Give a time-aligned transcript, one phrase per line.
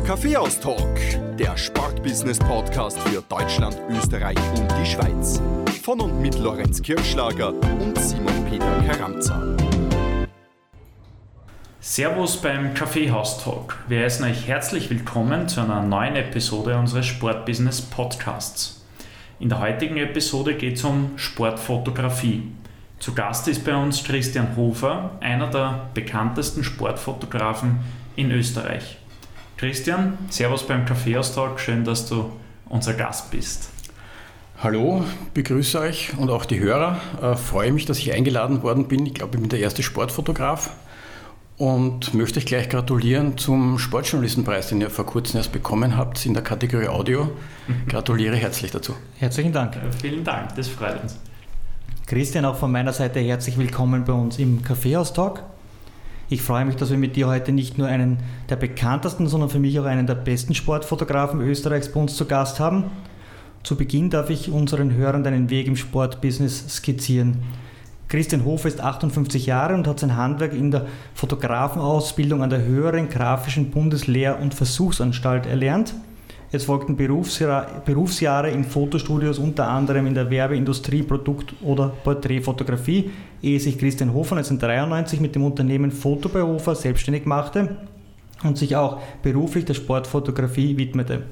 [0.00, 0.06] Business AT.
[0.06, 5.40] Kaffeehaus-Talk, der Sportbusiness-Podcast für Deutschland, Österreich und die Schweiz.
[5.82, 9.42] Von und mit Lorenz Kirschlager und Simon Peter Karamza.
[11.80, 13.78] Servus beim Kaffeehaus-Talk.
[13.88, 18.84] Wir heißen euch herzlich willkommen zu einer neuen Episode unseres Sportbusiness-Podcasts.
[19.38, 22.42] In der heutigen Episode geht es um Sportfotografie.
[22.98, 27.80] Zu Gast ist bei uns Christian Hofer, einer der bekanntesten Sportfotografen
[28.16, 28.99] in Österreich.
[29.60, 32.30] Christian, Servus beim Kaffeeaustausch, schön, dass du
[32.70, 33.68] unser Gast bist.
[34.62, 36.98] Hallo, begrüße euch und auch die Hörer.
[37.20, 39.04] Äh, freue mich, dass ich eingeladen worden bin.
[39.04, 40.70] Ich glaube, ich bin der erste Sportfotograf
[41.58, 46.32] und möchte euch gleich gratulieren zum Sportjournalistenpreis, den ihr vor kurzem erst bekommen habt in
[46.32, 47.30] der Kategorie Audio.
[47.86, 48.94] Gratuliere herzlich dazu.
[49.18, 49.76] Herzlichen Dank.
[49.76, 51.18] Äh, vielen Dank, das freut uns.
[52.06, 55.42] Christian, auch von meiner Seite herzlich willkommen bei uns im Kaffeehaus-Talk.
[56.32, 59.58] Ich freue mich, dass wir mit dir heute nicht nur einen der bekanntesten, sondern für
[59.58, 62.84] mich auch einen der besten Sportfotografen Österreichs bei uns zu Gast haben.
[63.64, 67.38] Zu Beginn darf ich unseren Hörern deinen Weg im Sportbusiness skizzieren.
[68.06, 73.08] Christian Hofer ist 58 Jahre und hat sein Handwerk in der Fotografenausbildung an der höheren
[73.08, 75.94] grafischen Bundeslehr- und Versuchsanstalt erlernt.
[76.52, 83.10] Es folgten Berufsjahre in Fotostudios, unter anderem in der Werbeindustrie, Produkt- oder Porträtfotografie,
[83.40, 87.76] ehe sich Christian Hofer 1993 mit dem Unternehmen Foto bei Hofer selbstständig machte
[88.42, 91.22] und sich auch beruflich der Sportfotografie widmete.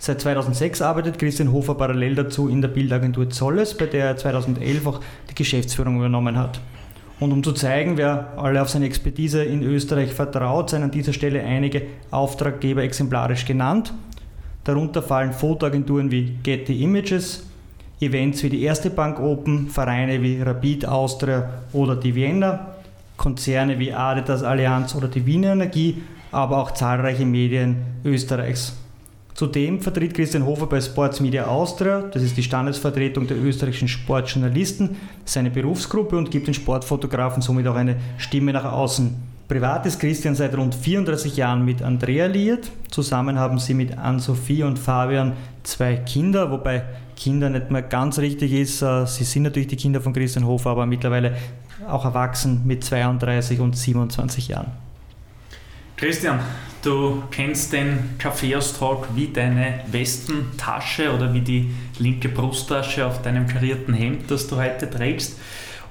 [0.00, 4.86] Seit 2006 arbeitet Christian Hofer parallel dazu in der Bildagentur Zolles, bei der er 2011
[4.88, 5.00] auch
[5.30, 6.60] die Geschäftsführung übernommen hat.
[7.20, 11.12] Und um zu zeigen, wer alle auf seine Expertise in Österreich vertraut, seien an dieser
[11.12, 13.94] Stelle einige Auftraggeber exemplarisch genannt.
[14.64, 17.44] Darunter fallen Fotoagenturen wie Getty Images,
[18.00, 22.74] Events wie die Erste Bank Open, Vereine wie Rapid Austria oder die Vienna,
[23.16, 28.76] Konzerne wie Adidas Allianz oder die Wiener Energie, aber auch zahlreiche Medien Österreichs.
[29.34, 34.96] Zudem vertritt Christian Hofer bei Sports Media Austria, das ist die Standesvertretung der österreichischen Sportjournalisten,
[35.24, 39.33] seine Berufsgruppe und gibt den Sportfotografen somit auch eine Stimme nach außen.
[39.48, 42.70] Privat ist Christian seit rund 34 Jahren mit Andrea liiert.
[42.90, 46.82] Zusammen haben sie mit Ann-Sophie und Fabian zwei Kinder, wobei
[47.14, 48.80] Kinder nicht mehr ganz richtig ist.
[48.80, 51.36] Äh, sie sind natürlich die Kinder von Christian Hofer, aber mittlerweile
[51.86, 54.72] auch erwachsen mit 32 und 27 Jahren.
[55.96, 56.40] Christian,
[56.82, 63.94] du kennst den Kaffeeaustalk wie deine Westentasche oder wie die linke Brusttasche auf deinem karierten
[63.94, 65.38] Hemd, das du heute trägst.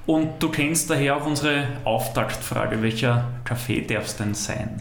[0.06, 2.82] Und du kennst daher auch unsere Auftaktfrage.
[2.82, 4.80] Welcher Kaffee darf es denn sein?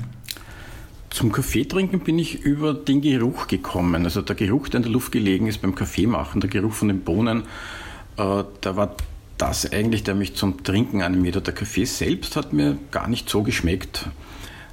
[1.09, 4.03] Zum Kaffeetrinken bin ich über den Geruch gekommen.
[4.03, 7.01] Also der Geruch, der in der Luft gelegen ist beim Kaffeemachen, der Geruch von den
[7.01, 7.43] Bohnen,
[8.17, 8.95] äh, da war
[9.37, 11.47] das eigentlich, der mich zum Trinken animiert hat.
[11.47, 14.09] Der Kaffee selbst hat mir gar nicht so geschmeckt.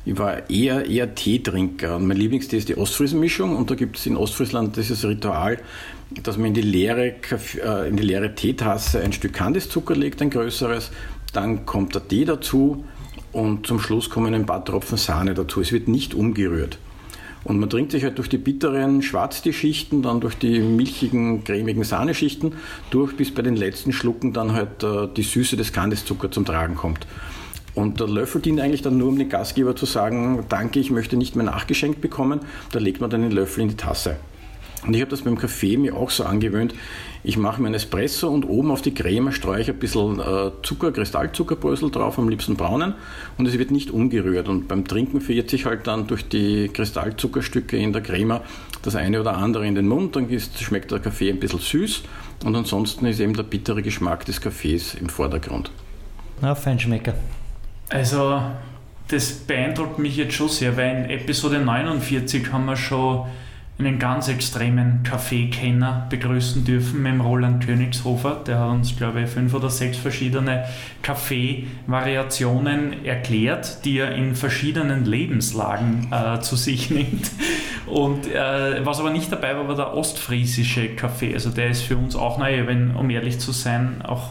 [0.05, 1.97] Ich war eher, eher Teetrinker.
[1.97, 5.59] Und mein Lieblingstee ist die Ostfriesenmischung und da gibt es in Ostfriesland dieses Ritual,
[6.23, 10.23] dass man in die leere, Kaffee, äh, in die leere Teetasse ein Stück Kandiszucker legt,
[10.23, 10.91] ein größeres,
[11.33, 12.85] dann kommt der Tee dazu
[13.33, 15.61] und zum Schluss kommen ein paar Tropfen Sahne dazu.
[15.61, 16.79] Es wird nicht umgerührt.
[17.45, 22.55] Und man trinkt sich halt durch die bitteren Schwarztee-Schichten, dann durch die milchigen, cremigen Sahneschichten
[22.91, 26.75] durch, bis bei den letzten Schlucken dann halt äh, die Süße des Kandiszucker zum Tragen
[26.75, 27.07] kommt.
[27.75, 31.17] Und der Löffel dient eigentlich dann nur, um den Gastgeber zu sagen, danke, ich möchte
[31.17, 32.41] nicht mehr nachgeschenkt bekommen.
[32.73, 34.17] Da legt man dann den Löffel in die Tasse.
[34.87, 36.75] Und ich habe das beim Kaffee mir auch so angewöhnt.
[37.23, 40.51] Ich mache mir einen Espresso und oben auf die Creme streue ich ein bisschen äh,
[40.63, 42.95] Zucker, Kristallzuckerbrösel drauf, am liebsten braunen.
[43.37, 44.49] Und es wird nicht umgerührt.
[44.49, 48.41] Und beim Trinken verirrt sich halt dann durch die Kristallzuckerstücke in der Creme
[48.83, 50.17] das eine oder andere in den Mund.
[50.17, 52.03] Dann ist, schmeckt der Kaffee ein bisschen süß.
[52.45, 55.71] Und ansonsten ist eben der bittere Geschmack des Kaffees im Vordergrund.
[56.41, 57.15] Na, Feinschmecker.
[57.91, 58.41] Also,
[59.09, 63.27] das beeindruckt mich jetzt schon sehr, weil in Episode 49 haben wir schon
[63.81, 68.43] einen ganz extremen Kaffeekenner begrüßen dürfen mit dem Roland Königshofer.
[68.47, 70.67] Der hat uns, glaube ich, fünf oder sechs verschiedene
[71.03, 77.33] Kaffee-Variationen erklärt, die er in verschiedenen Lebenslagen äh, zu sich nimmt.
[77.87, 81.35] Und äh, was aber nicht dabei war, war der ostfriesische Kaffee.
[81.35, 84.31] Also der ist für uns auch neu, wenn, um ehrlich zu sein, auch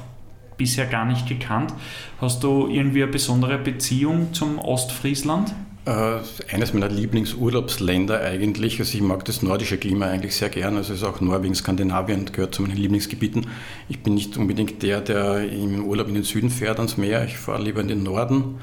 [0.60, 1.74] bisher gar nicht gekannt.
[2.22, 5.56] Hast du irgendwie eine besondere Beziehung zum Ostfriesland?
[5.86, 6.20] Äh,
[6.54, 8.80] eines meiner Lieblingsurlaubsländer eigentlich.
[8.80, 10.76] Also ich mag das nordische Klima eigentlich sehr gern.
[10.78, 13.48] Also es ist auch Norwegen, Skandinavien gehört zu meinen Lieblingsgebieten.
[13.88, 17.26] Ich bin nicht unbedingt der, der im Urlaub in den Süden fährt ans Meer.
[17.26, 18.60] Ich fahre lieber in den Norden.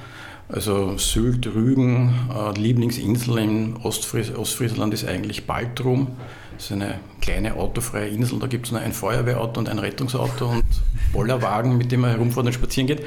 [0.49, 6.09] Also Sylt, Rügen, äh, Lieblingsinsel im Ostfries Ostfriesland ist eigentlich Baltrum.
[6.57, 8.39] Das ist eine kleine autofreie Insel.
[8.39, 10.65] Da gibt es nur ein Feuerwehrauto und ein Rettungsauto und
[11.13, 13.01] Bollerwagen, mit dem man herumfahren und spazieren geht.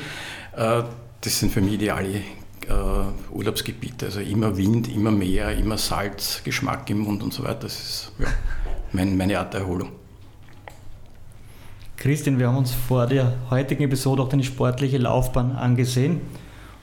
[0.56, 0.84] Äh,
[1.22, 4.06] das sind für mich ideale äh, Urlaubsgebiete.
[4.06, 7.62] Also immer Wind, immer Meer, immer Salz, Geschmack im Mund und so weiter.
[7.62, 8.28] Das ist ja,
[8.92, 9.92] mein, meine Art der Erholung.
[11.98, 16.22] Christian, wir haben uns vor der heutigen Episode auch deine sportliche Laufbahn angesehen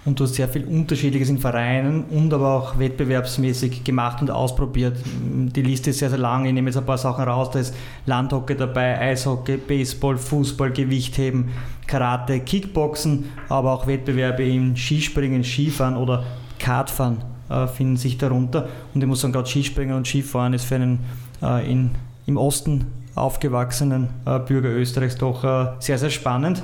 [0.07, 4.97] und du hast sehr viel Unterschiedliches in Vereinen und aber auch wettbewerbsmäßig gemacht und ausprobiert.
[5.05, 6.47] Die Liste ist sehr, sehr lang.
[6.47, 7.51] Ich nehme jetzt ein paar Sachen raus.
[7.51, 7.75] Da ist
[8.07, 11.51] Landhockey dabei, Eishockey, Baseball, Fußball, Gewichtheben,
[11.89, 16.25] Karate, Kickboxen, aber auch Wettbewerbe im Skispringen, Skifahren oder
[16.61, 17.19] Kartfahren
[17.51, 18.69] äh, finden sich darunter.
[18.95, 21.01] Und ich muss sagen, gerade Skispringen und Skifahren ist für einen
[21.43, 21.91] äh, in,
[22.27, 22.87] im Osten
[23.17, 26.63] aufgewachsenen äh, Bürger Österreichs doch äh, sehr, sehr spannend.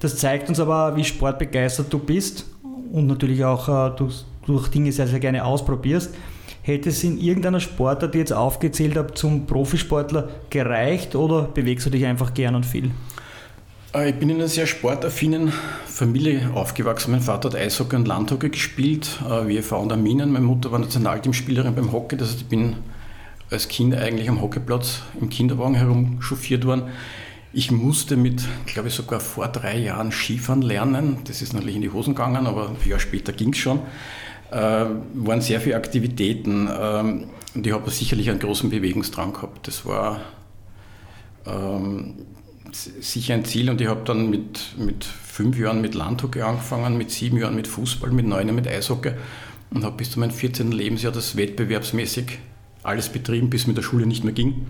[0.00, 2.46] Das zeigt uns aber, wie sportbegeistert du bist
[2.92, 6.14] und natürlich auch äh, durch, durch Dinge sehr, sehr gerne ausprobierst.
[6.62, 11.90] Hätte es in irgendeiner Sportart, die jetzt aufgezählt habe, zum Profisportler gereicht oder bewegst du
[11.90, 12.92] dich einfach gern und viel?
[13.94, 15.52] Äh, ich bin in einer sehr sportaffinen
[15.86, 17.10] Familie aufgewachsen.
[17.12, 20.30] Mein Vater hat Eishockey und Landhockey gespielt, äh, WFV und Arminen.
[20.30, 22.16] Meine Mutter war Nationalteamspielerin beim Hockey.
[22.16, 22.76] Das heißt, ich bin
[23.50, 26.84] als Kind eigentlich am Hockeyplatz im Kinderwagen herumchauffiert worden.
[27.54, 31.18] Ich musste mit, glaube ich, sogar vor drei Jahren Skifahren lernen.
[31.24, 33.80] Das ist natürlich in die Hosen gegangen, aber ein Jahr später ging es schon.
[34.50, 39.66] Äh, waren sehr viele Aktivitäten ähm, und ich habe sicherlich einen großen Bewegungsdrang gehabt.
[39.66, 40.20] Das war
[41.46, 42.14] ähm,
[42.72, 47.10] sicher ein Ziel und ich habe dann mit, mit fünf Jahren mit Landhockey angefangen, mit
[47.10, 49.12] sieben Jahren mit Fußball, mit neun Jahren mit Eishockey
[49.70, 50.72] und habe bis zu meinem 14.
[50.72, 52.38] Lebensjahr das wettbewerbsmäßig
[52.82, 54.66] alles betrieben, bis mit der Schule nicht mehr ging.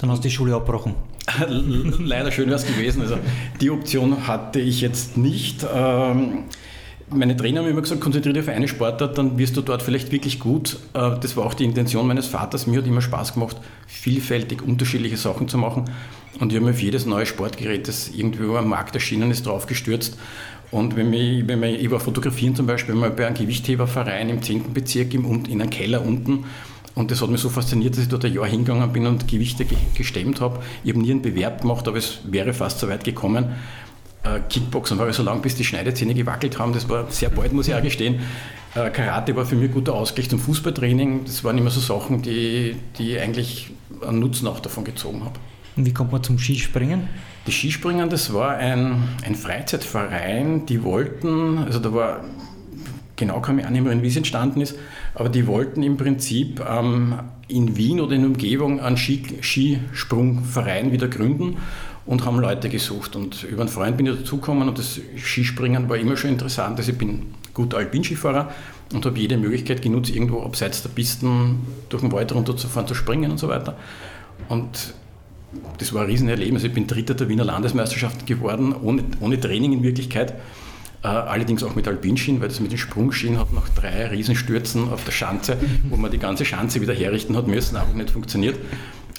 [0.00, 0.94] Dann hast du die Schule abgebrochen.
[1.48, 3.02] Leider schön wäre es gewesen.
[3.02, 3.18] Also
[3.60, 5.64] die Option hatte ich jetzt nicht.
[5.72, 6.44] Ähm,
[7.14, 10.12] meine Trainer haben immer gesagt, konzentriere dich auf eine Sportart, dann wirst du dort vielleicht
[10.12, 10.78] wirklich gut.
[10.94, 12.66] Äh, das war auch die Intention meines Vaters.
[12.66, 13.56] Mir hat immer Spaß gemacht,
[13.86, 15.84] vielfältig unterschiedliche Sachen zu machen.
[16.40, 20.16] Und ich habe mir auf jedes neue Sportgerät, das irgendwo am Markt erschienen ist, draufgestürzt.
[20.70, 24.42] Und wenn mich, wenn mich, ich war fotografieren zum Beispiel mal bei einem Gewichtheberverein im
[24.42, 24.72] 10.
[24.72, 26.46] Bezirk im, in einem Keller unten
[26.94, 29.64] und das hat mich so fasziniert, dass ich dort ein Jahr hingegangen bin und Gewichte
[29.96, 30.60] gestemmt habe.
[30.84, 33.52] Ich habe nie einen Bewerb gemacht, aber es wäre fast so weit gekommen.
[34.24, 36.72] Äh, Kickboxen war ich so lange, bis die Schneidezähne gewackelt haben.
[36.72, 38.20] Das war sehr bald, muss ich auch gestehen.
[38.74, 41.24] Äh, Karate war für mich ein guter Ausgleich zum Fußballtraining.
[41.24, 43.70] Das waren immer so Sachen, die, die eigentlich
[44.06, 45.38] einen Nutzen auch davon gezogen habe.
[45.76, 47.08] Und wie kommt man zum Skispringen?
[47.46, 52.20] Die Skispringen, das war ein, ein Freizeitverein, die wollten, also da war
[53.16, 54.76] genau kann ich auch nicht mehr, wie es entstanden ist,
[55.14, 57.14] aber die wollten im Prinzip ähm,
[57.48, 61.58] in Wien oder in der Umgebung einen Skisprungverein wieder gründen
[62.06, 63.14] und haben Leute gesucht.
[63.16, 66.78] Und über einen Freund bin ich dazugekommen und das Skispringen war immer schon interessant.
[66.78, 68.50] Also ich bin guter Alpinskifahrer
[68.92, 73.30] und habe jede Möglichkeit genutzt, irgendwo abseits der Pisten durch den Wald runterzufahren, zu springen
[73.30, 73.76] und so weiter.
[74.48, 74.94] Und
[75.78, 76.64] das war ein Riesenerlebnis.
[76.64, 80.34] Ich bin Dritter der Wiener Landesmeisterschaft geworden, ohne, ohne Training in Wirklichkeit.
[81.02, 85.04] Äh, allerdings auch mit Alpinschienen, weil das mit den Sprungschienen hat nach drei Riesenstürzen auf
[85.04, 85.56] der Schanze,
[85.88, 88.58] wo man die ganze Schanze wieder herrichten hat müssen, einfach nicht funktioniert.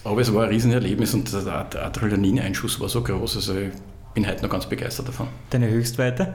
[0.05, 3.72] Aber es war ein Riesenerlebnis und der Adrenalineinschuss war so groß, also ich
[4.13, 5.27] bin heute noch ganz begeistert davon.
[5.50, 6.34] Deine Höchstweite?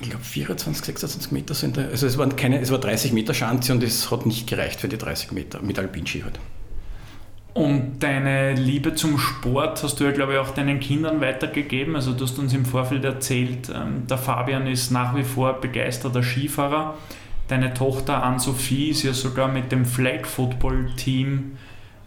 [0.00, 1.82] Ich glaube 24, 26 Meter sind da.
[1.82, 4.88] Also es, waren keine, es war 30 Meter Schanze und es hat nicht gereicht für
[4.88, 6.40] die 30 Meter mit Alpinski halt.
[7.54, 11.94] Und deine Liebe zum Sport hast du ja, glaube ich, auch deinen Kindern weitergegeben.
[11.96, 16.22] Also du hast uns im Vorfeld erzählt, ähm, der Fabian ist nach wie vor begeisterter
[16.22, 16.94] Skifahrer.
[17.48, 21.58] Deine Tochter Anne-Sophie ist ja sogar mit dem Flag Football Team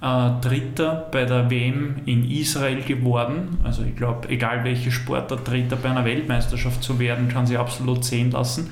[0.02, 3.60] äh, Dritter bei der WM in Israel geworden.
[3.64, 8.04] Also ich glaube, egal welche Sportart Dritter bei einer Weltmeisterschaft zu werden, kann sie absolut
[8.04, 8.72] sehen lassen.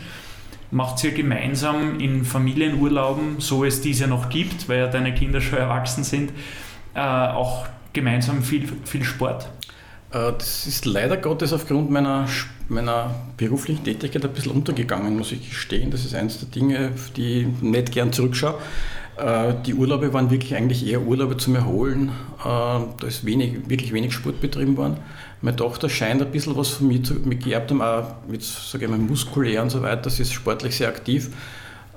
[0.74, 5.60] Macht ihr gemeinsam in Familienurlauben, so es diese noch gibt, weil ja deine Kinder schon
[5.60, 6.32] erwachsen sind,
[6.96, 9.52] äh, auch gemeinsam viel, viel Sport?
[10.10, 12.28] Äh, das ist leider Gottes aufgrund meiner,
[12.70, 15.92] meiner beruflichen Tätigkeit ein bisschen untergegangen, muss ich gestehen.
[15.92, 18.56] Das ist eines der Dinge, die ich nicht gern zurückschaue.
[19.18, 22.12] Äh, die Urlaube waren wirklich eigentlich eher Urlaube zum Erholen.
[22.44, 24.98] Da ist wenig, wirklich wenig Sport betrieben worden.
[25.44, 28.90] Meine Tochter scheint ein bisschen was von mir, zu, geerbt haben, auch mit, sage ich
[28.90, 30.10] mal, muskulär und so weiter.
[30.10, 31.30] Sie ist sportlich sehr aktiv,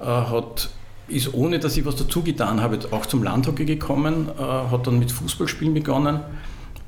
[0.00, 0.68] hat
[1.08, 4.98] ist ohne, dass ich was dazu getan habe, auch zum Landhockey gekommen, äh, hat dann
[4.98, 6.20] mit Fußballspielen begonnen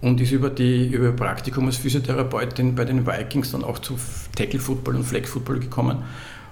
[0.00, 3.96] und ist über die über Praktikum als Physiotherapeutin bei den Vikings dann auch zu
[4.34, 6.02] Tackle Football und Flag Football gekommen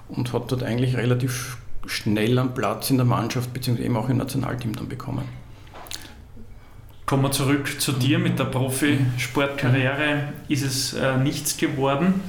[0.09, 3.83] und hat dort eigentlich relativ schnell einen Platz in der Mannschaft bzw.
[3.83, 5.46] eben auch im Nationalteam dann bekommen.
[7.07, 10.33] Kommen wir zurück zu dir mit der Profisportkarriere.
[10.49, 12.21] Ist es äh, nichts geworden?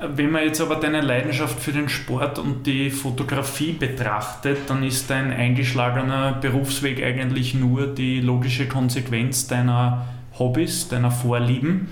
[0.00, 5.10] Wenn man jetzt aber deine Leidenschaft für den Sport und die Fotografie betrachtet, dann ist
[5.10, 11.88] dein eingeschlagener Berufsweg eigentlich nur die logische Konsequenz deiner Hobbys, deiner Vorlieben.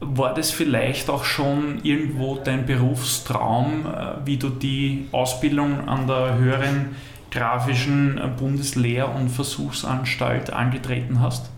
[0.00, 6.36] War das vielleicht auch schon irgendwo dein Berufstraum, äh, wie du die Ausbildung an der
[6.36, 6.96] höheren
[7.32, 11.50] grafischen Bundeslehr- und Versuchsanstalt angetreten hast?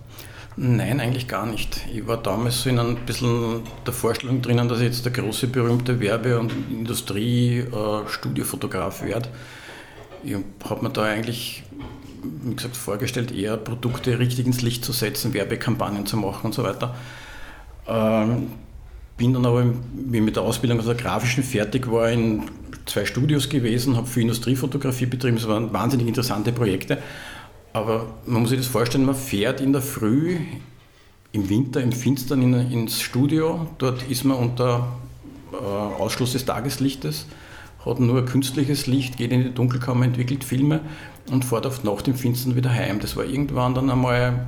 [0.56, 1.84] Nein, eigentlich gar nicht.
[1.92, 5.48] Ich war damals so in ein bisschen der Vorstellung drinnen, dass ich jetzt der große
[5.48, 9.30] berühmte Werbe- und Industrie-Studiofotograf werde.
[10.22, 10.36] Ich
[10.68, 11.64] habe mir da eigentlich,
[12.22, 16.62] wie gesagt, vorgestellt, eher Produkte richtig ins Licht zu setzen, Werbekampagnen zu machen und so
[16.62, 16.94] weiter.
[17.88, 18.52] Ähm,
[19.16, 22.44] bin dann aber, wie mit der Ausbildung als der Grafischen fertig war, in
[22.86, 25.36] zwei Studios gewesen, habe für Industriefotografie betrieben.
[25.36, 26.98] Es waren wahnsinnig interessante Projekte.
[27.72, 30.38] Aber man muss sich das vorstellen, man fährt in der Früh,
[31.32, 33.66] im Winter, im Finstern in, ins Studio.
[33.78, 34.86] Dort ist man unter
[35.52, 37.26] äh, Ausschluss des Tageslichtes,
[37.84, 40.80] hat nur künstliches Licht, geht in die Dunkelkammer, entwickelt Filme
[41.30, 43.00] und fährt auf Nacht im Finstern wieder heim.
[43.00, 44.46] Das war irgendwann dann einmal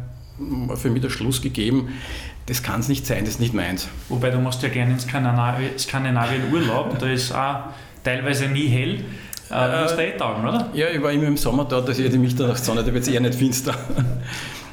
[0.77, 1.89] für mich der Schluss gegeben,
[2.47, 3.89] das kann es nicht sein, das ist nicht meins.
[4.09, 7.71] Wobei du machst ja gerne in Skandinavien Urlaub, da ist auch
[8.07, 9.01] teilweise nie hell.
[9.51, 10.71] Äh, du eh taugen, oder?
[10.75, 13.21] Ja, ich war immer im Sommer da, dass ich die Mitternachtssonne, da wird es eher
[13.21, 13.75] nicht finster.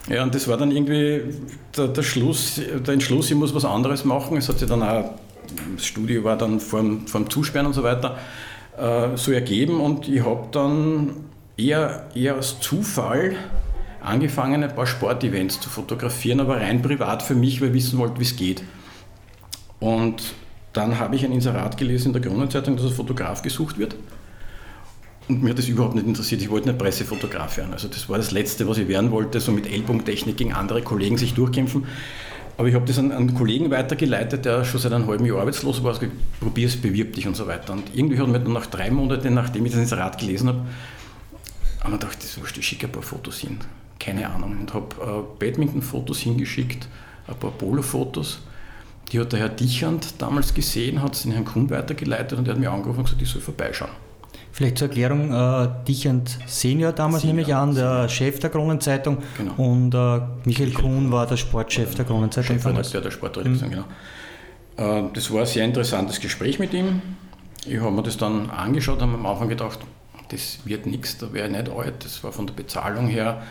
[0.10, 1.22] Ja, und das war dann irgendwie
[1.78, 4.36] der, der, Schluss, der Entschluss, ich muss was anderes machen.
[4.36, 5.12] Es hat sich dann auch,
[5.76, 8.18] das Studio war dann vor dem, vor dem Zusperren und so weiter,
[8.78, 11.12] äh, so ergeben und ich habe dann
[11.56, 13.38] eher, eher aus Zufall
[14.02, 18.20] angefangen, ein paar Sportevents zu fotografieren, aber rein privat für mich, weil ich wissen wollte,
[18.20, 18.62] wie es geht.
[19.80, 20.22] Und
[20.74, 23.96] dann habe ich ein Inserat gelesen in der Kronenzeitung, dass ein Fotograf gesucht wird.
[25.30, 26.42] Und mir hat das überhaupt nicht interessiert.
[26.42, 27.72] Ich wollte nicht Pressefotograf werden.
[27.72, 31.18] Also das war das Letzte, was ich werden wollte, so mit Ellbogentechnik gegen andere Kollegen
[31.18, 31.86] sich durchkämpfen.
[32.58, 35.84] Aber ich habe das an einen Kollegen weitergeleitet, der schon seit einem halben Jahr arbeitslos
[35.84, 35.94] war.
[35.94, 36.08] Also
[36.40, 37.74] probier es, bewirb dich und so weiter.
[37.74, 40.62] Und irgendwie hat mir dann nach drei Monaten, nachdem ich das Inserat gelesen habe,
[41.82, 43.60] haben wir gedacht, ist wurscht, ich schicke ein paar Fotos hin
[44.04, 44.58] keine Ahnung.
[44.60, 46.88] Und habe äh, Badminton-Fotos hingeschickt,
[47.28, 48.42] ein paar Polo-Fotos.
[49.14, 52.56] Die hat der Herr Dichand damals gesehen, hat es den Herrn Kuhn weitergeleitet und er
[52.56, 53.92] hat mir angerufen und gesagt, ich soll vorbeischauen.
[54.52, 59.20] Vielleicht zur Erklärung, äh, Dichand Senior damals Senior, nehme ich an, der Chef der Kronenzeitung
[59.38, 59.54] genau.
[59.58, 62.56] und äh, Michael Kuhn war der Sportchef der Kronenzeitung.
[62.56, 63.84] Chefredakteur der Sportredaktion, mhm.
[64.78, 65.08] genau.
[65.08, 67.04] Äh, das war ein sehr interessantes Gespräch mit ihm.
[67.68, 69.80] Ich habe mir das dann angeschaut und am Anfang gedacht,
[70.30, 72.04] das wird nichts, da wäre ich nicht alt.
[72.04, 73.44] Das war von der Bezahlung her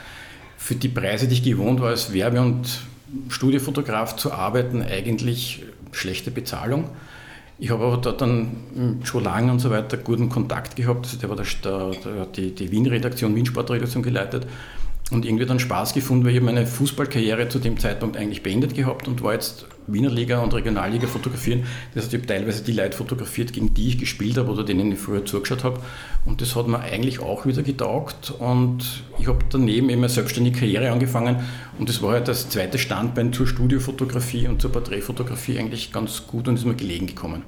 [0.57, 2.81] für die Preise, die ich gewohnt war, als Werbe- und
[3.29, 6.89] Studiofotograf zu arbeiten, eigentlich schlechte Bezahlung.
[7.59, 11.07] Ich habe aber dort dann schon lange und so weiter guten Kontakt gehabt.
[11.07, 11.47] Also der war der,
[12.05, 14.47] der, die, die Wien-Redaktion, Wien-Sportredaktion geleitet
[15.13, 19.07] und irgendwie dann Spaß gefunden, weil ich meine Fußballkarriere zu dem Zeitpunkt eigentlich beendet gehabt
[19.07, 21.65] und war jetzt Wiener Liga und Regionalliga fotografieren.
[21.95, 24.93] Das heißt, ich habe teilweise die Leute fotografiert, gegen die ich gespielt habe oder denen
[24.93, 25.81] ich früher zugeschaut habe.
[26.25, 28.33] Und das hat mir eigentlich auch wieder getaugt.
[28.39, 31.37] Und ich habe daneben eben eine selbstständige Karriere angefangen.
[31.79, 36.49] Und das war halt das zweite Standbein zur Studiofotografie und zur Porträtfotografie eigentlich ganz gut
[36.49, 37.43] und ist mir gelegen gekommen.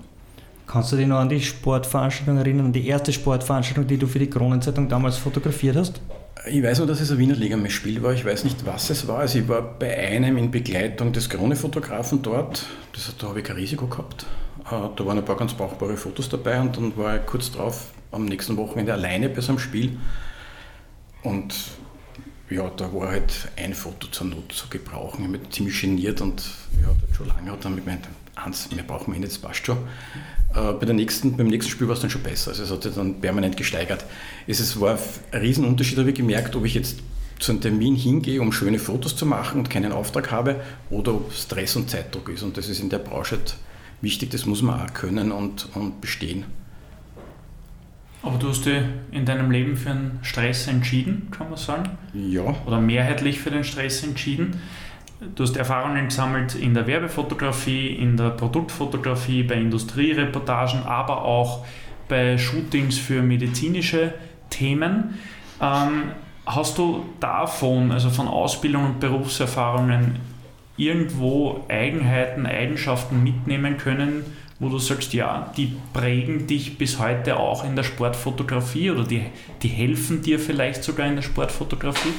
[0.67, 4.19] Kannst du dich noch an die Sportveranstaltung erinnern, an die erste Sportveranstaltung, die du für
[4.19, 6.01] die Kronenzeitung damals fotografiert hast?
[6.47, 8.13] Ich weiß nur, dass es ein Wiener Liga-Spiel war.
[8.13, 9.21] Ich weiß nicht, was es war.
[9.21, 12.67] Also ich war bei einem in Begleitung des Krone-Fotografen dort.
[12.93, 14.27] Das, da habe ich kein Risiko gehabt.
[14.67, 17.93] Äh, da waren ein paar ganz brauchbare Fotos dabei und dann war ich kurz drauf
[18.13, 19.99] am nächsten Wochenende alleine bei so einem Spiel.
[21.23, 21.55] Und
[22.51, 25.25] ja, da war halt ein Foto zur Not zu gebrauchen.
[25.25, 26.43] Ich mich ziemlich geniert und
[26.83, 29.79] ja, schon lange hat er gemeint, eins, mehr brauchen wir nicht, das passt schon.
[30.55, 32.51] Äh, bei der nächsten, beim nächsten Spiel war es dann schon besser.
[32.51, 34.05] Also es hat sich dann permanent gesteigert.
[34.47, 34.99] Es war
[35.33, 36.99] ein Riesenunterschied, habe ich gemerkt, ob ich jetzt
[37.39, 41.33] zu einem Termin hingehe, um schöne Fotos zu machen und keinen Auftrag habe, oder ob
[41.33, 42.43] Stress und Zeitdruck ist.
[42.43, 43.39] Und das ist in der Branche
[44.01, 46.45] wichtig, das muss man auch können und, und bestehen.
[48.23, 48.83] Aber du hast dich
[49.13, 51.91] in deinem Leben für einen Stress entschieden, kann man sagen?
[52.15, 52.55] Ja.
[52.67, 54.61] Oder mehrheitlich für den Stress entschieden.
[55.21, 61.65] Du hast Erfahrungen gesammelt in der Werbefotografie, in der Produktfotografie, bei Industriereportagen, aber auch
[62.09, 64.15] bei Shootings für medizinische
[64.51, 65.19] Themen.
[65.61, 66.13] Ähm,
[66.45, 70.19] hast du davon, also von Ausbildung und Berufserfahrungen,
[70.77, 74.25] irgendwo Eigenheiten, Eigenschaften mitnehmen können,
[74.59, 79.23] wo du sagst, ja, die prägen dich bis heute auch in der Sportfotografie oder die,
[79.63, 82.13] die helfen dir vielleicht sogar in der Sportfotografie?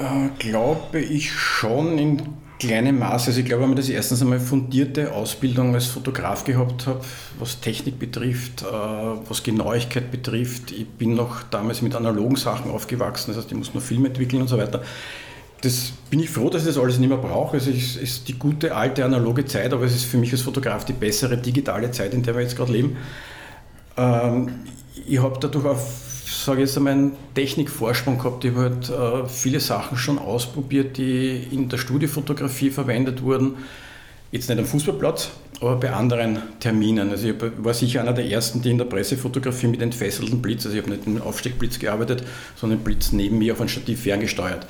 [0.00, 2.22] Äh, glaube ich schon in
[2.58, 3.28] kleinem Maße.
[3.28, 7.00] Also ich glaube, wenn man das erstens einmal fundierte Ausbildung als Fotograf gehabt habe,
[7.38, 10.72] was Technik betrifft, äh, was Genauigkeit betrifft.
[10.72, 14.40] Ich bin noch damals mit analogen Sachen aufgewachsen, das heißt, ich muss noch Film entwickeln
[14.40, 14.82] und so weiter.
[15.60, 17.58] Das bin ich froh, dass ich das alles nicht mehr brauche.
[17.58, 20.86] Also es ist die gute alte analoge Zeit, aber es ist für mich als Fotograf
[20.86, 22.96] die bessere digitale Zeit, in der wir jetzt gerade leben.
[23.98, 24.60] Ähm,
[25.06, 26.09] ich habe dadurch auf
[26.44, 28.44] sage jetzt einmal, einen Technikvorsprung gehabt.
[28.44, 33.56] Ich habe halt äh, viele Sachen schon ausprobiert, die in der Studiofotografie verwendet wurden.
[34.32, 35.30] Jetzt nicht am Fußballplatz,
[35.60, 37.10] aber bei anderen Terminen.
[37.10, 40.76] Also ich war sicher einer der ersten, die in der Pressefotografie mit entfesselten Blitz, also
[40.76, 42.22] ich habe nicht mit einem Aufsteckblitz gearbeitet,
[42.54, 44.66] sondern Blitz neben mir auf ein Stativ ferngesteuert.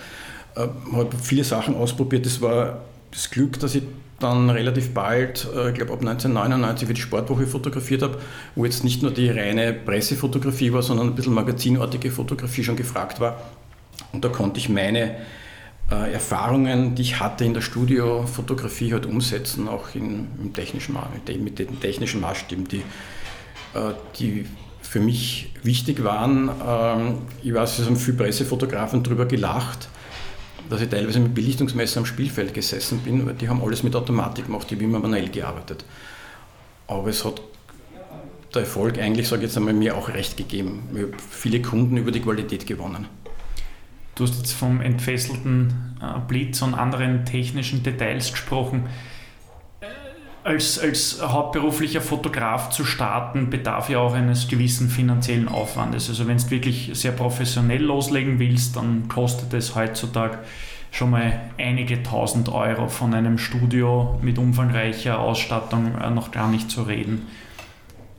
[0.57, 2.25] Äh, habe viele Sachen ausprobiert.
[2.25, 3.83] Das war das Glück, dass ich
[4.21, 8.19] dann relativ bald, äh, ich glaube ab 1999 für die Sportwoche fotografiert habe,
[8.55, 13.21] wo jetzt nicht nur die reine Pressefotografie war, sondern ein bisschen magazinartige Fotografie schon gefragt
[13.21, 13.41] war.
[14.13, 15.17] Und da konnte ich meine
[15.91, 20.97] äh, Erfahrungen, die ich hatte in der Studiofotografie, halt umsetzen, auch in, im technischen,
[21.43, 22.83] mit den technischen Maßstäben, die,
[23.75, 24.47] äh, die
[24.83, 26.51] für mich wichtig waren.
[26.67, 29.89] Ähm, ich weiß, es haben viele Pressefotografen darüber gelacht,
[30.71, 34.47] dass ich teilweise mit Belichtungsmesser am Spielfeld gesessen bin, weil die haben alles mit Automatik
[34.47, 35.85] gemacht, die haben immer manuell gearbeitet.
[36.87, 37.43] Aber es hat
[38.55, 40.89] der Erfolg eigentlich, sage ich jetzt einmal, mir auch recht gegeben.
[40.95, 43.07] Ich habe viele Kunden über die Qualität gewonnen.
[44.15, 48.87] Du hast jetzt vom entfesselten äh, Blitz und anderen technischen Details gesprochen
[50.43, 56.09] als, als hauptberuflicher Fotograf zu starten, bedarf ja auch eines gewissen finanziellen Aufwandes.
[56.09, 60.39] Also wenn du wirklich sehr professionell loslegen willst, dann kostet es heutzutage
[60.91, 66.71] schon mal einige tausend Euro von einem Studio mit umfangreicher Ausstattung äh, noch gar nicht
[66.71, 67.27] zu reden.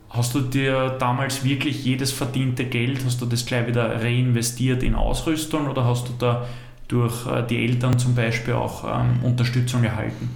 [0.10, 4.96] Hast du dir damals wirklich jedes verdiente Geld, hast du das gleich wieder reinvestiert in
[4.96, 6.46] Ausrüstung oder hast du da
[6.88, 10.30] durch äh, die Eltern zum Beispiel auch ähm, Unterstützung erhalten?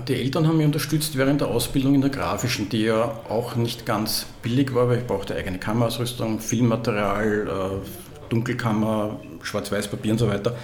[0.00, 3.84] Die Eltern haben mich unterstützt während der Ausbildung in der Grafischen, die ja auch nicht
[3.84, 10.56] ganz billig war, weil ich brauchte eigene Kameraausrüstung, Filmmaterial, äh, Dunkelkammer, Schwarz-Weiß-Papier und so weiter.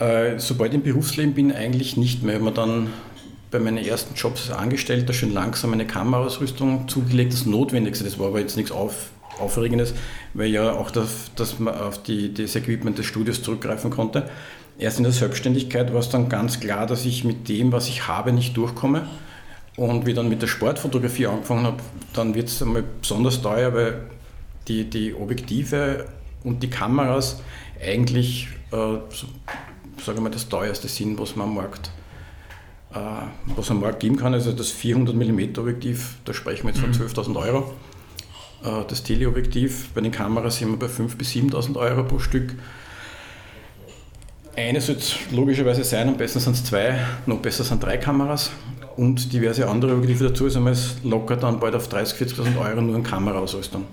[0.00, 2.34] Äh, sobald ich im Berufsleben bin, eigentlich nicht mehr.
[2.34, 2.90] Ich habe mir dann
[3.52, 8.04] bei meinen ersten Jobs als Angestellter schön langsam eine Kameraausrüstung zugelegt, das Notwendigste.
[8.04, 9.94] Das war aber jetzt nichts auf, Aufregendes,
[10.34, 14.28] weil ja auch das, dass man auf die, das Equipment des Studios zurückgreifen konnte
[14.82, 18.08] erst in der Selbstständigkeit war es dann ganz klar, dass ich mit dem, was ich
[18.08, 19.08] habe, nicht durchkomme.
[19.76, 23.72] Und wie ich dann mit der Sportfotografie angefangen habe, dann wird es einmal besonders teuer,
[23.72, 24.02] weil
[24.68, 26.06] die, die Objektive
[26.44, 27.40] und die Kameras
[27.80, 29.26] eigentlich, äh, so,
[30.04, 31.90] sagen wir mal, das teuerste sind, was man am Markt
[32.94, 32.98] äh,
[33.56, 34.34] was am Markt geben kann.
[34.34, 37.36] Also das 400 mm Objektiv, da sprechen wir jetzt von 12.000 mhm.
[37.36, 37.74] Euro.
[38.64, 42.54] Äh, das Teleobjektiv, bei den Kameras sind wir bei 5.000 bis 7.000 Euro pro Stück.
[44.54, 48.50] Eine soll es logischerweise sein, am besten sind es zwei, noch besser sind drei Kameras
[48.96, 50.44] und diverse andere Objektive dazu.
[50.44, 53.86] Also man ist locker dann bald auf 30.000, 40.000 Euro nur an Kameraausrüstung.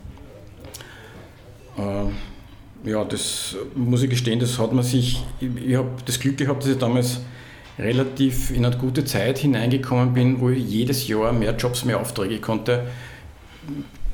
[1.77, 6.37] Äh, ja, das muss ich gestehen, das hat man sich, ich, ich habe das Glück
[6.37, 7.21] gehabt, dass ich damals
[7.77, 12.39] relativ in eine gute Zeit hineingekommen bin, wo ich jedes Jahr mehr Jobs, mehr Aufträge
[12.39, 12.87] konnte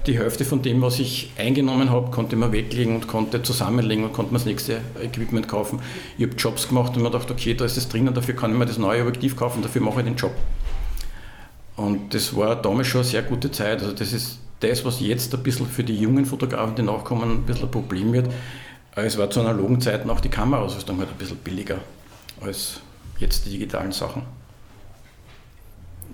[0.07, 4.13] die Hälfte von dem, was ich eingenommen habe, konnte man weglegen und konnte zusammenlegen und
[4.13, 5.79] konnte man das nächste Equipment kaufen.
[6.17, 8.57] Ich habe Jobs gemacht und mir gedacht, okay, da ist es drinnen, dafür kann ich
[8.57, 10.33] mir das neue Objektiv kaufen, dafür mache ich den Job.
[11.75, 13.81] Und das war damals schon eine sehr gute Zeit.
[13.81, 17.43] Also das ist das, was jetzt ein bisschen für die jungen Fotografen, die nachkommen, ein
[17.43, 18.29] bisschen ein Problem wird.
[18.95, 21.79] Es war zu analogen Zeiten auch die Kameraausrüstung halt ein bisschen billiger
[22.39, 22.79] als
[23.19, 24.21] jetzt die digitalen Sachen.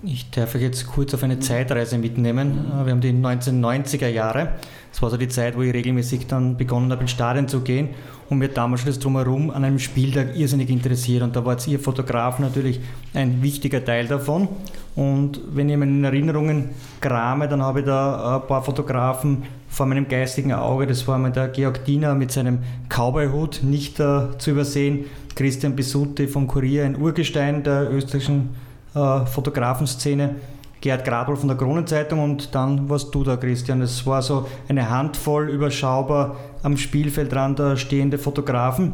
[0.04, 2.66] Ich darf euch jetzt kurz auf eine Zeitreise mitnehmen.
[2.72, 4.54] Äh, wir haben die 1990er Jahre.
[4.90, 7.90] Das war so die Zeit, wo ich regelmäßig dann begonnen habe, ins Stadion zu gehen
[8.28, 11.22] und mir damals schon das Drumherum an einem Spieltag irrsinnig interessiert.
[11.22, 12.80] Und da war jetzt ihr Fotograf natürlich
[13.14, 14.48] ein wichtiger Teil davon.
[14.96, 20.08] Und wenn ich in Erinnerungen krame, dann habe ich da ein paar Fotografen vor meinem
[20.08, 20.88] geistigen Auge.
[20.88, 25.04] Das war einmal der Georg Diener mit seinem Cowboy-Hut, nicht uh, zu übersehen.
[25.36, 28.50] Christian Besutti vom Kurier, ein Urgestein der österreichischen
[28.94, 30.36] äh, Fotografenszene.
[30.80, 33.82] Gerd Gradl von der Kronenzeitung und dann warst du da, Christian.
[33.82, 38.92] Es war so eine Handvoll überschaubar am Spielfeldrand stehende Fotografen.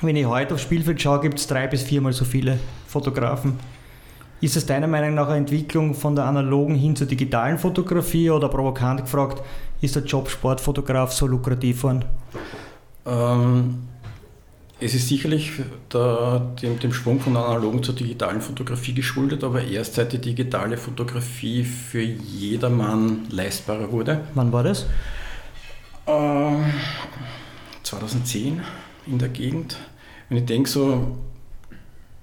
[0.00, 3.58] Wenn ich heute aufs Spielfeld schaue, gibt es drei bis viermal so viele Fotografen.
[4.40, 8.48] Ist es deiner Meinung nach eine Entwicklung von der analogen hin zur digitalen Fotografie oder
[8.48, 9.42] provokant gefragt,
[9.80, 12.04] ist der Job Sportfotograf so lukrativ worden?
[13.04, 13.88] Ähm,
[14.80, 15.52] es ist sicherlich
[15.92, 20.76] der, dem, dem, Schwung von analogen zur digitalen Fotografie geschuldet, aber erst seit die digitale
[20.76, 24.20] Fotografie für jedermann leistbarer wurde.
[24.34, 24.86] Wann war das?
[26.06, 26.56] Äh,
[27.82, 28.60] 2010
[29.06, 29.76] in der Gegend.
[30.28, 31.18] Wenn ich denke, so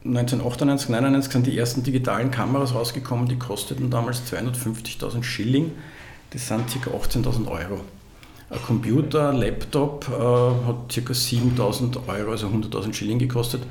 [0.06, 5.72] 1998, 99 sind die ersten digitalen Kameras rausgekommen, die kosteten damals 250.000 Schilling.
[6.30, 6.90] Das sind ca.
[6.92, 7.82] 18.000 Euro.
[8.50, 11.14] Ein Computer, Laptop äh, hat ca.
[11.14, 13.64] 7.000 Euro, also 100.000 Schilling gekostet.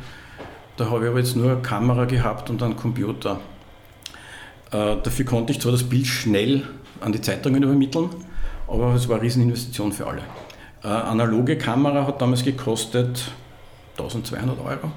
[0.76, 3.38] Da habe ich aber jetzt nur eine Kamera gehabt und einen Computer.
[4.72, 6.64] Äh, dafür konnte ich zwar das Bild schnell
[7.00, 8.10] an die Zeitungen übermitteln,
[8.66, 10.22] aber es war eine Rieseninvestition für alle.
[10.82, 13.30] Eine analoge Kamera hat damals gekostet
[13.96, 14.90] 1200 Euro.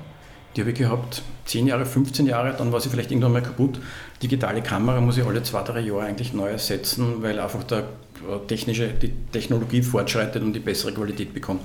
[0.56, 3.80] Die habe ich gehabt 10 Jahre, 15 Jahre, dann war sie vielleicht irgendwann mal kaputt.
[4.24, 7.84] Digitale Kamera muss ich alle zwei, drei Jahre eigentlich neu ersetzen, weil einfach der äh,
[8.48, 11.62] technische, die Technologie fortschreitet und die bessere Qualität bekommt.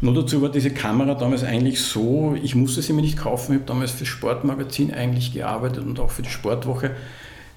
[0.00, 3.58] Nur dazu war diese Kamera damals eigentlich so, ich musste sie mir nicht kaufen, ich
[3.60, 6.90] habe damals für Sportmagazin eigentlich gearbeitet und auch für die Sportwoche.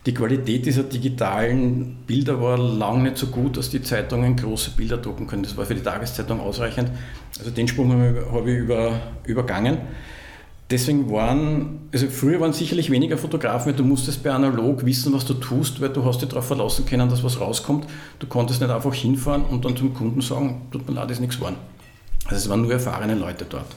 [0.05, 4.97] Die Qualität dieser digitalen Bilder war lange nicht so gut, dass die Zeitungen große Bilder
[4.97, 5.43] drucken können.
[5.43, 6.89] Das war für die Tageszeitung ausreichend.
[7.37, 7.91] Also den Sprung
[8.31, 9.79] habe ich über, übergangen.
[10.69, 15.25] Deswegen waren, also früher waren sicherlich weniger Fotografen, weil du musstest bei analog wissen, was
[15.25, 17.87] du tust, weil du hast dich darauf verlassen können, dass was rauskommt.
[18.19, 21.37] Du konntest nicht einfach hinfahren und dann zum Kunden sagen, tut mir leid, ist nichts
[21.37, 21.55] geworden.
[22.25, 23.67] Also es waren nur erfahrene Leute dort.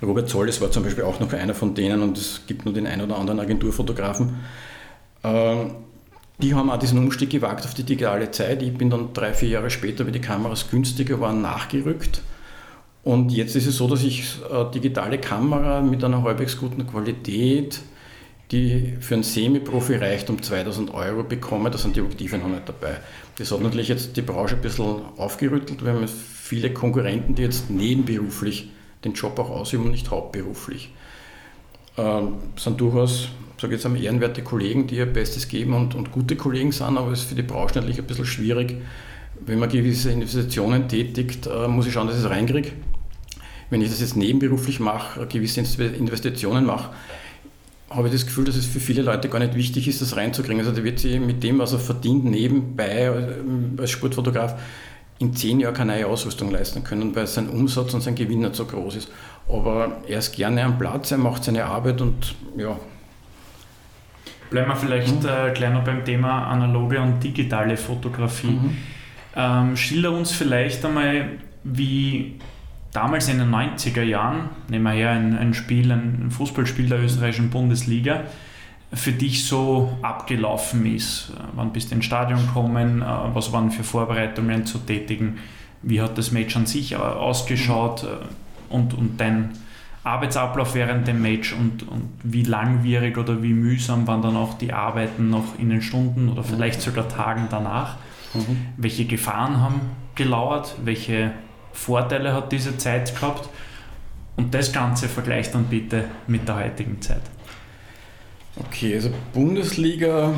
[0.00, 2.72] Robert Zoll, das war zum Beispiel auch noch einer von denen und es gibt nur
[2.72, 4.36] den einen oder anderen Agenturfotografen.
[5.24, 5.72] Ähm,
[6.40, 8.62] die haben auch diesen Umstieg gewagt auf die digitale Zeit.
[8.62, 12.22] Ich bin dann drei, vier Jahre später, wie die Kameras günstiger waren, nachgerückt
[13.08, 17.80] und jetzt ist es so, dass ich eine digitale Kamera mit einer halbwegs guten Qualität,
[18.50, 21.70] die für einen Semi-Profi reicht, um 2000 Euro bekomme.
[21.70, 22.98] Da sind die Objektive noch nicht dabei.
[23.38, 25.82] Das hat natürlich jetzt die Branche ein bisschen aufgerüttelt.
[25.82, 28.68] Wir haben viele Konkurrenten, die jetzt nebenberuflich
[29.02, 30.92] den Job auch ausüben und nicht hauptberuflich.
[31.96, 36.36] Ähm, sind durchaus, sage jetzt einmal, ehrenwerte Kollegen, die ihr Bestes geben und, und gute
[36.36, 38.76] Kollegen sind, aber es ist für die Branche natürlich ein bisschen schwierig.
[39.40, 42.72] Wenn man gewisse Investitionen tätigt, äh, muss ich schauen, dass ich es reinkriege
[43.70, 46.90] wenn ich das jetzt nebenberuflich mache, gewisse Investitionen mache,
[47.90, 50.60] habe ich das Gefühl, dass es für viele Leute gar nicht wichtig ist, das reinzukriegen.
[50.60, 54.56] Also der wird sich mit dem, was er verdient, nebenbei äh, als Sportfotograf
[55.18, 58.54] in zehn Jahren keine neue Ausrüstung leisten können, weil sein Umsatz und sein Gewinn nicht
[58.54, 59.10] so groß ist.
[59.48, 62.78] Aber er ist gerne am Platz, er macht seine Arbeit und ja.
[64.50, 65.28] Bleiben wir vielleicht mhm.
[65.28, 68.48] äh, noch beim Thema analoge und digitale Fotografie.
[68.48, 68.76] Mhm.
[69.34, 71.30] Ähm, schilder uns vielleicht einmal,
[71.64, 72.36] wie
[72.92, 77.50] damals in den 90er Jahren, nehmen wir her ein, ein Spiel, ein Fußballspiel der österreichischen
[77.50, 78.24] Bundesliga,
[78.92, 81.32] für dich so abgelaufen ist.
[81.54, 83.02] Wann bist du ins Stadion gekommen?
[83.02, 85.38] Äh, was waren für Vorbereitungen zu tätigen?
[85.82, 88.04] Wie hat das Match an sich äh, ausgeschaut?
[88.04, 89.50] Äh, und, und dein
[90.04, 94.72] Arbeitsablauf während dem Match und, und wie langwierig oder wie mühsam waren dann auch die
[94.72, 97.96] Arbeiten noch in den Stunden oder vielleicht sogar Tagen danach?
[98.32, 98.68] Mhm.
[98.76, 99.80] Welche Gefahren haben
[100.14, 100.76] gelauert?
[100.82, 101.32] Welche
[101.72, 103.48] Vorteile hat diese Zeit gehabt.
[104.36, 107.22] Und das Ganze vergleicht dann bitte mit der heutigen Zeit.
[108.56, 110.34] Okay, also Bundesliga,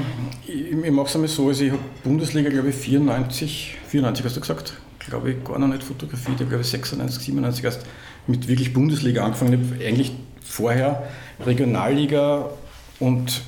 [0.47, 4.37] ich, ich mache es einmal so, also ich habe Bundesliga, glaube ich, 94, 94 hast
[4.37, 7.87] du gesagt, glaube ich, gar noch nicht fotografiert, ich habe, glaube ich, 96, 97 erst
[8.27, 9.55] mit wirklich Bundesliga angefangen.
[9.55, 10.13] Ich habe eigentlich
[10.43, 11.09] vorher
[11.45, 12.51] Regionalliga
[12.99, 13.43] und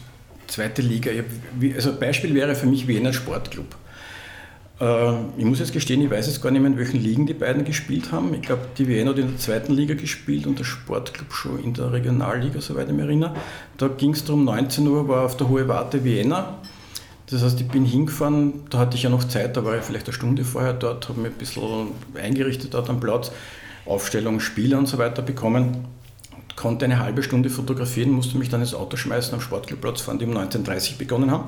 [0.46, 1.10] zweite Liga.
[1.10, 3.76] Hab, also Beispiel wäre für mich Wiener Sportclub.
[4.82, 7.34] Ähm, ich muss jetzt gestehen, ich weiß jetzt gar nicht mehr, in welchen Ligen die
[7.34, 8.34] beiden gespielt haben.
[8.34, 11.72] Ich glaube, die WN hat in der zweiten Liga gespielt und der Sportclub schon in
[11.72, 13.36] der Regionalliga, soweit ich mich erinnere.
[13.78, 16.58] Da ging es darum, 19 Uhr war auf der Hohe Warte Vienna.
[17.30, 20.06] Das heißt, ich bin hingefahren, da hatte ich ja noch Zeit, da war ich vielleicht
[20.06, 23.30] eine Stunde vorher dort, habe mich ein bisschen eingerichtet dort am Platz,
[23.86, 25.84] Aufstellung, Spieler und so weiter bekommen.
[26.56, 30.26] Konnte eine halbe Stunde fotografieren, musste mich dann ins Auto schmeißen, am Sportclubplatz fahren, die
[30.26, 31.44] um 19.30 Uhr begonnen haben.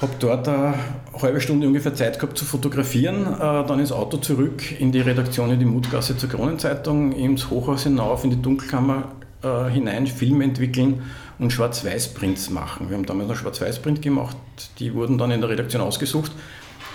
[0.00, 0.74] Habe dort eine
[1.20, 5.50] halbe Stunde ungefähr Zeit gehabt zu fotografieren, äh, dann ins Auto zurück in die Redaktion
[5.50, 11.02] in die Mutgasse zur Kronenzeitung, ins Hochhaus hinauf, in die Dunkelkammer äh, hinein, Filme entwickeln
[11.38, 12.88] und Schwarz-Weiß-Prints machen.
[12.88, 14.36] Wir haben damals noch Schwarz-Weiß-Print gemacht,
[14.78, 16.32] die wurden dann in der Redaktion ausgesucht,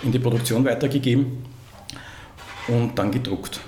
[0.02, 1.44] in die Produktion weitergegeben
[2.68, 3.60] und dann gedruckt.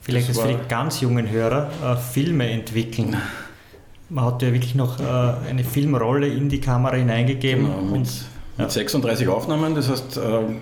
[0.00, 3.16] Vielleicht ist für die ganz jungen Hörer äh, Filme entwickeln.
[4.08, 8.08] Man hat ja wirklich noch äh, eine Filmrolle in die Kamera hineingegeben genau, und
[8.60, 10.20] mit 36 Aufnahmen, das heißt, äh,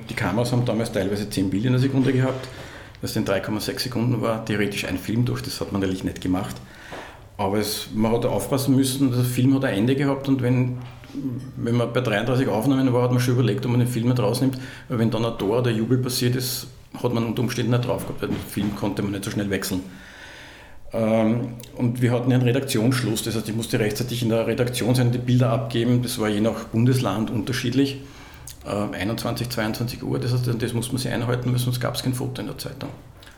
[0.09, 2.49] die Kameras haben damals teilweise 10 Bilder in der Sekunde gehabt,
[3.01, 6.57] was in 3,6 Sekunden war, theoretisch ein Film durch, das hat man natürlich nicht gemacht.
[7.37, 10.79] Aber es, man hat aufpassen müssen, der Film hat ein Ende gehabt und wenn,
[11.57, 14.21] wenn man bei 33 Aufnahmen war, hat man schon überlegt, ob man den Film nicht
[14.21, 14.59] rausnimmt,
[14.89, 16.67] weil wenn dann ein Tor oder Jubel passiert ist,
[17.03, 19.51] hat man unter Umständen nicht drauf gehabt, weil den Film konnte man nicht so schnell
[19.51, 19.83] wechseln.
[20.93, 25.13] Ähm, und wir hatten einen Redaktionsschluss, das heißt, ich musste rechtzeitig in der Redaktion sein,
[25.13, 26.03] die Bilder abgeben.
[26.03, 27.99] Das war je nach Bundesland unterschiedlich.
[28.65, 32.03] 21, ähm, 22 Uhr, das heißt, das musste man sich einhalten, weil sonst gab es
[32.03, 32.91] kein Foto in der Zeitung.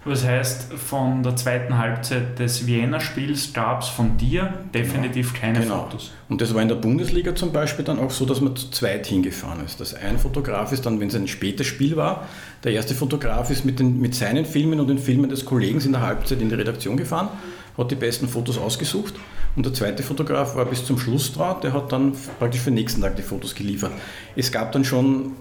[0.05, 5.61] Das heißt, von der zweiten Halbzeit des Vienna-Spiels gab es von dir definitiv ja, keine
[5.61, 5.83] genau.
[5.83, 6.13] Fotos.
[6.31, 9.07] Und das war in der Bundesliga zum Beispiel dann auch so, dass man zu zweit
[9.07, 9.79] hingefahren ist.
[9.79, 12.27] Das ein Fotograf ist dann, wenn es ein spätes Spiel war,
[12.65, 15.93] der erste Fotograf ist mit, den, mit seinen Filmen und den Filmen des Kollegen in
[15.93, 17.29] der Halbzeit in die Redaktion gefahren,
[17.76, 19.14] hat die besten Fotos ausgesucht
[19.56, 22.74] und der zweite Fotograf war bis zum Schluss dran, der hat dann praktisch für den
[22.74, 23.92] nächsten Tag die Fotos geliefert.
[24.37, 25.33] Es gab dann schon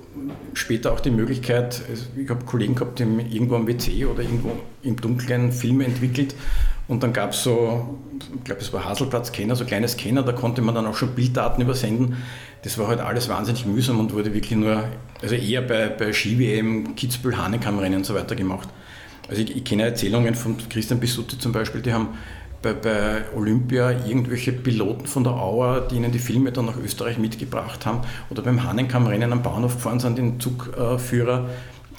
[0.54, 1.82] später auch die Möglichkeit,
[2.16, 6.36] ich habe Kollegen gehabt, die irgendwo am WC oder irgendwo im Dunkeln Filme entwickelt
[6.90, 8.00] und dann gab es so,
[8.36, 11.62] ich glaube es war Haselplatz-Scanner, so kleine Scanner, da konnte man dann auch schon Bilddaten
[11.62, 12.18] übersenden.
[12.64, 14.84] Das war halt alles wahnsinnig mühsam und wurde wirklich nur,
[15.22, 18.68] also eher bei, bei Ski-WM, Kitzbühel, Hanekam-Rennen und so weiter gemacht.
[19.30, 22.10] Also ich, ich kenne Erzählungen von Christian Bisutti zum Beispiel, die haben
[22.62, 27.18] bei, bei, Olympia irgendwelche Piloten von der Auer, die ihnen die Filme dann nach Österreich
[27.18, 31.50] mitgebracht haben, oder beim Hahnenkammrennen am Bahnhof gefahren sind, den Zugführer,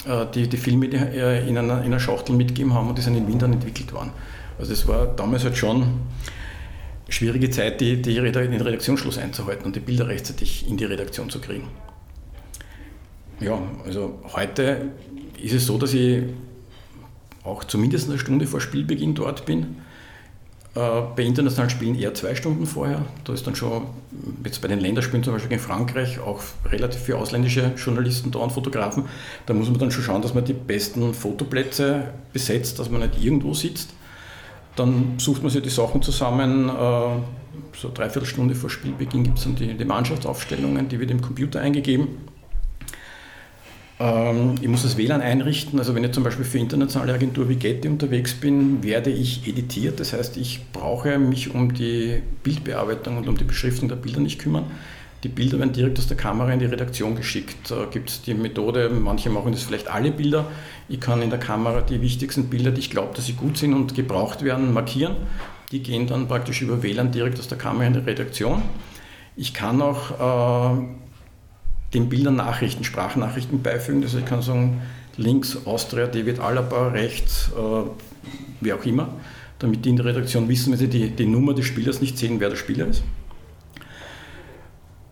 [0.05, 3.15] äh, die die Filme äh, in einer, in einer Schachtel mitgegeben haben und die sind
[3.15, 4.11] in Wien entwickelt worden.
[4.59, 6.01] Also es war damals halt schon
[7.09, 11.39] schwierige Zeit, die, die, den Redaktionsschluss einzuhalten und die Bilder rechtzeitig in die Redaktion zu
[11.39, 11.67] kriegen.
[13.39, 14.91] Ja, also heute
[15.41, 16.23] ist es so, dass ich
[17.43, 19.77] auch zumindest eine Stunde vor Spielbeginn dort bin
[20.73, 23.03] äh, bei internationalen Spielen eher zwei Stunden vorher.
[23.25, 23.87] Da ist dann schon,
[24.45, 28.51] jetzt bei den Länderspielen zum Beispiel in Frankreich, auch relativ viele ausländische Journalisten da und
[28.51, 29.05] Fotografen.
[29.45, 33.21] Da muss man dann schon schauen, dass man die besten Fotoplätze besetzt, dass man nicht
[33.21, 33.89] irgendwo sitzt.
[34.77, 36.69] Dann sucht man sich die Sachen zusammen.
[36.69, 37.17] Äh,
[37.75, 41.59] so dreiviertel Stunde vor Spielbeginn gibt es dann die, die Mannschaftsaufstellungen, die wird im Computer
[41.59, 42.07] eingegeben.
[44.01, 45.77] Ähm, ich muss das WLAN einrichten.
[45.79, 49.99] Also wenn ich zum Beispiel für internationale Agentur wie Getty unterwegs bin, werde ich editiert.
[49.99, 54.39] Das heißt, ich brauche mich um die Bildbearbeitung und um die Beschriftung der Bilder nicht
[54.39, 54.65] kümmern.
[55.23, 57.69] Die Bilder werden direkt aus der Kamera in die Redaktion geschickt.
[57.69, 60.47] Da gibt es die Methode, manche machen das vielleicht alle Bilder.
[60.89, 63.75] Ich kann in der Kamera die wichtigsten Bilder, die ich glaube, dass sie gut sind
[63.75, 65.15] und gebraucht werden, markieren.
[65.71, 68.63] Die gehen dann praktisch über WLAN direkt aus der Kamera in die Redaktion.
[69.35, 70.83] Ich kann auch äh,
[71.93, 74.03] den Bildern Nachrichten, Sprachnachrichten beifügen.
[74.03, 74.81] Also ich kann sagen,
[75.17, 77.89] links Austria, David Alaba, rechts, äh,
[78.61, 79.09] wie auch immer,
[79.59, 82.39] damit die in der Redaktion wissen, wenn sie die, die Nummer des Spielers nicht sehen,
[82.39, 83.03] wer der Spieler ist.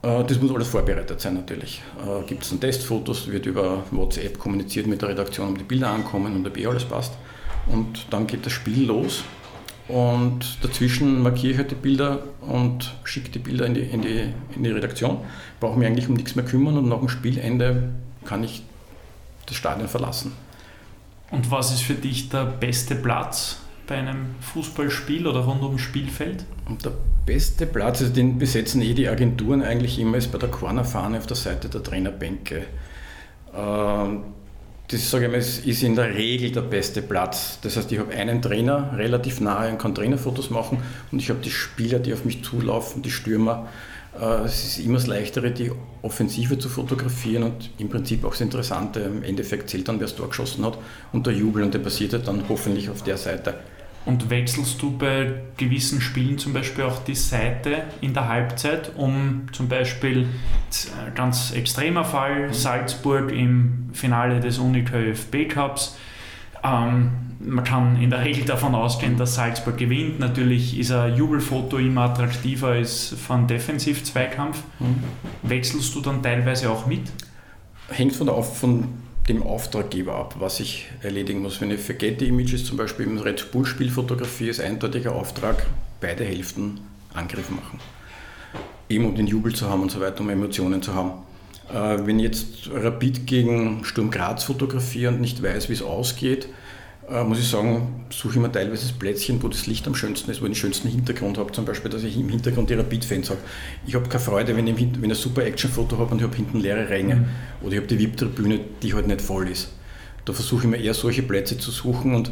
[0.01, 1.81] Äh, das muss alles vorbereitet sein natürlich.
[2.05, 5.89] Äh, Gibt es dann Testfotos, wird über WhatsApp kommuniziert mit der Redaktion, ob die Bilder
[5.89, 7.13] ankommen und ob eh alles passt.
[7.67, 9.23] Und dann geht das Spiel los
[9.89, 14.33] und dazwischen markiere ich halt die Bilder und schicke die Bilder in die, in die,
[14.55, 15.17] in die Redaktion.
[15.59, 17.89] Brauche mich eigentlich um nichts mehr kümmern und nach dem Spielende
[18.23, 18.61] kann ich
[19.47, 20.33] das Stadion verlassen.
[21.31, 26.45] Und was ist für dich der beste Platz bei einem Fußballspiel oder rund ums Spielfeld?
[26.67, 26.93] Und der
[27.25, 31.25] beste Platz, also den besetzen eh die Agenturen eigentlich immer, ist bei der Cornerfahne auf
[31.25, 32.67] der Seite der Trainerbänke.
[33.55, 34.23] Ähm,
[34.91, 37.59] das sage ich mal, ist in der Regel der beste Platz.
[37.61, 40.79] Das heißt, ich habe einen Trainer relativ nahe und kann Trainerfotos machen
[41.11, 43.67] und ich habe die Spieler, die auf mich zulaufen, die Stürmer.
[44.19, 45.71] Äh, es ist immer das Leichtere, die
[46.01, 49.01] Offensive zu fotografieren und im Prinzip auch das Interessante.
[49.01, 50.79] Im Endeffekt zählt dann, wer es Tor geschossen hat
[51.13, 53.59] und der Jubel und der passiert halt dann hoffentlich auf der Seite.
[54.09, 59.43] Und wechselst du bei gewissen Spielen zum Beispiel auch die Seite in der Halbzeit, um
[59.51, 62.53] zum Beispiel, äh, ganz extremer Fall, mhm.
[62.53, 65.95] Salzburg im Finale des Unic ÖFB Cups.
[66.63, 70.19] Ähm, man kann in der Regel davon ausgehen, dass Salzburg gewinnt.
[70.19, 74.63] Natürlich ist ein Jubelfoto immer attraktiver als von Defensiv-Zweikampf.
[74.79, 75.03] Mhm.
[75.43, 77.03] Wechselst du dann teilweise auch mit?
[77.89, 78.85] Hängt von der, von
[79.29, 81.61] dem Auftraggeber ab, was ich erledigen muss.
[81.61, 85.65] Wenn ich für Getty Images zum Beispiel im Red Bull Spiel fotografiere, ist eindeutiger Auftrag,
[86.01, 86.81] beide Hälften
[87.13, 87.79] Angriff machen.
[88.89, 91.11] Eben um den Jubel zu haben und so weiter, um Emotionen zu haben.
[91.71, 96.49] Äh, wenn ich jetzt Rapid gegen Sturm Graz fotografiere und nicht weiß, wie es ausgeht,
[97.11, 100.29] äh, muss ich sagen, suche ich mir teilweise das Plätzchen, wo das Licht am schönsten
[100.31, 101.51] ist, wo ich den schönsten Hintergrund habe.
[101.51, 103.39] Zum Beispiel, dass ich im Hintergrund die Rapid-Fans habe.
[103.85, 106.35] Ich habe keine Freude, wenn ich, wenn ich ein super Action-Foto habe und ich habe
[106.35, 107.15] hinten leere Ränge.
[107.15, 107.25] Mhm.
[107.61, 109.69] Oder ich habe die VIP-Tribüne, die halt nicht voll ist.
[110.25, 112.31] Da versuche ich mir eher solche Plätze zu suchen und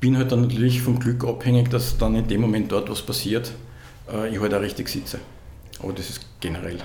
[0.00, 3.52] bin halt dann natürlich vom Glück abhängig, dass dann in dem Moment dort was passiert,
[4.12, 5.18] äh, ich halt auch richtig sitze.
[5.82, 6.78] Aber das ist generell.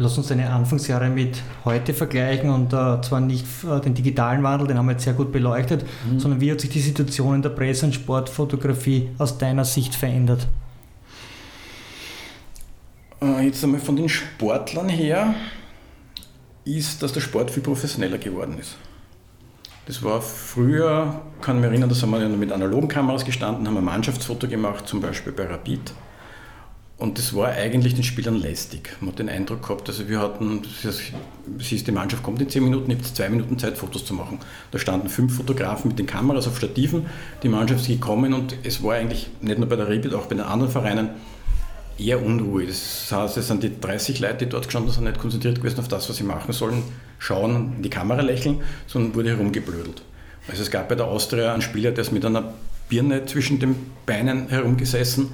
[0.00, 4.68] Lass uns deine Anfangsjahre mit heute vergleichen und äh, zwar nicht äh, den digitalen Wandel,
[4.68, 6.20] den haben wir jetzt sehr gut beleuchtet, mhm.
[6.20, 10.46] sondern wie hat sich die Situation in der Presse- und Sportfotografie aus deiner Sicht verändert?
[13.20, 15.34] Äh, jetzt einmal von den Sportlern her
[16.64, 18.76] ist, dass der Sport viel professioneller geworden ist.
[19.86, 23.76] Das war früher, kann ich mich erinnern, da haben wir mit analogen Kameras gestanden, haben
[23.76, 25.92] ein Mannschaftsfoto gemacht, zum Beispiel bei Rapid
[26.98, 28.96] Und das war eigentlich den Spielern lästig.
[29.00, 31.00] Man hat den Eindruck gehabt, also wir hatten, das
[31.70, 34.40] ist, die Mannschaft kommt in zehn Minuten, ihr habt zwei Minuten Zeit, Fotos zu machen.
[34.72, 37.06] Da standen fünf Fotografen mit den Kameras auf Stativen,
[37.44, 40.34] die Mannschaft ist gekommen und es war eigentlich nicht nur bei der Rebit, auch bei
[40.34, 41.10] den anderen Vereinen
[41.98, 42.66] eher Unruhe.
[42.66, 45.86] Das heißt, es sind die 30 Leute, die dort gestanden sind, nicht konzentriert gewesen auf
[45.86, 46.82] das, was sie machen sollen,
[47.20, 50.02] schauen, in die Kamera lächeln, sondern wurde herumgeblödelt.
[50.48, 52.54] Also es gab bei der Austria einen Spieler, der ist mit einer
[52.88, 55.28] Birne zwischen den Beinen herumgesessen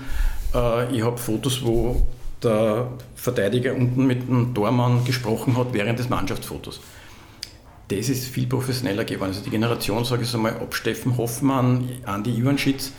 [0.55, 2.07] äh, ich habe Fotos, wo
[2.43, 6.81] der Verteidiger unten mit dem Tormann gesprochen hat während des Mannschaftsfotos.
[7.89, 9.31] Das ist viel professioneller geworden.
[9.31, 12.93] Also die Generation, sage ich einmal, ab Steffen Hoffmann, Andi Iwanschitz,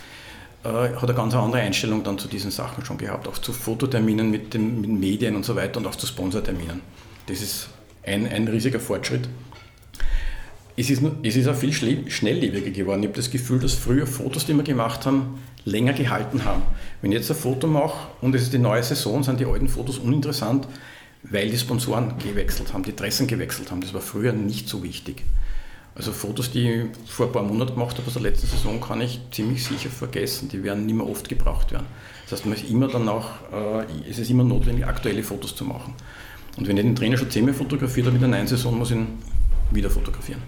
[0.63, 4.29] äh, hat eine ganz andere Einstellung dann zu diesen Sachen schon gehabt, auch zu Fototerminen
[4.29, 6.81] mit den, mit Medien und so weiter und auch zu Sponsorterminen.
[7.27, 7.69] Das ist
[8.03, 9.27] ein, ein riesiger Fortschritt.
[10.77, 13.01] Es ist, es ist auch viel schnelllebiger geworden.
[13.01, 16.61] Ich habe das Gefühl, dass früher Fotos, die wir gemacht haben, länger gehalten haben.
[17.01, 19.67] Wenn ich jetzt ein Foto mache und es ist die neue Saison, sind die alten
[19.67, 20.67] Fotos uninteressant,
[21.23, 23.81] weil die Sponsoren gewechselt haben, die Dressen gewechselt haben.
[23.81, 25.23] Das war früher nicht so wichtig.
[25.95, 29.01] Also Fotos, die ich vor ein paar Monaten gemacht habe aus der letzten Saison, kann
[29.01, 30.49] ich ziemlich sicher vergessen.
[30.49, 31.87] Die werden nicht mehr oft gebraucht werden.
[32.23, 35.93] Das heißt, man ist immer danach, äh, es ist immer notwendig, aktuelle Fotos zu machen.
[36.57, 38.97] Und wenn ich den Trainer schon zehnmal fotografiert habe in der neuen Saison, muss ich
[38.97, 39.07] ihn
[39.71, 40.41] wieder fotografieren.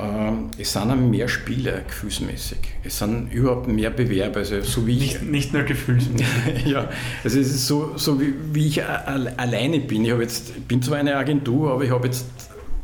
[0.00, 2.58] Ähm, es sind auch mehr Spiele gefühlsmäßig.
[2.84, 4.38] Es sind überhaupt mehr Bewerber.
[4.38, 6.64] Also so wie nicht, ich, nicht nur gefühlsmäßig.
[6.66, 6.88] ja,
[7.22, 10.04] also es ist so, so wie, wie ich alleine bin.
[10.04, 12.26] Ich jetzt, bin zwar eine Agentur, aber ich habe jetzt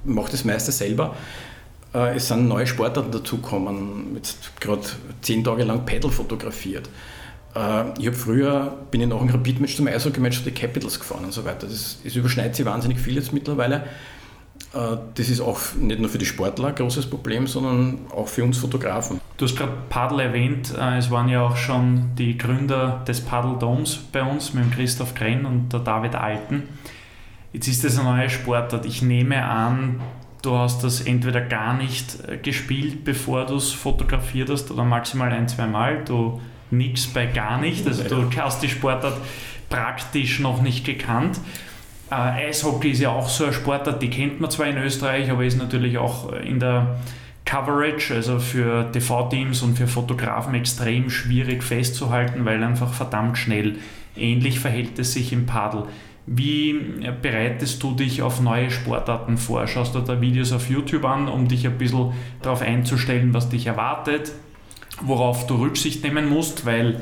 [0.04, 1.16] mache das meiste selber.
[1.94, 4.14] Äh, es sind neue Sportarten dazugekommen.
[4.14, 4.82] Jetzt gerade
[5.22, 6.88] zehn Tage lang Pedal fotografiert.
[7.54, 11.32] Äh, ich habe früher, bin ich nach einem Rapid-Match zum Eishockey-Match den Capitals gefahren und
[11.32, 11.66] so weiter.
[11.66, 13.84] Das, das überschneidet sich wahnsinnig viel jetzt mittlerweile.
[14.76, 18.44] Äh, das ist auch nicht nur für die Sportler ein großes Problem, sondern auch für
[18.44, 19.20] uns Fotografen.
[19.36, 20.74] Du hast gerade Paddel erwähnt.
[20.78, 25.46] Äh, es waren ja auch schon die Gründer des Paddeldoms bei uns mit Christoph Krenn
[25.46, 26.64] und der David Alten.
[27.52, 28.84] Jetzt ist das eine neue Sportart.
[28.84, 30.00] Ich nehme an,
[30.42, 35.32] du hast das entweder gar nicht äh, gespielt, bevor du es fotografiert hast, oder maximal
[35.32, 36.04] ein, zwei Mal.
[36.04, 37.86] Du nix bei gar nicht.
[37.86, 39.16] Also du hast die Sportart
[39.70, 41.40] praktisch noch nicht gekannt.
[42.10, 45.44] Äh, Eishockey ist ja auch so ein Sportart, die kennt man zwar in Österreich, aber
[45.44, 46.98] ist natürlich auch in der
[47.44, 53.76] Coverage, also für TV-Teams und für Fotografen extrem schwierig festzuhalten, weil einfach verdammt schnell.
[54.16, 55.84] Ähnlich verhält es sich im Paddel.
[56.26, 56.74] Wie
[57.22, 59.68] bereitest du dich auf neue Sportarten vor?
[59.68, 63.68] Schaust du da Videos auf YouTube an, um dich ein bisschen darauf einzustellen, was dich
[63.68, 64.32] erwartet,
[65.02, 67.00] worauf du Rücksicht nehmen musst, weil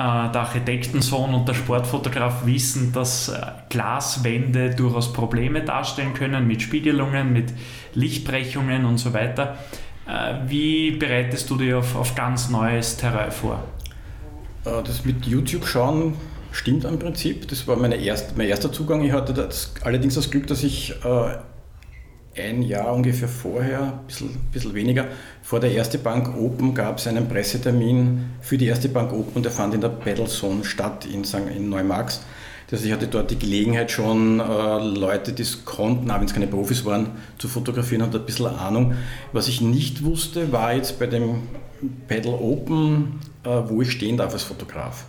[0.00, 7.32] der Architektensohn und der Sportfotograf wissen, dass äh, Glaswände durchaus Probleme darstellen können mit Spiegelungen,
[7.32, 7.52] mit
[7.94, 9.58] Lichtbrechungen und so weiter.
[10.06, 13.64] Äh, wie bereitest du dich auf, auf ganz neues Terrain vor?
[14.64, 16.14] Das mit YouTube schauen
[16.52, 17.48] stimmt im Prinzip.
[17.48, 19.02] Das war meine erst, mein erster Zugang.
[19.02, 20.94] Ich hatte das, allerdings das Glück, dass ich
[22.38, 25.06] ein Jahr ungefähr vorher, ein bisschen, bisschen weniger,
[25.42, 29.44] vor der Erste Bank Open gab es einen Pressetermin für die Erste Bank Open und
[29.44, 31.24] der fand in der Battlezone statt in,
[31.54, 32.22] in Neumarx.
[32.70, 36.34] Das ich hatte dort die Gelegenheit schon, äh, Leute, die es konnten, auch wenn es
[36.34, 38.94] keine Profis waren, zu fotografieren und ein bisschen Ahnung.
[39.32, 41.44] Was ich nicht wusste, war jetzt bei dem
[42.08, 45.06] Paddle Open, äh, wo ich stehen darf als Fotograf.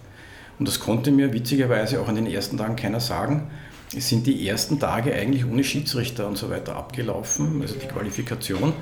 [0.58, 3.50] Und das konnte mir witzigerweise auch an den ersten Tagen keiner sagen.
[3.96, 8.74] Es sind die ersten Tage eigentlich ohne Schiedsrichter und so weiter abgelaufen, also die Qualifikation.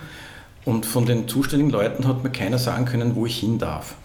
[0.65, 3.95] Und von den zuständigen Leuten hat mir keiner sagen können, wo ich hin darf.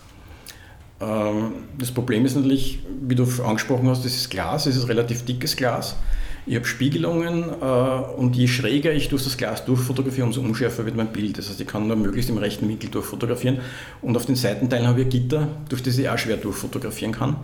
[1.00, 5.24] Ähm, das Problem ist natürlich, wie du angesprochen hast, das ist Glas, es ist relativ
[5.24, 5.96] dickes Glas.
[6.46, 7.64] Ich habe Spiegelungen äh,
[8.16, 11.38] und je schräger ich durch das Glas durchfotografiere, umso unschärfer wird mein Bild.
[11.38, 13.60] Das heißt, ich kann nur möglichst im rechten Winkel durchfotografieren.
[14.00, 17.36] Und auf den Seitenteilen habe ich Gitter, durch das ich auch schwer durchfotografieren kann.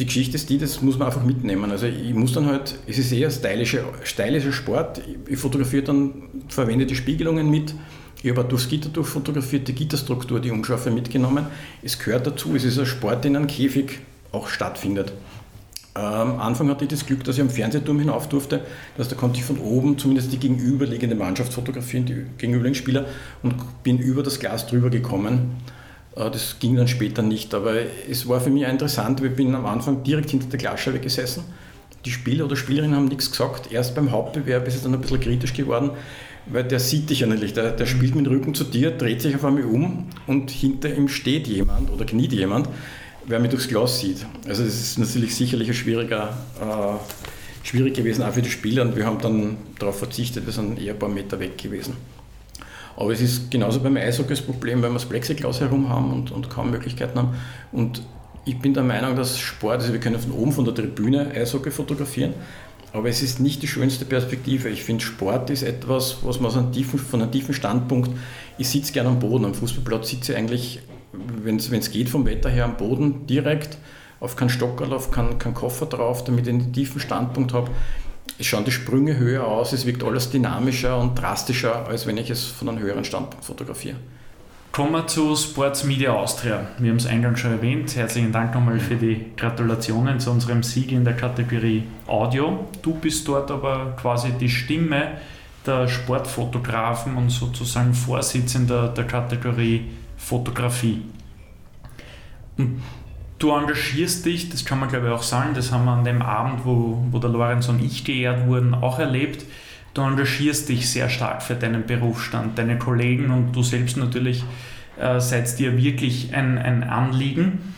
[0.00, 1.70] Die Geschichte ist die, das muss man einfach mitnehmen.
[1.70, 5.02] Also ich muss dann halt, es ist eher stylischer, stylischer Sport.
[5.28, 6.12] Ich fotografiere dann,
[6.48, 7.74] verwende die Spiegelungen mit.
[8.22, 11.46] Ich habe auch durchs Gitter durchfotografiert, die Gitterstruktur, die unscharfe mitgenommen.
[11.82, 13.98] Es gehört dazu, es ist ein Sport, der in einem Käfig
[14.32, 15.12] auch stattfindet.
[15.92, 18.62] Am Anfang hatte ich das Glück, dass ich am Fernsehturm hinauf durfte.
[18.96, 23.06] dass da konnte ich von oben zumindest die gegenüberliegende Mannschaft fotografieren, die gegenüberliegenden Spieler,
[23.42, 25.56] und bin über das Glas drüber gekommen.
[26.16, 27.74] Äh, das ging dann später nicht, aber
[28.08, 29.22] es war für mich interessant.
[29.22, 31.44] Wir bin am Anfang direkt hinter der Glasscheibe gesessen.
[32.04, 33.72] Die Spieler oder Spielerinnen haben nichts gesagt.
[33.72, 35.90] Erst beim Hauptbewerb ist es dann ein bisschen kritisch geworden,
[36.46, 37.52] weil der sieht dich ja natürlich.
[37.52, 40.94] Der, der spielt mit dem Rücken zu dir, dreht sich auf einmal um und hinter
[40.94, 42.68] ihm steht jemand oder kniet jemand,
[43.26, 44.24] wer mich durchs Glas sieht.
[44.48, 48.82] Also das ist natürlich sicherlich ein schwieriger, äh, schwierig gewesen, auch für die Spieler.
[48.82, 51.96] Und wir haben dann darauf verzichtet, wir sind eher ein paar Meter weg gewesen.
[53.00, 56.32] Aber es ist genauso beim Eishockey das Problem, weil wir das Plexiglas herum haben und,
[56.32, 57.34] und kaum Möglichkeiten haben.
[57.72, 58.02] Und
[58.44, 61.70] ich bin der Meinung, dass Sport, also wir können von oben von der Tribüne Eishockey
[61.70, 62.34] fotografieren,
[62.92, 64.68] aber es ist nicht die schönste Perspektive.
[64.68, 68.10] Ich finde, Sport ist etwas, was man von tiefen, von einem tiefen Standpunkt,
[68.58, 70.80] ich sitze gerne am Boden, am Fußballplatz sitze ich eigentlich,
[71.12, 73.78] wenn es geht vom Wetter her, am Boden direkt,
[74.20, 77.70] auf keinen Stockerl, auf keinen, keinen Koffer drauf, damit ich einen tiefen Standpunkt habe.
[78.40, 82.30] Es schauen die Sprünge höher aus, es wirkt alles dynamischer und drastischer, als wenn ich
[82.30, 83.96] es von einem höheren Standpunkt fotografiere.
[84.72, 86.68] Kommen wir zu Sports Media Austria.
[86.78, 87.94] Wir haben es eingangs schon erwähnt.
[87.94, 92.66] Herzlichen Dank nochmal für die Gratulationen zu unserem Sieg in der Kategorie Audio.
[92.80, 95.18] Du bist dort aber quasi die Stimme
[95.66, 101.02] der Sportfotografen und sozusagen Vorsitzender der Kategorie Fotografie.
[103.40, 106.22] Du engagierst dich, das kann man glaube ich auch sagen, das haben wir an dem
[106.22, 109.44] Abend, wo, wo der Lorenz und ich geehrt wurden, auch erlebt
[109.94, 114.44] du engagierst dich sehr stark für deinen Berufsstand, deine Kollegen und du selbst natürlich
[114.98, 117.74] äh, seid dir wirklich ein, ein Anliegen.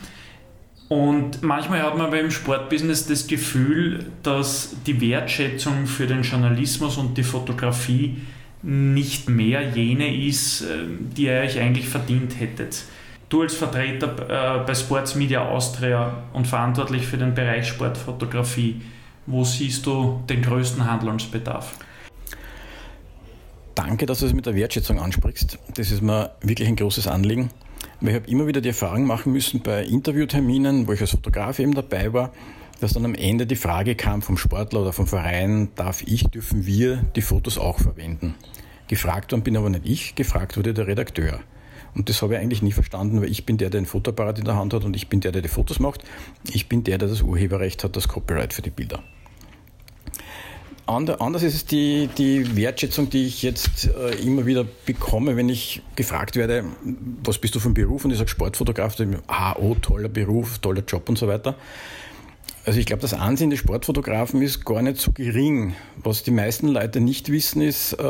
[0.89, 7.17] Und manchmal hat man beim Sportbusiness das Gefühl, dass die Wertschätzung für den Journalismus und
[7.17, 8.17] die Fotografie
[8.61, 10.65] nicht mehr jene ist, äh,
[11.15, 12.83] die ihr euch eigentlich verdient hättet.
[13.33, 18.79] Du als Vertreter äh, bei Sports Media Austria und verantwortlich für den Bereich Sportfotografie,
[19.25, 21.79] wo siehst du den größten Handlungsbedarf?
[23.73, 25.57] Danke, dass du es mit der Wertschätzung ansprichst.
[25.73, 27.49] Das ist mir wirklich ein großes Anliegen.
[28.01, 31.73] Ich habe immer wieder die Erfahrung machen müssen bei Interviewterminen, wo ich als Fotograf eben
[31.73, 32.33] dabei war,
[32.81, 36.67] dass dann am Ende die Frage kam vom Sportler oder vom Verein, darf ich, dürfen
[36.67, 38.35] wir die Fotos auch verwenden?
[38.87, 41.39] Gefragt worden bin aber nicht ich, gefragt wurde der Redakteur.
[41.95, 44.45] Und das habe ich eigentlich nie verstanden, weil ich bin der, der ein Fotoapparat in
[44.45, 46.03] der Hand hat und ich bin der, der die Fotos macht.
[46.51, 49.03] Ich bin der, der das Urheberrecht hat, das Copyright für die Bilder.
[50.85, 55.81] Anders ist es die, die Wertschätzung, die ich jetzt äh, immer wieder bekomme, wenn ich
[55.95, 56.65] gefragt werde,
[57.23, 58.03] was bist du für ein Beruf?
[58.03, 61.55] Und ich sage Sportfotograf, ah, oh, toller Beruf, toller Job und so weiter.
[62.65, 65.75] Also ich glaube, das Ansehen des Sportfotografen ist gar nicht so gering.
[65.97, 68.03] Was die meisten Leute nicht wissen, ist, äh,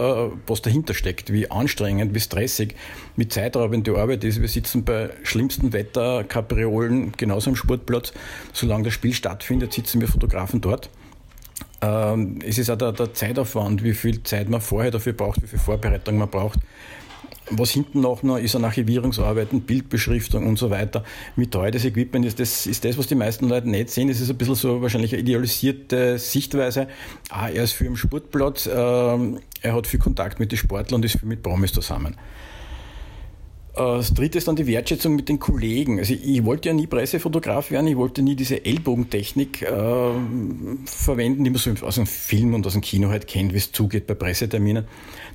[0.46, 2.76] was dahinter steckt, wie anstrengend, wie stressig,
[3.16, 4.42] wie zeitraubend die Arbeit ist.
[4.42, 8.14] Wir sitzen bei schlimmstem Wetter, Kapriolen, genauso am Sportplatz.
[8.52, 10.92] Solange das Spiel stattfindet, sitzen wir Fotografen dort.
[11.82, 15.48] Ähm, es ist auch der, der, Zeitaufwand, wie viel Zeit man vorher dafür braucht, wie
[15.48, 16.60] viel Vorbereitung man braucht.
[17.50, 21.04] Was hinten noch, noch ist an Archivierungsarbeiten, Bildbeschriftung und so weiter.
[21.52, 24.08] Teuer das Equipment ist, das ist das, was die meisten Leute nicht sehen.
[24.08, 26.88] Das ist ein bisschen so wahrscheinlich eine idealisierte Sichtweise.
[27.30, 31.06] Ah, er ist viel im Sportplatz, äh, er hat viel Kontakt mit den Sportlern und
[31.06, 32.16] ist viel mit Promis zusammen.
[33.76, 36.00] Äh, das dritte ist dann die Wertschätzung mit den Kollegen.
[36.00, 39.68] Also ich wollte ja nie Pressefotograf werden, ich wollte nie diese Ellbogentechnik äh,
[40.86, 43.72] verwenden, die man so aus einem Film und aus dem Kino halt kennt, wie es
[43.72, 44.86] zugeht bei Presseterminen.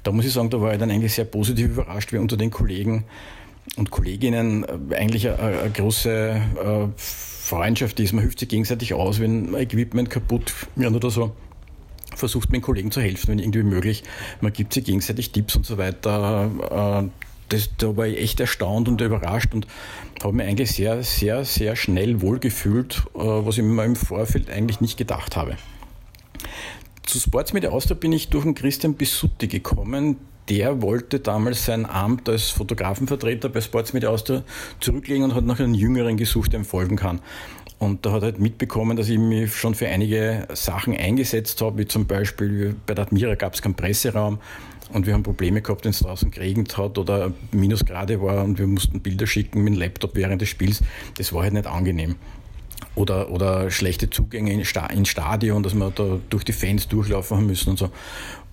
[0.03, 2.51] Da muss ich sagen, da war ich dann eigentlich sehr positiv überrascht, wie unter den
[2.51, 3.05] Kollegen
[3.77, 8.13] und Kolleginnen äh, eigentlich eine, eine große äh, Freundschaft ist.
[8.13, 11.33] Man hilft sich gegenseitig aus, wenn Equipment kaputt wird oder so
[12.15, 14.03] versucht mit den Kollegen zu helfen, wenn irgendwie möglich.
[14.41, 16.51] Man gibt sich gegenseitig Tipps und so weiter.
[17.49, 19.67] Das, da war ich echt erstaunt und überrascht und
[20.23, 24.81] habe mir eigentlich sehr, sehr, sehr schnell wohlgefühlt, äh, was ich mir im Vorfeld eigentlich
[24.81, 25.57] nicht gedacht habe.
[27.05, 30.17] Zu Sports Media Austria bin ich durch den Christian Bisutti gekommen.
[30.51, 34.43] Der wollte damals sein Amt als Fotografenvertreter bei Sports Media Austria
[34.81, 37.21] zurücklegen und hat nach einem Jüngeren gesucht, der ihm folgen kann.
[37.79, 41.79] Und da hat er halt mitbekommen, dass ich mich schon für einige Sachen eingesetzt habe,
[41.79, 44.39] wie zum Beispiel bei der Admira gab es keinen Presseraum
[44.93, 48.67] und wir haben Probleme gehabt, wenn es draußen geregnet hat oder Minusgrade war und wir
[48.67, 50.83] mussten Bilder schicken mit dem Laptop während des Spiels.
[51.17, 52.17] Das war halt nicht angenehm.
[52.95, 57.71] Oder, oder schlechte Zugänge ins Stadion, dass wir da durch die Fans durchlaufen haben müssen
[57.71, 57.91] und so.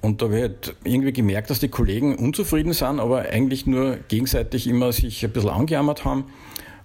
[0.02, 3.98] Und da habe ich halt irgendwie gemerkt, dass die Kollegen unzufrieden sind, aber eigentlich nur
[4.08, 6.26] gegenseitig immer sich ein bisschen angejammert haben.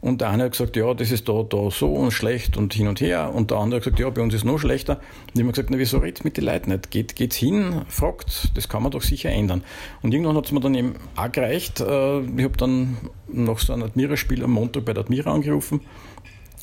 [0.01, 2.89] Und der eine hat gesagt, ja, das ist da, da so und schlecht und hin
[2.89, 3.35] und her.
[3.35, 4.95] Und der andere hat gesagt, ja, bei uns ist noch schlechter.
[4.97, 6.91] Und ich habe gesagt, na, wieso redet mit den Leuten nicht?
[6.91, 9.63] Geht, geht's hin, fragt, das kann man doch sicher ändern.
[10.01, 11.81] Und irgendwann hat es mir dann eben auch gereicht.
[11.81, 12.97] Äh, ich habe dann
[13.29, 15.81] nach so einem Admira-Spiel am Montag bei der Admira angerufen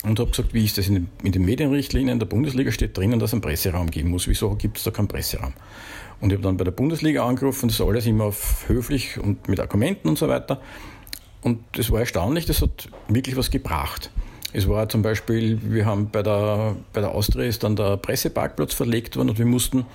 [0.03, 3.29] und habe gesagt, wie ist das in den, in Medienrichtlinien der Bundesliga steht drinnen, dass
[3.29, 4.27] es einen Presseraum geben muss.
[4.27, 5.53] Wieso gibt es da keinen Presseraum?
[6.19, 8.31] Und ich habe dann bei der Bundesliga angerufen, das ist alles immer
[8.67, 10.59] höflich und mit Argumenten und so weiter.
[11.41, 14.11] Und das war erstaunlich, das hat wirklich was gebracht.
[14.53, 18.73] Es war zum Beispiel, wir haben bei der, bei der Austria ist dann der Presseparkplatz
[18.73, 19.85] verlegt worden und wir mussten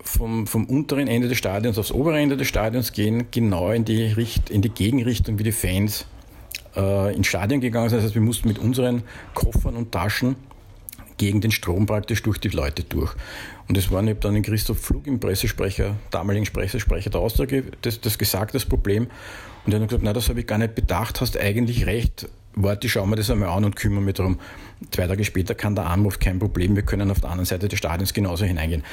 [0.00, 4.04] vom, vom unteren Ende des Stadions aufs obere Ende des Stadions gehen, genau in die,
[4.04, 6.06] Richt, in die Gegenrichtung, wie die Fans
[6.76, 7.98] äh, ins Stadion gegangen sind.
[7.98, 9.02] Das heißt, wir mussten mit unseren
[9.34, 10.36] Koffern und Taschen
[11.16, 13.14] gegen den Strom praktisch durch die Leute durch.
[13.68, 18.00] Und es war, ich dann den Christoph Flug, im Pressesprecher, damaligen Pressesprecher der Austria, das,
[18.00, 19.08] das gesagt, das Problem.
[19.66, 22.28] Und er hat gesagt, nein, das habe ich gar nicht bedacht, hast eigentlich recht.
[22.54, 24.38] warte, ich schaue mir das einmal an und kümmere mich darum.
[24.92, 27.78] Zwei Tage später kann der Anruf kein Problem, wir können auf der anderen Seite des
[27.78, 28.84] Stadions genauso hineingehen.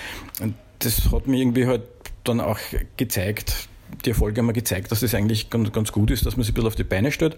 [0.42, 1.84] Und das hat mir irgendwie halt
[2.24, 2.60] dann auch
[2.98, 3.68] gezeigt,
[4.06, 6.52] die Erfolge haben mir gezeigt, dass das eigentlich ganz, ganz gut ist, dass man sich
[6.52, 7.38] ein bisschen auf die Beine stellt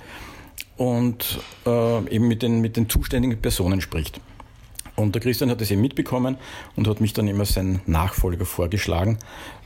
[0.78, 4.22] und äh, eben mit den, mit den zuständigen Personen spricht.
[4.96, 6.38] Und der Christian hat das eben mitbekommen
[6.76, 9.18] und hat mich dann immer sein Nachfolger vorgeschlagen.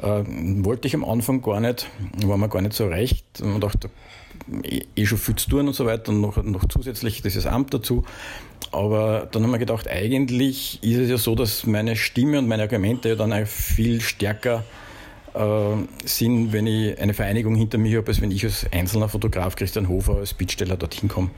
[0.01, 0.23] Äh,
[0.63, 1.87] wollte ich am Anfang gar nicht,
[2.25, 3.89] war mir gar nicht so recht und dachte,
[4.63, 7.73] eh, eh schon viel zu tun und so weiter und noch, noch zusätzlich dieses Amt
[7.73, 8.03] dazu.
[8.71, 12.63] Aber dann haben wir gedacht, eigentlich ist es ja so, dass meine Stimme und meine
[12.63, 14.63] Argumente ja dann viel stärker
[15.33, 15.75] äh,
[16.05, 19.87] sind, wenn ich eine Vereinigung hinter mir habe, als wenn ich als einzelner Fotograf Christian
[19.87, 21.29] Hofer als Bittsteller dorthin komme.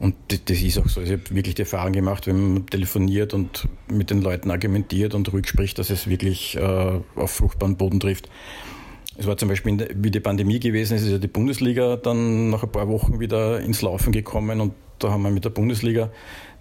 [0.00, 1.00] Und das, ist auch so.
[1.00, 5.32] Ich habe wirklich die Erfahrung gemacht, wenn man telefoniert und mit den Leuten argumentiert und
[5.32, 8.28] ruhig spricht, dass es wirklich äh, auf fruchtbaren Boden trifft.
[9.16, 12.62] Es war zum Beispiel, wie die Pandemie gewesen ist, ist ja die Bundesliga dann nach
[12.62, 16.10] ein paar Wochen wieder ins Laufen gekommen und da haben wir mit der Bundesliga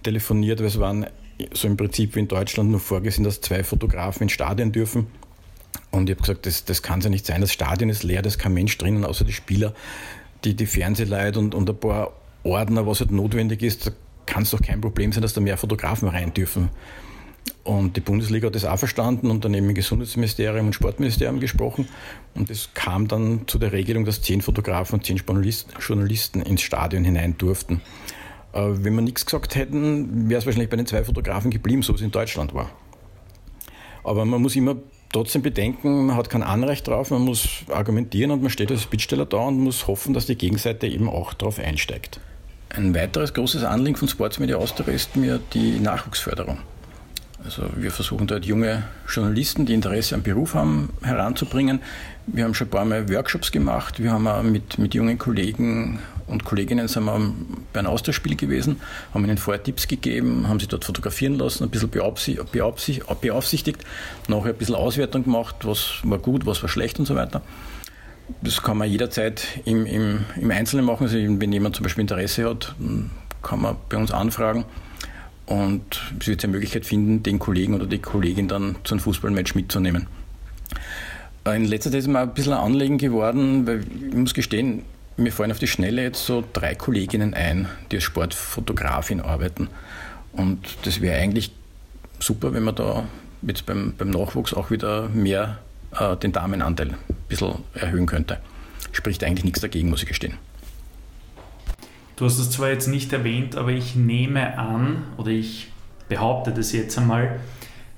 [0.02, 1.06] telefoniert, weil es waren
[1.54, 5.06] so im Prinzip wie in Deutschland nur vorgesehen, dass zwei Fotografen ins Stadion dürfen.
[5.92, 7.42] Und ich habe gesagt, das, das kann ja nicht sein.
[7.42, 9.76] Das Stadion ist leer, da ist kein Mensch drinnen, außer die Spieler,
[10.44, 12.12] die, die Fernsehleute und, und ein paar
[12.48, 13.92] Ordner, was halt notwendig ist, da
[14.26, 16.70] kann es doch kein Problem sein, dass da mehr Fotografen rein dürfen.
[17.64, 21.88] Und die Bundesliga hat das auch verstanden und dann eben im Gesundheitsministerium und Sportministerium gesprochen.
[22.34, 25.22] Und es kam dann zu der Regelung, dass zehn Fotografen und zehn
[25.80, 27.82] Journalisten ins Stadion hinein durften.
[28.54, 31.94] Äh, wenn wir nichts gesagt hätten, wäre es wahrscheinlich bei den zwei Fotografen geblieben, so
[31.94, 32.70] wie es in Deutschland war.
[34.04, 34.78] Aber man muss immer
[35.12, 39.26] trotzdem bedenken, man hat kein Anrecht drauf, man muss argumentieren und man steht als Bittsteller
[39.26, 42.22] da und muss hoffen, dass die Gegenseite eben auch darauf einsteigt.
[42.70, 46.60] Ein weiteres großes Anliegen von Sportsmedia Austria ist mir die Nachwuchsförderung.
[47.44, 51.80] Also wir versuchen dort junge Journalisten, die Interesse am Beruf haben, heranzubringen.
[52.26, 54.02] Wir haben schon ein paar Mal Workshops gemacht.
[54.04, 57.34] Wir haben auch mit, mit jungen Kollegen und Kolleginnen sind wir
[57.72, 58.82] bei einem Austauschspiel gewesen,
[59.14, 63.86] haben ihnen vorher Tipps gegeben, haben sie dort fotografieren lassen, ein bisschen beaufsichtigt,
[64.28, 67.42] nachher ein bisschen Auswertung gemacht, was war gut, was war schlecht und so weiter.
[68.42, 71.04] Das kann man jederzeit im, im, im Einzelnen machen.
[71.04, 72.76] Also wenn jemand zum Beispiel Interesse hat,
[73.42, 74.66] kann man bei uns anfragen.
[75.46, 79.56] Und es wird eine Möglichkeit finden, den Kollegen oder die Kollegin dann zu einem Fußballmatch
[79.56, 80.08] mitzunehmen.
[81.46, 84.84] In letzter Zeit ist mir ein bisschen ein Anliegen geworden, weil ich muss gestehen,
[85.16, 89.70] mir fallen auf die Schnelle jetzt so drei Kolleginnen ein, die als Sportfotografin arbeiten.
[90.34, 91.52] Und das wäre eigentlich
[92.20, 93.06] super, wenn man da
[93.42, 95.60] jetzt beim, beim Nachwuchs auch wieder mehr
[96.00, 98.40] äh, den Damenanteil ein bisschen erhöhen könnte.
[98.92, 100.34] Spricht eigentlich nichts dagegen, muss ich gestehen.
[102.16, 105.72] Du hast es zwar jetzt nicht erwähnt, aber ich nehme an, oder ich
[106.10, 107.40] behaupte das jetzt einmal,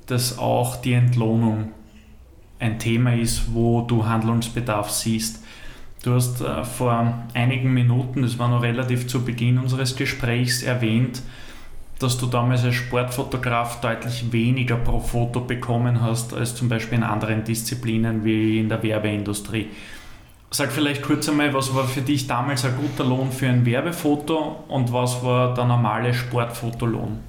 [0.07, 1.71] dass auch die Entlohnung
[2.59, 5.43] ein Thema ist, wo du Handlungsbedarf siehst.
[6.03, 11.21] Du hast äh, vor einigen Minuten, das war noch relativ zu Beginn unseres Gesprächs, erwähnt,
[11.99, 17.03] dass du damals als Sportfotograf deutlich weniger pro Foto bekommen hast als zum Beispiel in
[17.03, 19.67] anderen Disziplinen wie in der Werbeindustrie.
[20.51, 24.63] Sag vielleicht kurz einmal, was war für dich damals ein guter Lohn für ein Werbefoto
[24.67, 27.19] und was war der normale Sportfotolohn?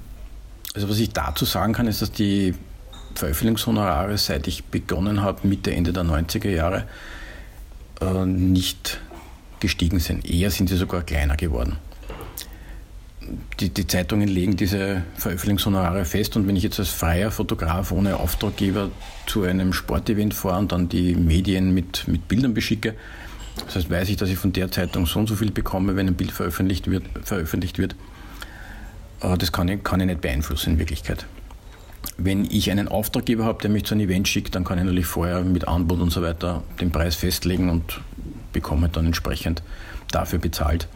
[0.73, 2.55] Also was ich dazu sagen kann, ist, dass die
[3.13, 6.85] Veröffentlichungshonorare, seit ich begonnen habe, Mitte, Ende der 90er Jahre,
[7.99, 8.99] äh, nicht
[9.59, 10.27] gestiegen sind.
[10.27, 11.77] Eher sind sie sogar kleiner geworden.
[13.59, 18.17] Die, die, Zeitungen legen diese Veröffentlichungshonorare fest und wenn ich jetzt als freier Fotograf ohne
[18.17, 18.89] Auftraggeber
[19.25, 22.95] zu einem Sportevent fahre und dann die Medien mit, mit Bildern beschicke,
[23.65, 26.07] das heißt, weiß ich, dass ich von der Zeitung so und so viel bekomme, wenn
[26.07, 27.03] ein Bild veröffentlicht wird.
[27.23, 27.95] Veröffentlicht wird.
[29.21, 31.25] Äh, das kann ich, kann ich nicht beeinflussen in Wirklichkeit.
[32.17, 35.05] Wenn ich einen Auftraggeber habe, der mich zu einem Event schickt, dann kann ich natürlich
[35.05, 38.01] vorher mit Anbot und so weiter den Preis festlegen und
[38.53, 39.61] bekomme dann entsprechend
[40.11, 40.87] dafür bezahlt.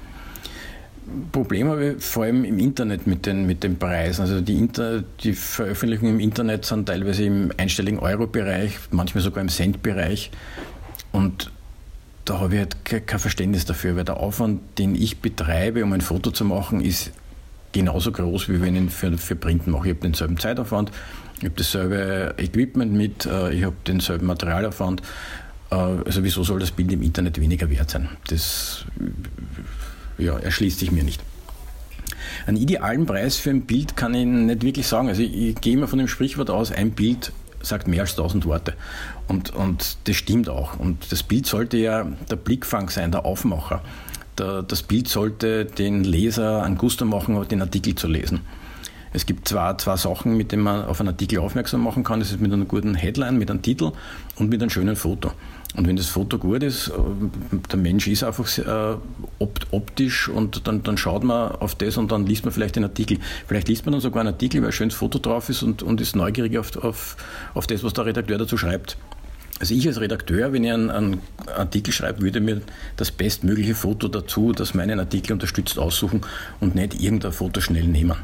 [1.32, 4.22] Problem habe ich vor allem im Internet mit den, mit den Preisen.
[4.22, 9.50] Also die, Inter, die Veröffentlichungen im Internet sind teilweise im einstelligen Euro-Bereich, manchmal sogar im
[9.50, 10.32] Cent-Bereich.
[11.12, 11.52] Und
[12.26, 16.02] da habe ich halt kein Verständnis dafür, weil der Aufwand, den ich betreibe, um ein
[16.02, 17.12] Foto zu machen, ist
[17.72, 19.90] genauso groß, wie wenn ich ihn für, für Print mache.
[19.90, 20.92] Ich habe denselben Zeitaufwand,
[21.38, 25.02] ich habe dasselbe Equipment mit, äh, ich habe denselben Materialaufwand.
[25.70, 28.10] Äh, also wieso soll das Bild im Internet weniger wert sein?
[28.28, 28.86] Das
[30.18, 31.22] ja, erschließt sich mir nicht.
[32.46, 35.08] Einen idealen Preis für ein Bild kann ich nicht wirklich sagen.
[35.08, 38.46] Also ich, ich gehe immer von dem Sprichwort aus, ein Bild sagt mehr als tausend
[38.46, 38.74] Worte.
[39.28, 40.80] Und, und das stimmt auch.
[40.80, 43.82] Und das Bild sollte ja der Blickfang sein, der Aufmacher
[44.36, 48.42] das Bild sollte den Leser an Gusto machen, den Artikel zu lesen.
[49.14, 52.20] Es gibt zwei, zwei Sachen, mit denen man auf einen Artikel aufmerksam machen kann.
[52.20, 53.94] Das ist mit einer guten Headline, mit einem Titel
[54.36, 55.32] und mit einem schönen Foto.
[55.76, 56.92] Und wenn das Foto gut ist, äh,
[57.72, 58.98] der Mensch ist einfach äh,
[59.72, 63.18] optisch und dann, dann schaut man auf das und dann liest man vielleicht den Artikel.
[63.48, 66.00] Vielleicht liest man dann sogar einen Artikel, weil ein schönes Foto drauf ist und, und
[66.00, 67.18] ist neugierig auf, auf,
[67.54, 68.98] auf das, was der Redakteur dazu schreibt.
[69.60, 71.22] Also ich als Redakteur, wenn ich einen, einen,
[71.56, 72.62] Artikel schreibe, würde mir
[72.98, 76.22] das bestmögliche Foto dazu, das meinen Artikel unterstützt, aussuchen
[76.60, 78.18] und nicht irgendein Foto schnell nehmen.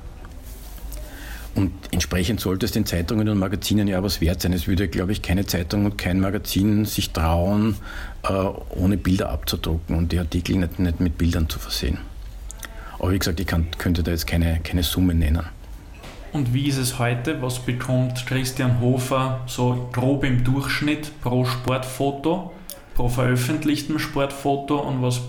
[1.53, 4.53] Und entsprechend sollte es den Zeitungen und Magazinen ja was wert sein.
[4.53, 7.75] Es würde, glaube ich, keine Zeitung und kein Magazin sich trauen,
[8.23, 11.97] äh, ohne Bilder abzudrucken und die Artikel nicht, nicht mit Bildern zu versehen.
[12.99, 15.43] Aber wie gesagt, ich kann, könnte da jetzt keine, keine Summe nennen.
[16.33, 17.41] Und wie ist es heute?
[17.41, 22.53] Was bekommt Christian Hofer so grob im Durchschnitt pro Sportfoto,
[22.95, 25.21] pro veröffentlichtem Sportfoto und was,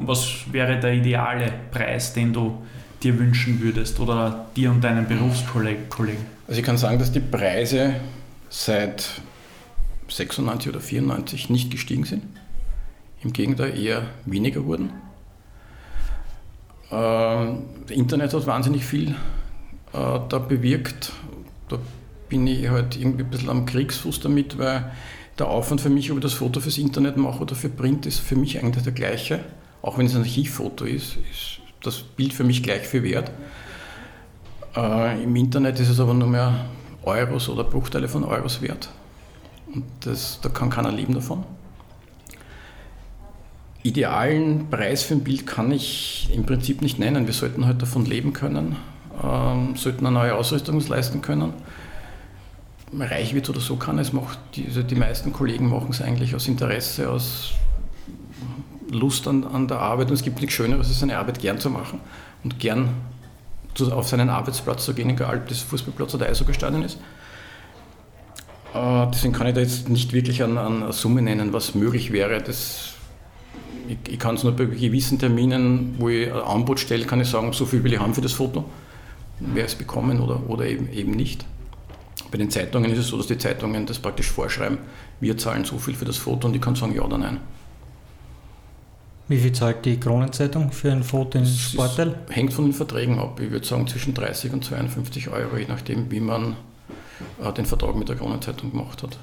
[0.00, 2.60] was wäre der ideale Preis, den du
[3.02, 6.26] dir wünschen würdest oder dir und deinen Berufskollegen?
[6.46, 7.94] Also ich kann sagen, dass die Preise
[8.50, 9.20] seit
[10.08, 12.24] 96 oder 94 nicht gestiegen sind.
[13.22, 14.90] Im Gegenteil eher weniger wurden.
[16.90, 19.10] Ähm, Internet hat wahnsinnig viel
[19.92, 21.12] äh, da bewirkt.
[21.68, 21.78] Da
[22.28, 24.90] bin ich halt irgendwie ein bisschen am Kriegsfuß damit, weil
[25.38, 28.20] der Aufwand für mich, ob ich das Foto fürs Internet mache oder für Print, ist
[28.20, 29.40] für mich eigentlich der gleiche.
[29.82, 33.30] Auch wenn es ein Archivfoto ist, ist das Bild für mich gleich viel wert.
[34.76, 36.66] Äh, Im Internet ist es aber nur mehr
[37.04, 38.90] Euros oder Bruchteile von Euros wert.
[39.72, 41.44] Und das, da kann keiner leben davon.
[43.82, 47.26] Idealen Preis für ein Bild kann ich im Prinzip nicht nennen.
[47.26, 48.76] Wir sollten halt davon leben können
[49.22, 51.52] ähm, sollten eine neue Ausrüstung leisten können.
[52.98, 56.34] Reich wird oder so kann es, macht die, also die meisten Kollegen machen es eigentlich
[56.34, 57.52] aus Interesse, aus
[58.90, 61.70] Lust an, an der Arbeit und es gibt nichts Schöneres, als seine Arbeit gern zu
[61.70, 62.00] machen
[62.44, 62.90] und gern
[63.74, 66.98] zu, auf seinen Arbeitsplatz zu gehen, egal ob das Fußballplatz oder Eishockey-Stadion ist.
[68.74, 72.42] Äh, deswegen kann ich da jetzt nicht wirklich an, an Summe nennen, was möglich wäre.
[72.42, 72.94] Das,
[73.88, 77.28] ich, ich kann es nur bei gewissen Terminen, wo ich ein Angebot stelle, kann ich
[77.28, 78.64] sagen, so viel will ich haben für das Foto
[79.40, 81.44] wer es bekommen oder, oder eben, eben nicht.
[82.30, 84.78] Bei den Zeitungen ist es so, dass die Zeitungen das praktisch vorschreiben,
[85.20, 87.38] wir zahlen so viel für das Foto und ich kann sagen ja oder nein.
[89.28, 92.14] Wie viel zahlt die Kronenzeitung für ein Foto in Sportteil?
[92.30, 93.38] Hängt von den Verträgen ab.
[93.40, 96.56] Ich würde sagen zwischen 30 und 52 Euro, je nachdem, wie man
[97.42, 99.18] äh, den Vertrag mit der Kronenzeitung gemacht hat.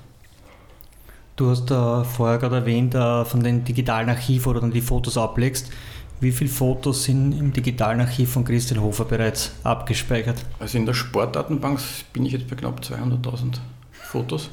[1.35, 4.81] Du hast äh, vorher gerade erwähnt, äh, von den digitalen Archiven, wo du dann die
[4.81, 5.71] Fotos ablegst.
[6.19, 10.37] Wie viele Fotos sind im digitalen Archiv von Christian Hofer bereits abgespeichert?
[10.59, 11.79] Also in der Sportdatenbank
[12.13, 13.57] bin ich jetzt bei knapp 200.000
[13.91, 14.51] Fotos,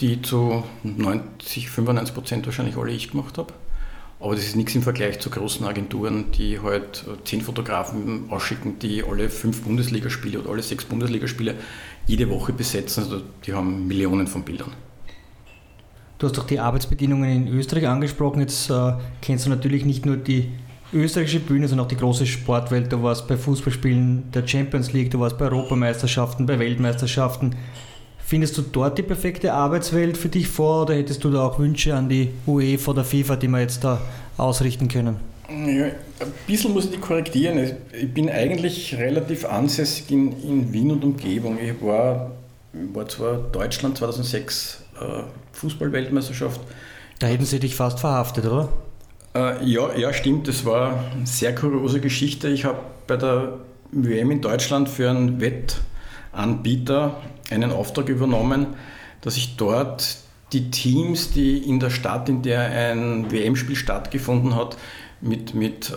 [0.00, 3.52] die zu 90, 95 Prozent wahrscheinlich alle ich gemacht habe.
[4.20, 9.02] Aber das ist nichts im Vergleich zu großen Agenturen, die halt zehn Fotografen ausschicken, die
[9.02, 11.56] alle fünf Bundesligaspiele oder alle sechs Bundesligaspiele
[12.06, 13.04] jede Woche besetzen.
[13.04, 14.72] Also die haben Millionen von Bildern.
[16.18, 18.40] Du hast doch die Arbeitsbedingungen in Österreich angesprochen.
[18.40, 20.52] Jetzt äh, kennst du natürlich nicht nur die
[20.92, 22.92] österreichische Bühne, sondern auch die große Sportwelt.
[22.92, 27.56] Du warst bei Fußballspielen der Champions League, du warst bei Europameisterschaften, bei Weltmeisterschaften.
[28.26, 31.94] Findest du dort die perfekte Arbeitswelt für dich vor oder hättest du da auch Wünsche
[31.94, 34.00] an die UEFA oder FIFA, die wir jetzt da
[34.38, 35.16] ausrichten können?
[35.48, 37.76] Ja, ein bisschen muss ich die korrigieren.
[37.92, 41.58] Ich bin eigentlich relativ ansässig in, in Wien und Umgebung.
[41.62, 42.30] Ich war,
[42.72, 45.22] war zwar Deutschland 2006 äh,
[45.52, 46.60] Fußballweltmeisterschaft.
[47.18, 48.70] Da hätten sie dich fast verhaftet, oder?
[49.34, 50.48] Äh, ja, ja, stimmt.
[50.48, 52.48] Das war eine sehr kuriose Geschichte.
[52.48, 53.58] Ich habe bei der
[53.92, 57.20] WM in Deutschland für einen Wettanbieter
[57.50, 58.68] einen Auftrag übernommen,
[59.20, 60.18] dass ich dort
[60.52, 64.76] die Teams, die in der Stadt, in der ein WM-Spiel stattgefunden hat,
[65.20, 65.94] mit, mit äh,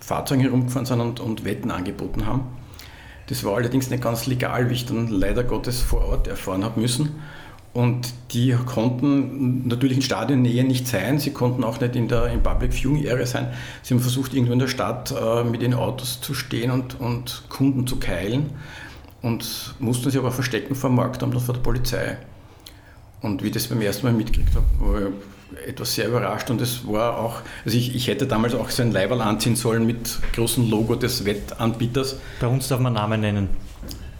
[0.00, 2.42] Fahrzeugen herumgefahren sind und, und Wetten angeboten haben.
[3.28, 6.80] Das war allerdings nicht ganz legal, wie ich dann leider Gottes vor Ort erfahren habe
[6.80, 7.20] müssen.
[7.72, 12.42] Und die konnten natürlich in Stadionnähe nicht sein, sie konnten auch nicht in der in
[12.42, 13.52] Public Viewing Area sein.
[13.82, 17.44] Sie haben versucht, irgendwo in der Stadt äh, mit den Autos zu stehen und, und
[17.48, 18.50] Kunden zu keilen
[19.22, 22.16] und mussten sich aber verstecken vor dem Marktamt und vor der Polizei.
[23.20, 26.60] Und wie ich das beim ersten Mal mitgekriegt habe, war ich etwas sehr überrascht und
[26.60, 30.18] es war auch, also ich, ich hätte damals auch so ein Leiberl anziehen sollen mit
[30.34, 32.16] großem Logo des Wettanbieters.
[32.40, 33.48] Bei uns darf man Namen nennen.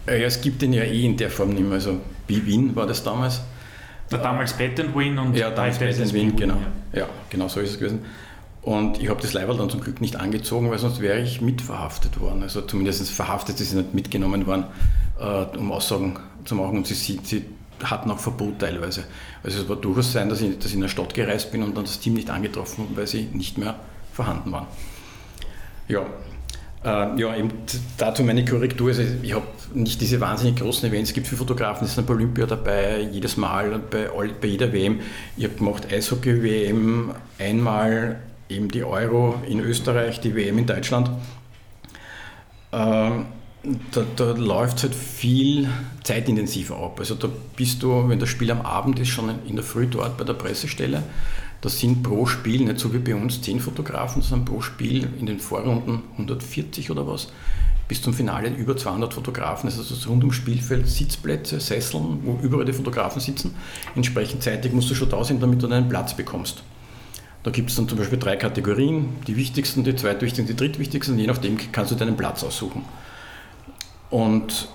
[0.05, 1.73] Ja, es gibt den ja eh in der Form nicht mehr.
[1.73, 3.41] Also Win war das damals.
[4.11, 6.57] Der damals Bet Win und ja, damals Bet Win, genau.
[6.93, 7.01] Ja.
[7.01, 7.99] ja, genau so ist es gewesen.
[8.61, 12.19] Und ich habe das Leiberl dann zum Glück nicht angezogen, weil sonst wäre ich mitverhaftet
[12.19, 12.43] worden.
[12.43, 14.65] Also zumindest verhaftet, sie sind nicht mitgenommen worden,
[15.19, 16.77] äh, um Aussagen zu machen.
[16.77, 17.45] Und sie, sie,
[17.83, 19.05] hatten auch Verbot teilweise.
[19.43, 21.75] Also es war durchaus sein, dass ich, dass ich in der Stadt gereist bin und
[21.75, 23.75] dann das Team nicht angetroffen, weil sie nicht mehr
[24.13, 24.67] vorhanden waren.
[25.87, 26.05] Ja,
[26.83, 27.51] Äh, ja, eben
[27.97, 28.87] dazu meine Korrektur.
[28.89, 29.45] Also ich habe
[29.75, 31.11] nicht diese wahnsinnig großen Events.
[31.11, 34.73] Es gibt für Fotografen, es sind bei Olympia dabei, jedes Mal bei, all, bei jeder
[34.73, 34.99] WM.
[35.37, 38.19] Ich habe gemacht Eishockey-WM, einmal
[38.51, 41.09] eben die Euro in Österreich, die WM in Deutschland.
[42.71, 43.25] Ähm,
[43.91, 45.69] da, da läuft es halt viel
[46.03, 46.99] zeitintensiver ab.
[46.99, 50.17] Also da bist du, wenn das Spiel am Abend ist, schon in der Früh dort
[50.17, 51.03] bei der Pressestelle.
[51.61, 55.27] Das sind pro Spiel, nicht so wie bei uns, 10 Fotografen, sondern pro Spiel in
[55.27, 57.27] den Vorrunden 140 oder was.
[57.87, 59.69] Bis zum Finale über 200 Fotografen.
[59.69, 63.53] Also rund ums Spielfeld Sitzplätze, Sesseln, wo überall die Fotografen sitzen.
[63.95, 66.63] Entsprechend zeitig musst du schon da sein, damit du einen Platz bekommst.
[67.43, 71.17] Da gibt es dann zum Beispiel drei Kategorien, die wichtigsten, die zweitwichtigsten, die drittwichtigsten.
[71.17, 72.85] Je nachdem kannst du deinen Platz aussuchen.
[74.11, 74.69] Und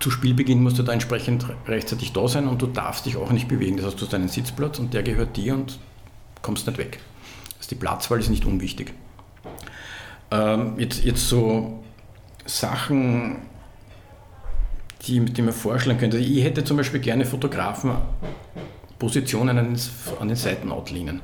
[0.00, 3.48] zu Spielbeginn musst du da entsprechend rechtzeitig da sein und du darfst dich auch nicht
[3.48, 3.76] bewegen.
[3.76, 5.78] Das heißt, du hast deinen Sitzplatz und der gehört dir und
[6.42, 7.00] kommst nicht weg.
[7.58, 8.94] Also die Platzwahl ist nicht unwichtig.
[10.30, 11.82] Ähm, jetzt, jetzt so
[12.46, 13.42] Sachen,
[15.02, 16.18] die, die man vorschlagen könnte.
[16.18, 17.92] Ich hätte zum Beispiel gerne Fotografen
[18.98, 21.20] Positionen an den, Seitenoutlinen.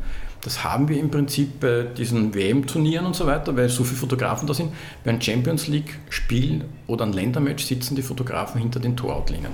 [0.47, 4.47] Das haben wir im Prinzip bei diesen WM-Turnieren und so weiter, weil so viele Fotografen
[4.47, 4.71] da sind.
[5.03, 9.51] Bei einem Champions League-Spiel oder einem Ländermatch sitzen die Fotografen hinter den Torautlinen.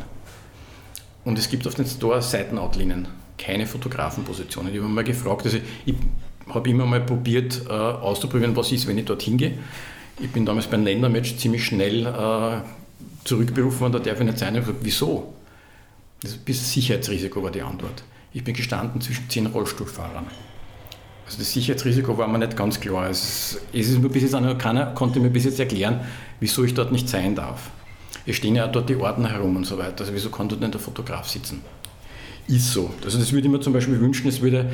[1.24, 4.70] Und es gibt auf den Store Seitenoutlinen keine Fotografenpositionen.
[4.70, 5.94] Ich habe mal gefragt, also ich
[6.50, 9.56] habe immer mal probiert äh, auszuprobieren, was ist, wenn ich dorthin gehe.
[10.20, 12.60] Ich bin damals beim Ländermatch ziemlich schnell äh,
[13.24, 14.56] zurückberufen worden, da darf ich nicht sein.
[14.56, 15.32] Ich habe gesagt, wieso?
[16.20, 18.04] Das Sicherheitsrisiko war die Antwort.
[18.34, 20.26] Ich bin gestanden zwischen zehn Rollstuhlfahrern.
[21.32, 23.08] Also das Sicherheitsrisiko war mir nicht ganz klar.
[23.08, 26.00] Es, es ist mir bis jetzt noch keiner konnte mir bis jetzt erklären,
[26.40, 27.70] wieso ich dort nicht sein darf.
[28.26, 30.00] Es stehen ja dort die Ordner herum und so weiter.
[30.00, 31.62] Also wieso kann dort nicht der Fotograf sitzen?
[32.48, 32.90] Ist so.
[33.02, 34.70] Also das würde ich mir zum Beispiel wünschen, es würde,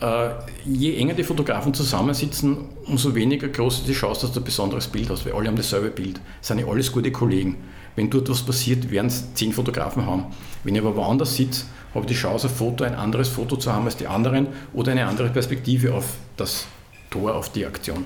[0.00, 0.30] äh,
[0.64, 4.86] je enger die Fotografen zusammensitzen, umso weniger groß ist die Chance, dass du ein besonderes
[4.86, 6.18] Bild hast, weil alle haben dasselbe Bild.
[6.38, 7.56] Das sind ja alles gute Kollegen.
[7.94, 10.26] Wenn dort was passiert, werden es zehn Fotografen haben.
[10.64, 13.84] Wenn ich aber woanders sitze, habe die Chance, ein Foto, ein anderes Foto zu haben
[13.84, 16.66] als die anderen oder eine andere Perspektive auf das
[17.10, 18.04] Tor, auf die Aktion.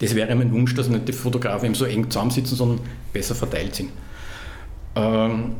[0.00, 2.80] Das wäre mein Wunsch, dass nicht die Fotografen eben so eng zusammensitzen, sondern
[3.12, 3.90] besser verteilt sind.
[4.94, 5.56] Ähm,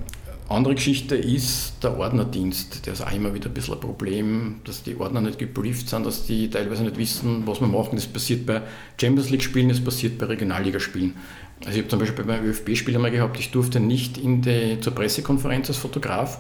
[0.49, 2.87] andere Geschichte ist der Ordnerdienst.
[2.87, 6.07] Der ist auch immer wieder ein bisschen ein Problem, dass die Ordner nicht gebrieft sind,
[6.07, 7.97] dass die teilweise nicht wissen, was wir machen.
[7.97, 8.63] Das passiert bei
[9.01, 11.15] Champions League-Spielen, das passiert bei Regionalligaspielen.
[11.61, 15.69] Also ich habe zum Beispiel beim ÖFB-Spiel einmal gehabt, ich durfte nicht die, zur Pressekonferenz
[15.69, 16.39] als Fotograf,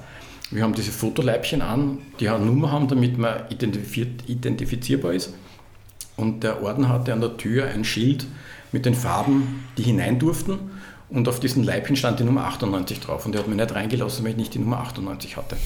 [0.50, 5.34] wir haben diese Fotoleibchen an, die eine Nummer haben, damit man identifizierbar ist.
[6.16, 8.26] Und der Orden hatte an der Tür ein Schild
[8.72, 10.58] mit den Farben, die hinein durften.
[11.08, 13.26] Und auf diesem Leibchen stand die Nummer 98 drauf.
[13.26, 15.56] Und er hat mich nicht reingelassen, weil ich nicht die Nummer 98 hatte.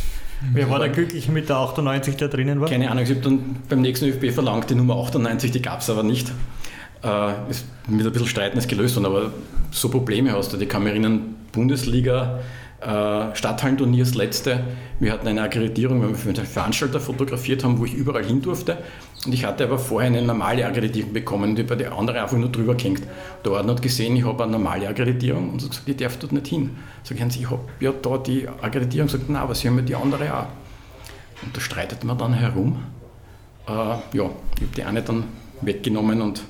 [0.53, 2.68] Wer war da glücklich mit der 98, der drinnen war?
[2.68, 5.91] Keine Ahnung, ich habe dann beim nächsten ÖFB verlangt, die Nummer 98, die gab es
[5.91, 6.33] aber nicht.
[7.03, 9.33] Äh, ist mit ein bisschen Streiten ist gelöst worden, aber
[9.70, 10.57] so Probleme hast du.
[10.57, 12.41] Die kann mich erinnern, Bundesliga,
[12.81, 14.64] äh, Stadthallenturnier, das letzte.
[14.99, 18.78] Wir hatten eine Akkreditierung, weil wir für Veranstalter fotografiert haben, wo ich überall hin durfte.
[19.26, 22.49] Und ich hatte aber vorher eine normale Akkreditierung bekommen, die bei der andere einfach nur
[22.49, 23.03] drüber hängt.
[23.45, 26.33] Der Ordner hat gesehen, ich habe eine normale Akkreditierung und hat gesagt, ich darf dort
[26.33, 26.70] nicht hin.
[27.03, 29.09] Sag ich, ich habe ja da die Akkreditierung.
[29.09, 30.47] Sagt, nein, aber Sie haben ja die andere auch.
[31.43, 32.83] Und da streitet man dann herum.
[33.66, 35.24] Äh, ja, ich habe die eine dann
[35.61, 36.43] weggenommen und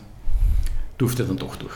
[0.97, 1.74] durfte dann doch durch.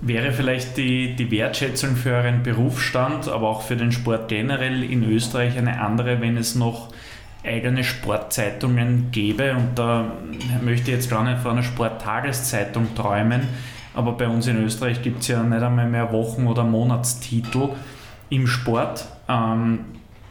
[0.00, 5.02] Wäre vielleicht die, die Wertschätzung für euren Berufsstand, aber auch für den Sport generell in
[5.04, 6.92] Österreich eine andere, wenn es noch
[7.44, 9.54] eigene Sportzeitungen gäbe?
[9.54, 10.12] Und da
[10.62, 13.42] möchte ich jetzt gar nicht von einer Sporttageszeitung träumen,
[13.94, 17.70] aber bei uns in Österreich gibt es ja nicht einmal mehr Wochen- oder Monatstitel
[18.28, 19.06] im Sport.
[19.28, 19.80] Ähm,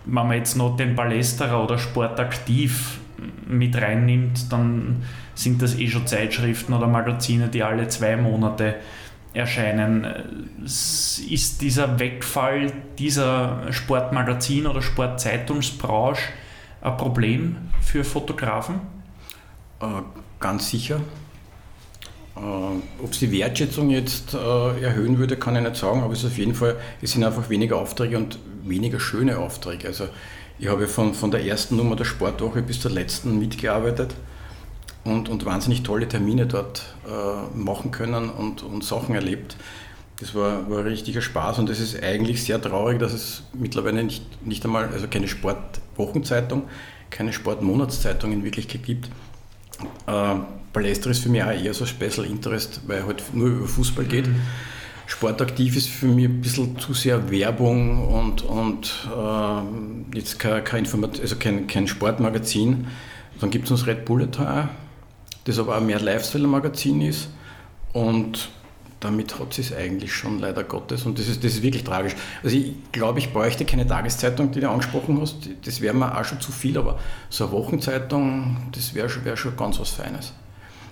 [0.06, 3.00] wenn man jetzt noch den Ballesterer oder Sportaktiv
[3.48, 5.04] mit reinnimmt, dann
[5.34, 8.76] sind das eh schon Zeitschriften oder Magazine, die alle zwei Monate
[9.34, 10.06] erscheinen.
[10.64, 16.22] Ist dieser Wegfall dieser Sportmagazin- oder Sportzeitungsbranche
[16.82, 18.82] ein Problem für Fotografen?
[19.82, 19.86] Äh,
[20.40, 21.02] ganz sicher.
[22.36, 22.40] Äh,
[23.04, 26.32] ob sie die Wertschätzung jetzt äh, erhöhen würde, kann ich nicht sagen, aber es ist
[26.32, 29.88] auf jeden Fall, es sind einfach weniger Aufträge und weniger schöne Aufträge.
[29.88, 30.08] Also
[30.60, 34.16] ich habe von, von der ersten Nummer der Sportwoche bis zur letzten mitgearbeitet
[35.04, 39.58] und, und wahnsinnig tolle Termine dort äh, machen können und, und Sachen erlebt.
[40.20, 44.46] Das war, war richtiger Spaß und es ist eigentlich sehr traurig, dass es mittlerweile nicht,
[44.46, 46.64] nicht einmal, also keine Sportwochenzeitung,
[47.10, 49.10] keine Sportmonatszeitung in Wirklichkeit gibt.
[50.08, 50.36] Äh,
[50.72, 54.28] Palästra ist für mich auch eher so Special Interest, weil halt nur über Fußball geht.
[54.28, 54.42] Mhm.
[55.06, 60.80] Sportaktiv ist für mich ein bisschen zu sehr Werbung und, und äh, jetzt kein, kein,
[60.86, 62.88] Informat also kein, kein Sportmagazin.
[63.42, 64.70] Dann gibt es uns Red Bulletin
[65.46, 67.30] das aber auch mehr Lifestyle-Magazin ist.
[67.92, 68.50] Und
[69.04, 71.06] damit hat sie es eigentlich schon, leider Gottes.
[71.06, 72.16] Und das ist, das ist wirklich tragisch.
[72.42, 75.50] Also ich glaube, ich bräuchte keine Tageszeitung, die du angesprochen hast.
[75.66, 79.56] Das wäre mir auch schon zu viel, aber so eine Wochenzeitung, das wäre wär schon
[79.58, 80.34] ganz was Feines.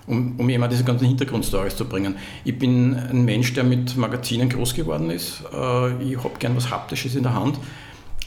[0.04, 2.16] Um, um immer diese ganzen Hintergrundstories zu bringen.
[2.44, 5.44] Ich bin ein Mensch, der mit Magazinen groß geworden ist.
[5.54, 7.56] Äh, ich habe gern was Haptisches in der Hand.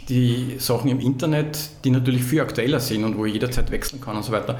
[0.07, 4.15] Die Sachen im Internet, die natürlich viel aktueller sind und wo ich jederzeit wechseln kann
[4.15, 4.57] und so weiter,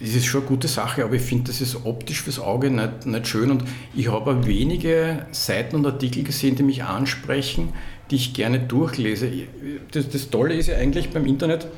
[0.00, 3.04] das ist schon eine gute Sache, aber ich finde, das ist optisch fürs Auge nicht,
[3.04, 3.50] nicht schön.
[3.50, 7.74] Und ich habe wenige Seiten und Artikel gesehen, die mich ansprechen,
[8.10, 9.30] die ich gerne durchlese.
[9.92, 11.68] Das, das Tolle ist ja eigentlich beim Internet,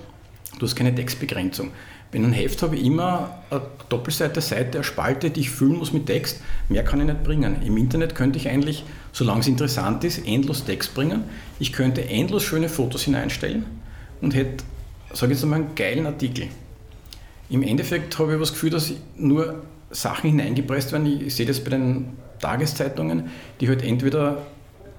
[0.59, 1.73] du hast keine Textbegrenzung.
[2.13, 5.93] Bei einem Heft habe ich immer eine Doppelseite, Seite, eine Spalte, die ich füllen muss
[5.93, 6.41] mit Text.
[6.69, 7.57] Mehr kann ich nicht bringen.
[7.65, 11.25] Im Internet könnte ich eigentlich, solange es interessant ist, endlos Text bringen.
[11.59, 13.65] Ich könnte endlos schöne Fotos hineinstellen
[14.21, 14.63] und hätte,
[15.13, 16.49] sage ich jetzt einmal, einen geilen Artikel.
[17.53, 21.21] Im Endeffekt habe ich das Gefühl, dass nur Sachen hineingepresst werden.
[21.21, 23.25] Ich sehe das bei den Tageszeitungen,
[23.61, 24.39] die halt entweder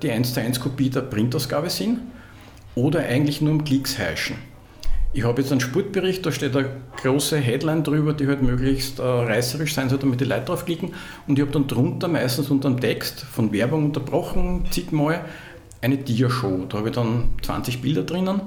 [0.03, 2.01] die 1 zu 1 Kopie der Printausgabe sind
[2.75, 4.35] oder eigentlich nur um Klicks heischen.
[5.13, 6.69] Ich habe jetzt einen Sportbericht, da steht eine
[7.01, 10.93] große Headline drüber, die halt möglichst äh, reißerisch sein soll, damit die Leute draufklicken.
[11.27, 15.25] Und ich habe dann drunter, meistens unter dem Text, von Werbung unterbrochen, zigmal,
[15.81, 16.65] eine Dia-Show.
[16.69, 18.41] Da habe ich dann 20 Bilder drinnen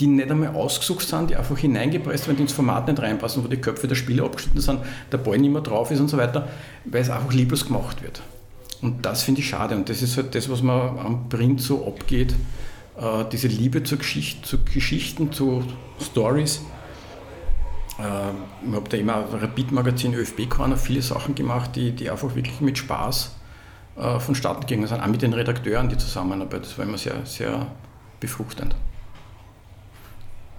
[0.00, 3.48] die nicht einmal ausgesucht sind, die einfach hineingepresst werden, die ins Format nicht reinpassen, wo
[3.48, 4.80] die Köpfe der Spieler abgeschnitten sind,
[5.10, 6.48] der Ball nicht mehr drauf ist und so weiter,
[6.84, 8.22] weil es einfach lieblos gemacht wird.
[8.80, 11.86] Und das finde ich schade und das ist halt das, was man am Print so
[11.86, 12.32] abgeht,
[12.96, 15.64] äh, diese Liebe zur Geschichte, zu Geschichten, zu
[16.00, 16.62] Stories.
[17.98, 22.60] Äh, ich habe da immer Rapid-Magazin ÖFB Corner viele Sachen gemacht, die, die einfach wirklich
[22.60, 23.34] mit Spaß
[23.96, 24.82] äh, vonstatten gingen.
[24.82, 27.66] Also auch mit den Redakteuren die Zusammenarbeit, das war immer sehr, sehr
[28.20, 28.76] befruchtend.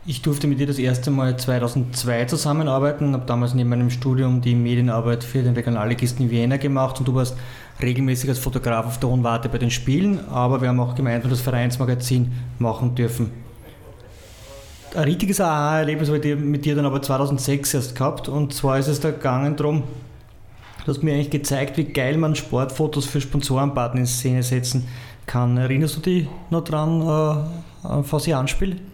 [0.05, 4.55] Ich durfte mit dir das erste Mal 2002 zusammenarbeiten, habe damals neben meinem Studium die
[4.55, 7.35] Medienarbeit für den Regionalligisten in Vienna gemacht und du warst
[7.81, 11.29] regelmäßig als Fotograf auf der Hohen Warte bei den Spielen, aber wir haben auch gemeinsam
[11.29, 13.29] das Vereinsmagazin machen dürfen.
[14.95, 18.87] Ein richtiges AA-Erlebnis habe ich mit dir dann aber 2006 erst gehabt und zwar ist
[18.87, 19.83] es da gegangen darum,
[20.85, 24.87] du hast mir eigentlich gezeigt, wie geil man Sportfotos für Sponsorenpartner in Szene setzen
[25.25, 25.57] kann.
[25.57, 27.01] Erinnerst du dich noch dran,
[27.83, 28.75] äh, anspiele?
[28.75, 28.88] Äh,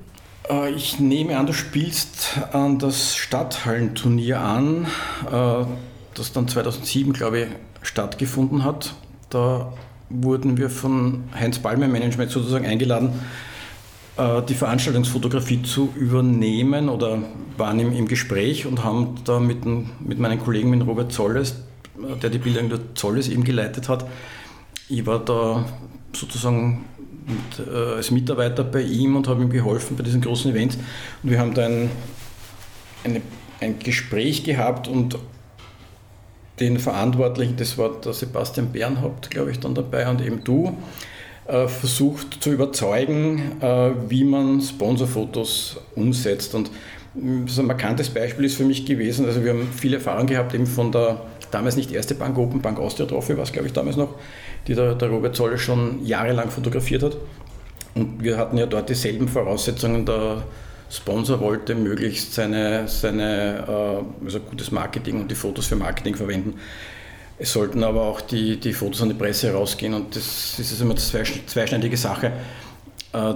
[0.75, 4.85] ich nehme an, du spielst an das Stadthallenturnier an,
[5.31, 5.65] äh,
[6.13, 7.47] das dann 2007, glaube ich,
[7.81, 8.95] stattgefunden hat.
[9.29, 9.73] Da
[10.09, 13.21] wurden wir von Heinz Balmer Management sozusagen eingeladen,
[14.17, 17.19] äh, die Veranstaltungsfotografie zu übernehmen oder
[17.57, 21.55] waren im, Gespräch und haben da mit, mit meinen Kollegen, mit Robert Zolles,
[22.21, 24.05] der die Bilder der Zolles eben geleitet hat,
[24.89, 25.65] ich war da
[26.13, 26.85] sozusagen
[27.25, 30.77] mit, äh, als Mitarbeiter bei ihm und habe ihm geholfen bei diesen großen Events.
[31.23, 31.89] Und wir haben da ein,
[33.03, 33.21] eine,
[33.59, 35.17] ein Gespräch gehabt und
[36.59, 40.77] den Verantwortlichen, das war der Sebastian Bernhaupt, glaube ich, dann dabei und eben du,
[41.47, 46.55] äh, versucht zu überzeugen, äh, wie man Sponsorfotos umsetzt.
[46.55, 46.71] Und
[47.13, 50.53] mm, so ein markantes Beispiel ist für mich gewesen, also wir haben viel Erfahrung gehabt
[50.53, 51.21] eben von der
[51.51, 54.15] damals nicht erste Bank Open, Bank Austria Trophy war es glaube ich damals noch,
[54.67, 57.17] die der, der Robert Zoll schon jahrelang fotografiert hat.
[57.93, 60.05] Und wir hatten ja dort dieselben Voraussetzungen.
[60.05, 60.43] Der
[60.89, 66.55] Sponsor wollte möglichst seine, seine äh, also gutes Marketing und die Fotos für Marketing verwenden.
[67.37, 70.81] Es sollten aber auch die, die Fotos an die Presse rausgehen und das, das ist
[70.81, 72.27] immer eine zweischneidige Sache.
[73.13, 73.33] Äh,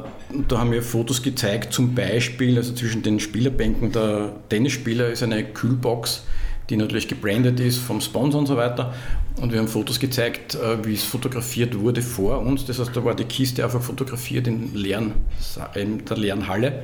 [0.48, 5.44] da haben wir Fotos gezeigt, zum Beispiel, also zwischen den Spielerbänken der Tennisspieler ist eine
[5.44, 6.24] Kühlbox,
[6.70, 8.94] die natürlich gebrandet ist vom Sponsor und so weiter.
[9.42, 12.66] Und wir haben Fotos gezeigt, äh, wie es fotografiert wurde vor uns.
[12.66, 15.14] Das heißt, da war die Kiste einfach fotografiert in, leeren,
[15.76, 16.84] in der leeren Halle.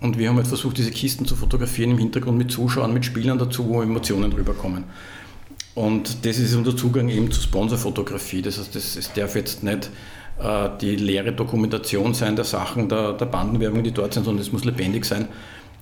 [0.00, 3.38] Und wir haben halt versucht, diese Kisten zu fotografieren im Hintergrund mit Zuschauern, mit Spielern
[3.38, 4.84] dazu, wo Emotionen rüberkommen.
[5.74, 8.42] Und das ist unser Zugang eben zur Sponsorfotografie.
[8.42, 9.90] Das heißt, es darf jetzt nicht
[10.38, 14.52] äh, die leere Dokumentation sein der Sachen, der, der Bandenwerbung, die dort sind, sondern es
[14.52, 15.28] muss lebendig sein.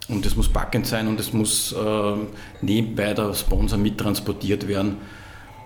[0.09, 2.15] Und es muss packend sein und es muss äh,
[2.61, 4.97] nebenbei der Sponsor mittransportiert werden,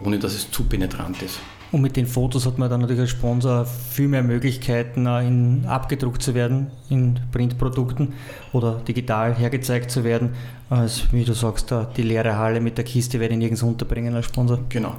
[0.04, 1.40] ohne dass es zu penetrant ist.
[1.72, 5.66] Und mit den Fotos hat man dann natürlich als Sponsor viel mehr Möglichkeiten, äh, in,
[5.66, 8.14] abgedruckt zu werden in Printprodukten
[8.54, 10.30] oder digital hergezeigt zu werden,
[10.70, 14.28] als wie du sagst, die leere Halle mit der Kiste werde ich nirgends unterbringen als
[14.28, 14.60] Sponsor.
[14.70, 14.96] Genau.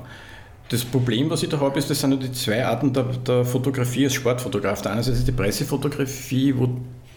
[0.68, 3.45] Das Problem, was ich da habe, ist, das sind nur die zwei Arten der, der
[3.45, 4.82] Fotografie als Sportfotograf.
[4.82, 6.68] Der eine ist die Pressefotografie, wo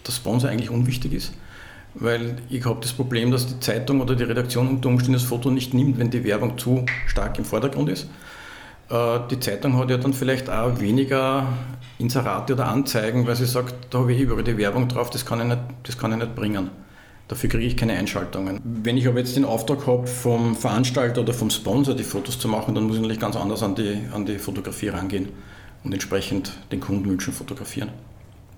[0.06, 1.32] der Sponsor eigentlich unwichtig ist
[1.94, 5.50] weil ich habe das Problem, dass die Zeitung oder die Redaktion unter Umständen das Foto
[5.50, 8.08] nicht nimmt, wenn die Werbung zu stark im Vordergrund ist.
[8.90, 11.46] Äh, die Zeitung hat ja dann vielleicht auch weniger
[11.98, 15.40] Inserate oder Anzeigen, weil sie sagt, da habe ich überall die Werbung drauf, das kann
[15.40, 16.70] ich nicht, das kann ich nicht bringen.
[17.28, 18.60] Dafür kriege ich keine Einschaltungen.
[18.62, 22.48] Wenn ich aber jetzt den Auftrag habe, vom Veranstalter oder vom Sponsor die Fotos zu
[22.48, 25.28] machen, dann muss ich natürlich ganz anders an die, an die Fotografie rangehen
[25.84, 27.90] und entsprechend den Kundenwünschen fotografieren.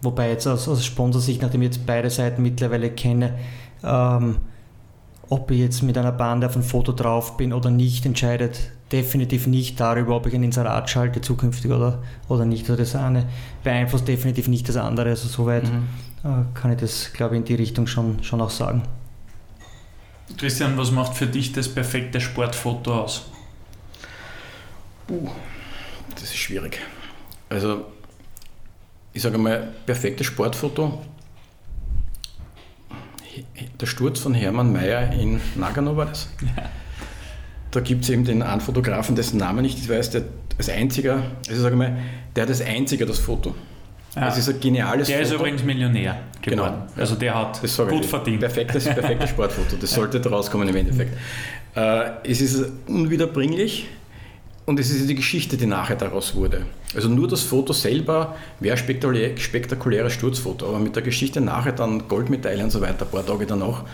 [0.05, 3.35] Wobei jetzt aus, aus Sponsorsicht, nachdem ich jetzt beide Seiten mittlerweile kenne,
[3.83, 4.37] ähm,
[5.31, 9.47] ob ich jetzt mit einer Bande auf ein Foto drauf bin oder nicht, entscheidet definitiv
[9.47, 12.69] nicht darüber, ob ich ein Inserat schalte zukünftig oder, oder nicht.
[12.69, 13.27] Also das eine
[13.63, 15.11] beeinflusst definitiv nicht das andere.
[15.11, 15.89] Also soweit mhm.
[16.23, 18.83] äh, kann ich das, glaube ich, in die Richtung schon, schon auch sagen.
[20.37, 23.27] Christian, was macht für dich das perfekte Sportfoto aus?
[25.09, 25.29] Uh,
[26.15, 26.79] das ist schwierig.
[27.51, 27.85] Also,
[29.15, 31.01] ich sage mal, perfektes Sportfoto
[33.81, 36.29] der Sturz von Hermann Mayer in Nagano war das.
[36.43, 36.65] Ja.
[37.71, 40.23] Da gibt es eben den einen Fotografen, dessen Name nicht ich weiß, der
[40.57, 41.97] als einziger, also sage mal,
[42.37, 43.55] der hat als einziger das Foto.
[44.15, 44.27] Ja.
[44.27, 45.29] Das ist ein geniales der Foto.
[45.29, 46.75] Der ist übrigens Millionär geworden.
[46.85, 46.87] Genau.
[46.97, 48.41] Also der hat gut verdient.
[48.41, 49.77] Perfektes, perfektes Sportfoto.
[49.81, 51.17] Das sollte rauskommen im Endeffekt.
[51.75, 53.89] Äh, es ist unwiederbringlich
[54.67, 56.65] und es ist die Geschichte, die nachher daraus wurde.
[56.95, 62.09] Also nur das Foto selber wäre spektakulär, spektakuläres Sturzfoto, aber mit der Geschichte nachher dann
[62.09, 63.85] Goldmedaille und so weiter, ein paar Tage danach,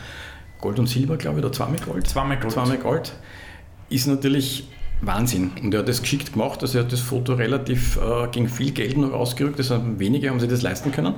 [0.61, 2.07] Gold und Silber, glaube ich, oder zweimal Gold.
[2.07, 2.53] Zweimal Gold.
[2.53, 3.13] Zweimal Gold.
[3.89, 4.69] Ist natürlich
[5.01, 5.53] Wahnsinn.
[5.63, 8.71] Und er hat das geschickt gemacht, also er hat das Foto relativ äh, gegen viel
[8.73, 11.15] Geld noch ausgerückt, also wenige haben sich das leisten können.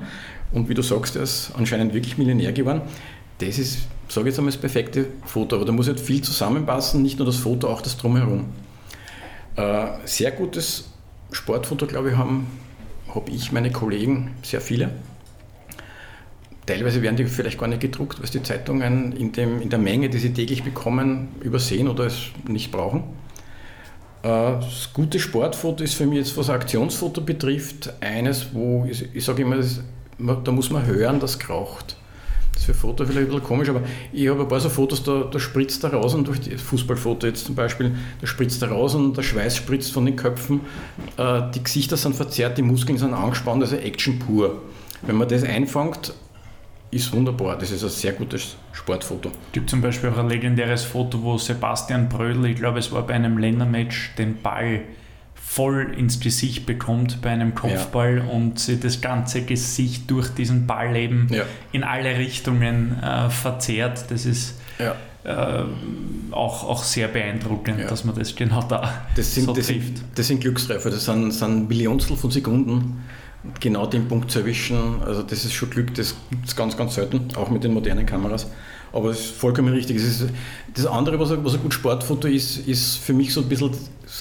[0.53, 2.83] Und wie du sagst, er ist anscheinend wirklich Millionär geworden.
[3.39, 7.03] Das ist, sage ich jetzt einmal, das perfekte Foto, aber da muss halt viel zusammenpassen,
[7.03, 8.45] nicht nur das Foto, auch das Drumherum.
[9.57, 10.91] Äh, sehr gutes
[11.31, 12.47] Sportfoto, glaube ich, haben
[13.15, 14.91] habe ich, meine Kollegen, sehr viele.
[16.67, 20.09] Teilweise werden die vielleicht gar nicht gedruckt, weil die Zeitungen in, dem, in der Menge,
[20.09, 23.03] die sie täglich bekommen, übersehen oder es nicht brauchen.
[24.23, 29.25] Äh, das gute Sportfoto ist für mich jetzt, was Aktionsfoto betrifft, eines, wo ich, ich
[29.25, 29.59] sage immer,
[30.45, 31.97] da muss man hören, das kraucht.
[32.53, 33.83] Das ist für Foto vielleicht ein bisschen komisch, aber
[34.13, 37.27] ich habe ein paar so Fotos, da, da spritzt der raus und durch die Fußballfoto
[37.27, 40.61] jetzt zum Beispiel, da spritzt der raus und der Schweiß spritzt von den Köpfen,
[41.17, 44.61] äh, die Gesichter sind verzerrt, die Muskeln sind angespannt, also Action pur.
[45.03, 46.15] Wenn man das einfängt,
[46.93, 47.57] ist wunderbar.
[47.59, 49.31] Das ist ein sehr gutes Sportfoto.
[49.31, 53.07] Es gibt zum Beispiel auch ein legendäres Foto, wo Sebastian Brödel, ich glaube, es war
[53.07, 54.83] bei einem Ländermatch, den Ball
[55.55, 58.25] voll ins Gesicht bekommt bei einem Kopfball ja.
[58.25, 61.43] und sie das ganze Gesicht durch diesen Ball eben ja.
[61.73, 64.11] in alle Richtungen äh, verzehrt.
[64.11, 64.95] Das ist ja.
[65.25, 65.65] äh,
[66.31, 69.99] auch, auch sehr beeindruckend, dass man das genau da das sind, so das trifft.
[69.99, 73.03] Sind, das sind Glückstreffer, das sind, sind Millionstel von Sekunden
[73.61, 76.95] genau den Punkt zu erwischen, also das ist schon Glück, das gibt es ganz, ganz
[76.95, 78.47] selten, auch mit den modernen Kameras.
[78.93, 79.97] Aber es ist vollkommen richtig.
[79.97, 80.27] Ist,
[80.75, 83.71] das andere, was ein, was ein gutes Sportfoto ist, ist für mich so ein bisschen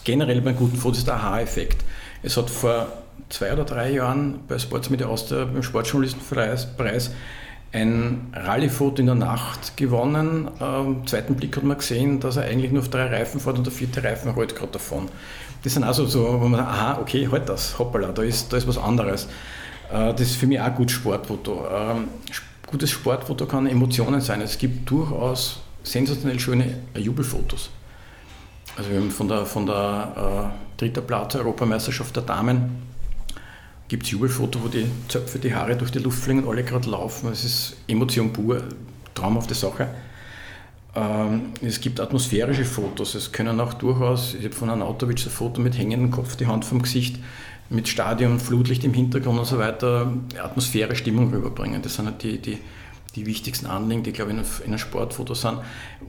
[0.03, 1.83] generell beim guten Foto ist der Aha-Effekt.
[2.23, 2.87] Es hat vor
[3.29, 7.11] zwei oder drei Jahren bei Sportsmedia Austria beim Sportjournalistenpreis
[7.73, 10.49] ein Rallye-Foto in der Nacht gewonnen.
[10.59, 13.65] Am zweiten Blick hat man gesehen, dass er eigentlich nur auf drei Reifen fährt und
[13.65, 15.07] der vierte Reifen rollt gerade davon.
[15.63, 18.57] Das sind also so, wo man sagt, aha, okay, halt das, hoppala, da ist, da
[18.57, 19.27] ist was anderes.
[19.91, 21.65] Äh, das ist für mich auch ein gutes Sportfoto.
[22.71, 24.39] Gutes Sportfoto kann Emotionen sein.
[24.39, 27.69] Es gibt durchaus sensationell schöne Jubelfotos.
[28.77, 32.81] Also wir haben von der, von der äh, dritter Platz Europameisterschaft der Damen
[33.89, 36.89] gibt es Jubelfoto, wo die Zöpfe, die Haare durch die Luft fliegen und alle gerade
[36.89, 37.29] laufen.
[37.29, 38.63] Es ist Emotion pur,
[39.13, 39.89] traumhafte Sache.
[40.95, 43.15] Ähm, es gibt atmosphärische Fotos.
[43.15, 46.63] Es können auch durchaus, ich habe von Anautovic ein Foto mit hängendem Kopf, die Hand
[46.63, 47.17] vom Gesicht,
[47.71, 51.81] mit Stadion, Flutlicht im Hintergrund und so weiter, Atmosphäre, Stimmung rüberbringen.
[51.81, 52.57] Das sind halt die, die,
[53.15, 55.59] die wichtigsten Anliegen, die, glaube ich, in einem Sportfoto sind.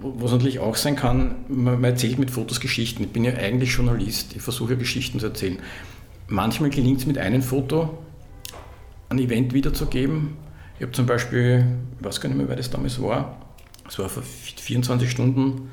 [0.00, 3.04] Was natürlich auch sein kann, man, erzählt mit Fotos Geschichten.
[3.04, 5.58] Ich bin ja eigentlich Journalist, ich versuche Geschichten zu erzählen.
[6.26, 7.98] Manchmal gelingt es mit einem Foto,
[9.08, 10.36] ein Event wiederzugeben.
[10.76, 11.64] Ich habe zum Beispiel,
[11.98, 13.38] ich weiß gar nicht mehr, wer das damals war,
[13.88, 15.70] es war vor 24 Stunden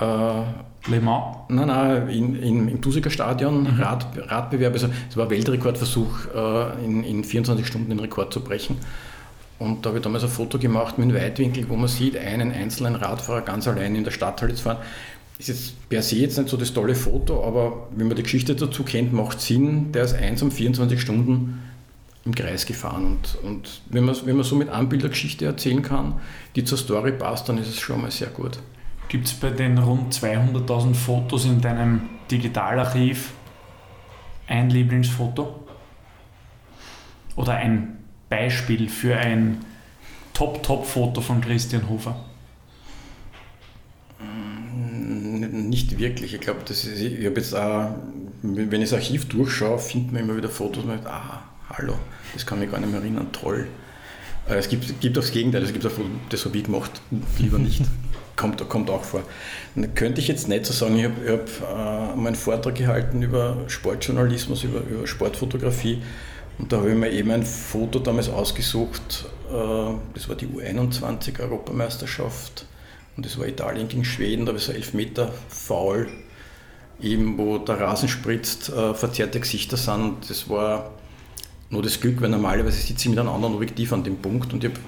[0.00, 1.36] äh, Le Mans?
[1.48, 3.80] Nein, nein, in, in, im Tusiger Stadion, mhm.
[3.80, 4.74] Rad, Radbewerb.
[4.74, 8.76] Also es war ein Weltrekordversuch, äh, in, in 24 Stunden den Rekord zu brechen.
[9.58, 12.52] Und da habe ich damals ein Foto gemacht mit einem Weitwinkel, wo man sieht, einen
[12.52, 14.78] einzelnen Radfahrer ganz allein in der Stadthalle zu fahren.
[15.38, 18.54] Ist jetzt per se jetzt nicht so das tolle Foto, aber wenn man die Geschichte
[18.54, 21.62] dazu kennt, macht es Sinn, der ist eins um 24 Stunden
[22.24, 23.06] im Kreis gefahren.
[23.06, 26.20] Und, und wenn, man, wenn man so mit Anbildergeschichte erzählen kann,
[26.54, 28.58] die zur Story passt, dann ist es schon mal sehr gut.
[29.08, 33.32] Gibt es bei den rund 200.000 Fotos in deinem Digitalarchiv
[34.48, 35.64] ein Lieblingsfoto?
[37.36, 37.98] Oder ein
[38.28, 39.64] Beispiel für ein
[40.32, 42.16] Top-Top-Foto von Christian Hofer?
[44.18, 46.34] Mm, nicht wirklich.
[46.34, 47.90] Ich glaube, ich habe jetzt auch,
[48.42, 51.94] wenn ich das Archiv durchschaue, findet man immer wieder Fotos mit, ah, hallo,
[52.34, 53.68] das kann mich gar nicht mehr erinnern, toll.
[54.48, 55.92] Äh, es gibt, gibt auch das Gegenteil, es gibt auch
[56.28, 57.00] das habe ich gemacht,
[57.38, 57.82] lieber nicht.
[58.36, 59.22] kommt, kommt auch vor.
[59.74, 63.56] Dann könnte ich jetzt nicht so sagen, ich habe hab, äh, meinen Vortrag gehalten über
[63.66, 66.02] Sportjournalismus, über, über Sportfotografie.
[66.58, 71.40] Und da habe ich mir eben ein Foto damals ausgesucht, äh, das war die U21
[71.40, 72.66] Europameisterschaft.
[73.16, 76.08] Und das war Italien gegen Schweden, da habe ich so elf Meter faul,
[77.00, 80.28] eben wo der Rasen spritzt, äh, verzerrte Gesichter sind.
[80.28, 80.90] Das war
[81.70, 84.52] nur das Glück, weil normalerweise sitze ich mit einem anderen Objektiv an dem Punkt.
[84.52, 84.80] Und ich habe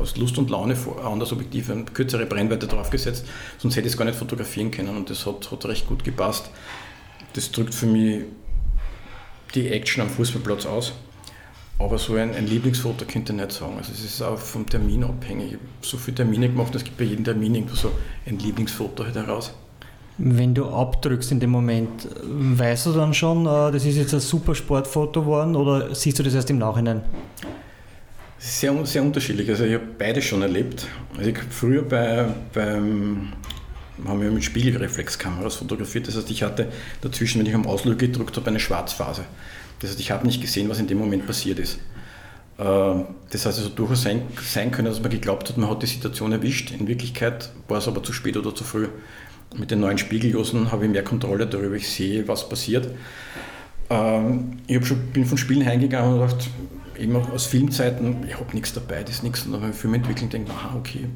[0.00, 3.26] aus Lust und Laune an das Objektiv eine kürzere Brennweite draufgesetzt,
[3.58, 6.50] sonst hätte ich es gar nicht fotografieren können und das hat, hat recht gut gepasst.
[7.34, 8.24] Das drückt für mich
[9.54, 10.92] die Action am Fußballplatz aus.
[11.78, 13.74] Aber so ein, ein, Lieblingsfoto könnte ich nicht sagen.
[13.78, 15.46] Also es ist auch vom Termin abhängig.
[15.46, 17.90] Ich habe so viele Termine gemacht, es gibt bei jedem Termin irgendwo so
[18.26, 19.54] ein Lieblingsfoto halt heraus.
[20.18, 24.20] Wenn du abdrückst in dem Moment, weißt du dann schon, äh, das ist jetzt ein
[24.20, 27.02] super Sportfoto geworden oder siehst du das erst im Nachhinein?
[28.42, 29.50] Sehr, sehr unterschiedlich.
[29.50, 30.86] Also ich habe beide schon erlebt.
[31.16, 32.24] Also ich früher bei,
[32.54, 33.34] beim
[34.06, 36.08] haben wir mit Spiegelreflexkameras fotografiert.
[36.08, 36.68] Das heißt, ich hatte
[37.02, 39.24] dazwischen, wenn ich am Auslöser gedrückt habe, eine Schwarzphase.
[39.80, 41.80] Das heißt, ich habe nicht gesehen, was in dem Moment passiert ist.
[42.56, 42.62] Äh,
[43.30, 46.32] das heißt also durchaus sein, sein können, dass man geglaubt hat, man hat die Situation
[46.32, 46.70] erwischt.
[46.70, 48.88] In Wirklichkeit war es aber zu spät oder zu früh.
[49.54, 52.88] Mit den neuen Spiegellosen habe ich mehr Kontrolle darüber, ich sehe, was passiert.
[53.90, 56.46] Ähm, ich schon, bin von Spielen heimgegangen und dachte,
[57.00, 59.46] immer aus Filmzeiten, ich habe nichts dabei, das ist nichts.
[59.46, 61.08] Und dann Film entwickelt und denke, aha, okay,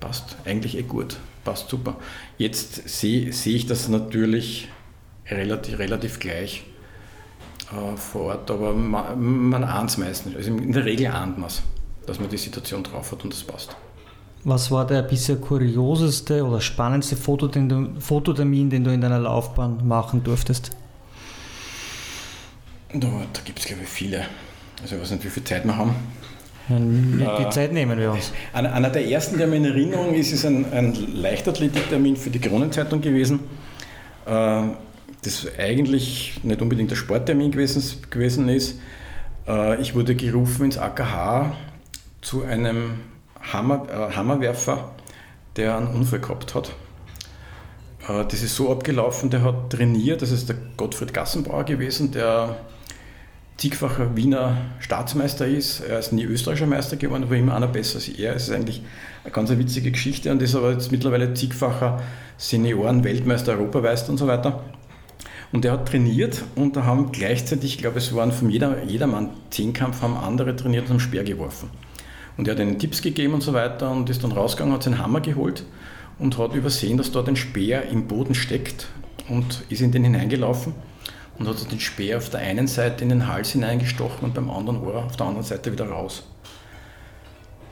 [0.00, 1.96] passt eigentlich eh gut, passt super.
[2.38, 4.68] Jetzt sehe seh ich das natürlich
[5.28, 6.64] relativ, relativ gleich
[7.72, 10.36] äh, vor Ort, aber man, man ahnt es meistens.
[10.36, 11.62] Also in der Regel ahnt man es,
[12.06, 13.76] dass man die Situation drauf hat und das passt.
[14.46, 19.18] Was war der bisher kurioseste oder spannendste Foto, den du, Fototermin, den du in deiner
[19.18, 20.70] Laufbahn machen durftest?
[22.92, 24.26] Da, da gibt es, glaube ich, viele.
[24.82, 25.94] Also ich weiß nicht, wie viel Zeit wir haben.
[26.68, 28.32] Die äh, Zeit nehmen wir uns.
[28.52, 32.38] Einer, einer der ersten, der mir in Erinnerung ist, ist ein, ein Leichtathletiktermin für die
[32.40, 33.40] Kronenzeitung gewesen.
[34.26, 34.62] Äh,
[35.22, 38.78] das eigentlich nicht unbedingt der Sporttermin gewesen, gewesen ist.
[39.46, 41.54] Äh, ich wurde gerufen ins AKH
[42.20, 43.00] zu einem
[43.52, 44.92] Hammer, äh, Hammerwerfer,
[45.56, 46.70] der einen Unfall gehabt hat.
[48.08, 52.56] Äh, das ist so abgelaufen, der hat trainiert, das ist der Gottfried Gassenbauer gewesen, der
[53.56, 55.80] zigfacher Wiener Staatsmeister ist.
[55.80, 58.34] Er ist nie österreichischer Meister geworden, aber immer einer besser als er.
[58.34, 58.82] Es ist eigentlich
[59.22, 62.02] eine ganz witzige Geschichte und ist aber jetzt mittlerweile zigfacher
[62.36, 64.64] Senioren, Weltmeister, Europameister und so weiter.
[65.52, 69.30] Und er hat trainiert und da haben gleichzeitig, ich glaube, es waren von jeder, jedermann
[69.50, 71.70] Zehnkampf, haben andere trainiert und haben Speer geworfen.
[72.36, 74.98] Und er hat ihnen Tipps gegeben und so weiter und ist dann rausgegangen, hat seinen
[74.98, 75.64] Hammer geholt
[76.18, 78.88] und hat übersehen, dass dort ein Speer im Boden steckt
[79.28, 80.74] und ist in den hineingelaufen
[81.38, 84.80] und hat den Speer auf der einen Seite in den Hals hineingestochen und beim anderen
[84.82, 86.24] Ohr auf der anderen Seite wieder raus.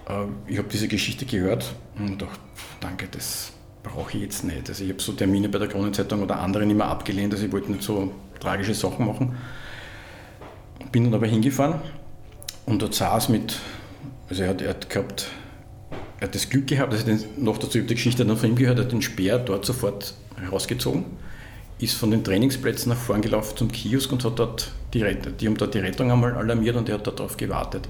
[0.09, 2.39] Äh, ich habe diese Geschichte gehört und dachte,
[2.81, 3.53] danke, das
[3.83, 4.69] brauche ich jetzt nicht.
[4.69, 7.71] Also ich habe so Termine bei der Kronenzeitung oder anderen immer abgelehnt, also ich wollte
[7.71, 9.37] nicht so tragische Sachen machen.
[10.91, 11.81] Bin dann aber hingefahren
[12.67, 13.59] und dort saß mit,
[14.29, 15.29] also er hat, er hat gehabt,
[16.21, 18.79] er hat das Glück gehabt, dass ich noch dazu die Geschichte dann von ihm gehört,
[18.79, 21.05] er hat den Speer dort sofort herausgezogen,
[21.83, 25.01] ist von den Trainingsplätzen nach vorn gelaufen zum Kiosk und hat dort die,
[25.41, 27.89] die haben dort die Rettung einmal alarmiert und er hat darauf gewartet.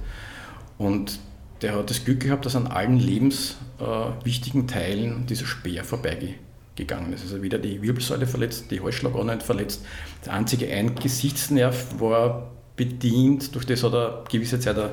[0.78, 1.18] Und
[1.60, 7.22] der hat das Glück gehabt, dass an allen lebenswichtigen äh, Teilen dieser Speer vorbeigegangen ist.
[7.22, 9.84] Also weder die Wirbelsäule verletzt, die Halsschlagader nicht verletzt.
[10.24, 14.90] Der einzige ein Gesichtsnerv war bedient, durch das hat er gewisse Zeit eine,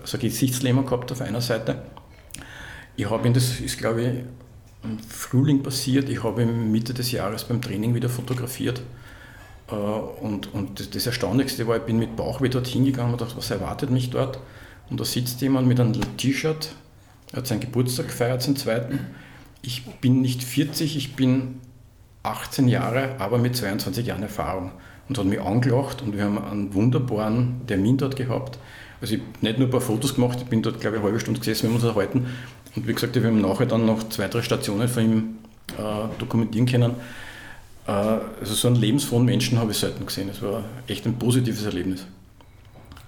[0.00, 1.82] also Gesichtslähmung gehabt auf einer Seite.
[2.96, 4.45] Ich habe ihn, das ist glaube ich
[4.86, 8.82] im Frühling passiert, ich habe Mitte des Jahres beim Training wieder fotografiert.
[9.70, 13.50] Äh, und, und das Erstaunlichste war, ich bin mit Bauchweh dort hingegangen und dachte, was
[13.50, 14.38] erwartet mich dort?
[14.90, 16.70] Und da sitzt jemand mit einem T-Shirt,
[17.34, 19.00] hat seinen Geburtstag gefeiert, seinen zweiten.
[19.62, 21.60] Ich bin nicht 40, ich bin
[22.22, 24.72] 18 Jahre, aber mit 22 Jahren Erfahrung.
[25.08, 28.58] Und hat mich angelacht und wir haben einen wunderbaren Termin dort gehabt.
[29.00, 31.08] Also ich habe nicht nur ein paar Fotos gemacht, ich bin dort, glaube ich, eine
[31.08, 32.26] halbe Stunde gesessen, wir haben uns erhalten.
[32.76, 35.38] Und wie gesagt, wir haben nachher dann noch zwei, drei Stationen von ihm
[35.78, 36.92] äh, dokumentieren können.
[37.86, 40.28] Äh, also so einen lebensfrohen Menschen habe ich selten gesehen.
[40.28, 42.06] Es war echt ein positives Erlebnis.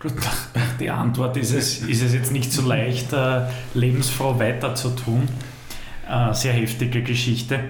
[0.01, 0.13] Gut,
[0.81, 3.43] die Antwort ist es, ist es jetzt nicht so leicht, äh,
[3.75, 5.29] lebensfroh weiterzutun.
[6.09, 7.61] Äh, sehr heftige Geschichte.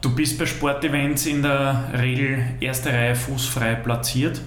[0.00, 4.40] Du bist bei Sportevents in der Regel erste Reihe fußfrei platziert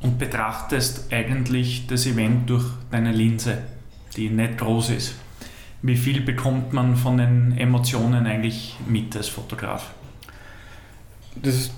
[0.00, 3.58] und betrachtest eigentlich das Event durch deine Linse,
[4.18, 5.14] die nicht groß ist.
[5.80, 9.92] Wie viel bekommt man von den Emotionen eigentlich mit als Fotograf?
[11.40, 11.72] Das ist,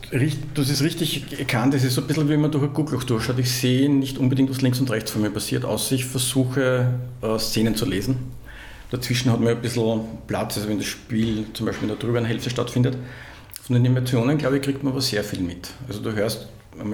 [0.54, 1.74] das ist richtig erkannt.
[1.74, 3.38] Das ist so ein bisschen wie man durch ein Guckloch durchschaut.
[3.38, 7.38] Ich sehe nicht unbedingt, was links und rechts von mir passiert, außer ich versuche, äh,
[7.38, 8.16] Szenen zu lesen.
[8.90, 12.24] Dazwischen hat man ein bisschen Platz, also wenn das Spiel zum Beispiel in der drüberen
[12.24, 12.96] Hälfte stattfindet.
[13.62, 15.70] Von den Emotionen, glaube ich, kriegt man aber sehr viel mit.
[15.86, 16.48] Also du hörst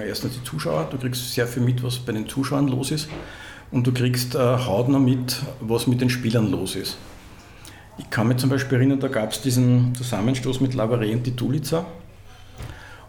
[0.05, 3.07] erstens die Zuschauer, du kriegst sehr viel mit, was bei den Zuschauern los ist
[3.71, 6.97] und du kriegst äh, hautnah mit, was mit den Spielern los ist.
[7.97, 11.35] Ich kann mich zum Beispiel erinnern, da gab es diesen Zusammenstoß mit Lavare und die
[11.35, 11.85] Tulica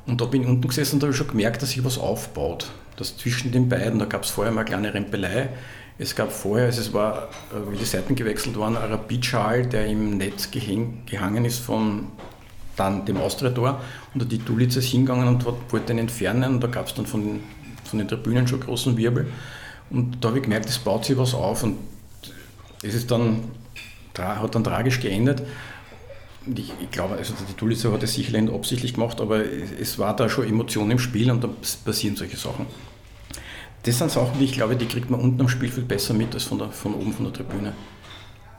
[0.08, 2.70] und da bin ich unten gesessen und habe ich schon gemerkt, dass sich was aufbaut.
[2.96, 5.50] Das zwischen den beiden, da gab es vorher mal eine kleine Rempelei.
[5.98, 9.86] Es gab vorher, also es war, äh, wie die Seiten gewechselt waren, ein Rapidschal, der
[9.86, 12.06] im Netz gehäng, gehangen ist von
[12.76, 13.82] dann dem Austria-Tor.
[14.14, 16.54] Und die Tulica ist hingegangen und wollte ihn entfernen.
[16.54, 17.40] Und da gab es dann von,
[17.84, 19.26] von den Tribünen schon großen Wirbel.
[19.90, 21.62] Und da habe ich gemerkt, es baut sich was auf.
[21.62, 21.78] Und
[22.82, 23.44] es ist dann,
[24.16, 25.42] hat dann tragisch geendet
[26.56, 30.28] ich, ich glaube, also die Tulica hat es sicherlich absichtlich gemacht, aber es war da
[30.28, 31.48] schon Emotion im Spiel und da
[31.84, 32.66] passieren solche Sachen.
[33.82, 36.34] Das sind Sachen, die ich glaube, die kriegt man unten am Spiel viel besser mit
[36.34, 37.72] als von, der, von oben von der Tribüne.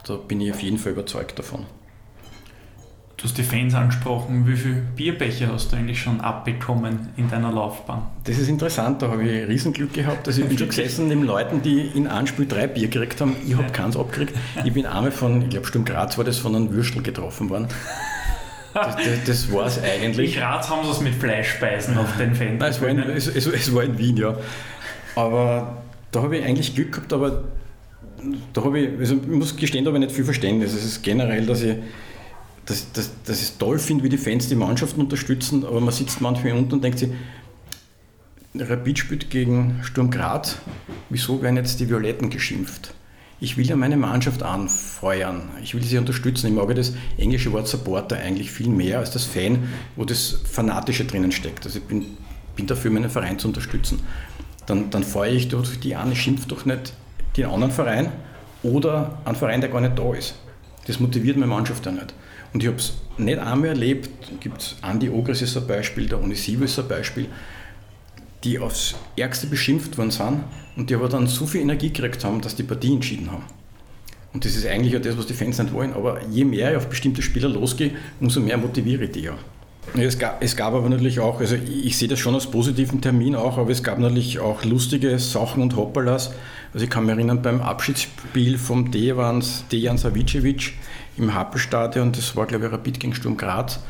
[0.06, 1.66] Da bin ich auf jeden Fall überzeugt davon.
[3.20, 4.46] Du hast die Fans angesprochen.
[4.46, 8.00] Wie viele Bierbecher hast du eigentlich schon abbekommen in deiner Laufbahn?
[8.24, 10.26] Das ist interessant, da habe ich Riesenglück gehabt.
[10.26, 13.36] Also ich bin schon gesessen neben Leuten, die in einem Spiel drei Bier gekriegt haben.
[13.46, 13.68] Ich habe ja.
[13.68, 14.34] keins abgekriegt.
[14.64, 17.68] Ich bin einmal von, ich glaube Sturm Graz war das, von einem Würstel getroffen worden.
[18.72, 20.34] Das, das, das war es eigentlich.
[20.34, 22.58] In Graz haben sie es mit Fleischspeisen auf den Fans.
[22.58, 24.34] Nein, es war, in, es, es, es war in Wien, ja.
[25.14, 25.76] Aber
[26.10, 27.44] da habe ich eigentlich Glück gehabt, aber
[28.54, 30.72] da habe ich, also ich muss gestehen, da habe ich nicht viel Verständnis.
[30.72, 31.76] Es ist generell, dass ich
[32.70, 35.92] dass, dass, dass ich es toll finde, wie die Fans die Mannschaften unterstützen, aber man
[35.92, 37.10] sitzt manchmal unten und denkt sich,
[38.54, 40.56] Rapid spielt gegen Sturm Graz,
[41.08, 42.94] wieso werden jetzt die Violetten geschimpft?
[43.40, 46.48] Ich will ja meine Mannschaft anfeuern, ich will sie unterstützen.
[46.48, 51.06] Ich mag das englische Wort Supporter eigentlich viel mehr als das Fan, wo das Fanatische
[51.06, 51.64] drinnen steckt.
[51.64, 52.18] Also ich bin,
[52.54, 54.00] bin dafür, meinen Verein zu unterstützen.
[54.66, 56.92] Dann, dann feuere ich durch die eine, schimpft doch nicht
[57.36, 58.12] den anderen Verein
[58.62, 60.34] oder einen Verein, der gar nicht da ist.
[60.86, 62.12] Das motiviert meine Mannschaft ja nicht.
[62.52, 64.10] Und ich habe es nicht einmal erlebt,
[64.40, 67.26] gibt es Andi Ogres ist ein Beispiel, der Onisivo ist ein Beispiel,
[68.44, 70.44] die aufs Ärgste beschimpft worden sind
[70.76, 73.44] und die aber dann so viel Energie gekriegt haben, dass die Partie entschieden haben.
[74.32, 75.92] Und das ist eigentlich auch das, was die Fans nicht wollen.
[75.92, 79.34] Aber je mehr ich auf bestimmte Spieler losgehe, umso mehr motiviere ich die ja.
[79.94, 83.34] Es gab, es gab aber natürlich auch, also ich sehe das schon als positiven Termin
[83.34, 86.32] auch, aber es gab natürlich auch lustige Sachen und Hoppalas.
[86.72, 90.74] Also ich kann mich erinnern, beim Abschiedsspiel vom Dejan Savicevic
[91.16, 93.80] im Happelstadion, das war glaube ich Rapid gegen Sturm Graz,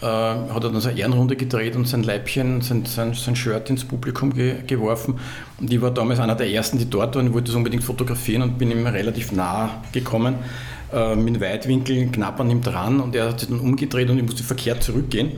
[0.00, 3.70] äh, hat er dann so eine Ehrenrunde gedreht und sein Leibchen, sein, sein, sein Shirt
[3.70, 5.18] ins Publikum ge geworfen.
[5.58, 8.58] Und ich war damals einer der ersten, die dort waren, wollte das unbedingt fotografieren und
[8.58, 10.36] bin ihm relativ nah gekommen,
[10.92, 14.24] äh, mit Weitwinkel knapp an ihm dran und er hat sich dann umgedreht und ich
[14.24, 15.32] musste verkehrt zurückgehen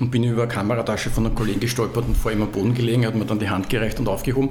[0.00, 3.02] und bin über eine Kameratasche von einem Kollegen gestolpert und vor ihm am Boden gelegen.
[3.02, 4.50] Er hat mir dann die Hand gereicht und aufgehoben.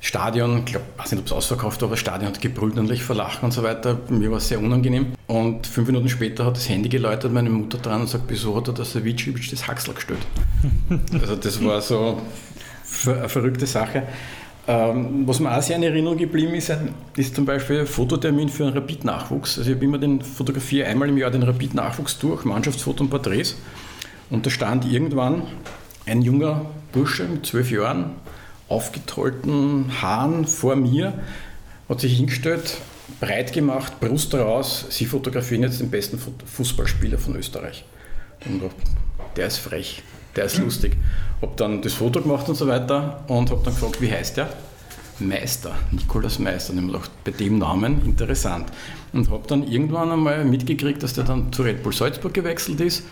[0.00, 2.94] Stadion, ich glaube, weiß nicht, ob es ausverkauft war, aber das Stadion hat gebrüllt und
[2.98, 3.98] verlacht und so weiter.
[4.08, 5.14] Mir war es sehr unangenehm.
[5.26, 8.68] Und fünf Minuten später hat das Handy geläutet, meine Mutter dran und sagt, wieso hat
[8.68, 10.20] er das Savicevic das Haxel gestellt?
[11.12, 12.20] also das war so
[13.06, 14.04] eine verrückte Sache.
[14.68, 16.72] Ähm, was mir auch sehr in Erinnerung geblieben ist,
[17.16, 19.58] ist zum Beispiel ein Fototermin für einen Rapid-Nachwuchs.
[19.58, 23.56] Also ich habe immer den fotografiere einmal im Jahr den Rapid-Nachwuchs durch, Mannschaftsfoto und Porträts.
[24.28, 25.42] Und da stand irgendwann
[26.04, 28.12] ein junger Bursche mit zwölf Jahren,
[28.68, 31.14] aufgetollten Haaren vor mir,
[31.88, 32.78] hat sich hingestellt,
[33.20, 37.84] breit gemacht, Brust raus, sie fotografieren jetzt den besten Fußballspieler von Österreich.
[38.44, 38.62] Und
[39.36, 40.02] der ist frech,
[40.34, 40.96] der ist lustig.
[41.40, 44.48] Hab dann das Foto gemacht und so weiter und hab dann gefragt, wie heißt der?
[45.18, 46.72] Meister, Nikolaus Meister.
[46.72, 48.70] Und ich habe bei dem Namen interessant.
[49.12, 53.04] Und habe dann irgendwann einmal mitgekriegt, dass der dann zu Red Bull Salzburg gewechselt ist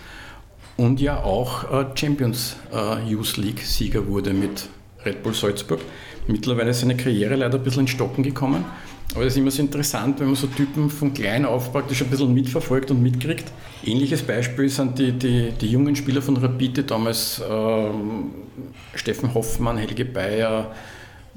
[0.77, 4.69] und ja auch äh, Champions äh, Youth League Sieger wurde mit
[5.05, 5.81] Red Bull Salzburg.
[6.27, 8.65] Mittlerweile ist seine Karriere leider ein bisschen in Stocken gekommen.
[9.15, 12.09] Aber das ist immer so interessant, wenn man so Typen von klein auf praktisch ein
[12.09, 13.45] bisschen mitverfolgt und mitkriegt.
[13.85, 18.31] Ähnliches Beispiel sind die, die, die jungen Spieler von Rapid, damals ähm,
[18.95, 20.75] Steffen Hoffmann, Helge Bayer,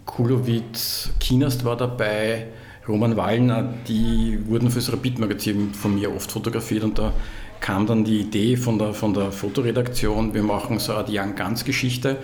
[0.05, 2.47] Kulowitz, Kinast war dabei,
[2.87, 7.13] Roman Wallner, die wurden fürs Rapid-Magazin von mir oft fotografiert und da
[7.59, 12.11] kam dann die Idee von der, von der Fotoredaktion, wir machen so eine Young Guns-Geschichte
[12.11, 12.15] äh,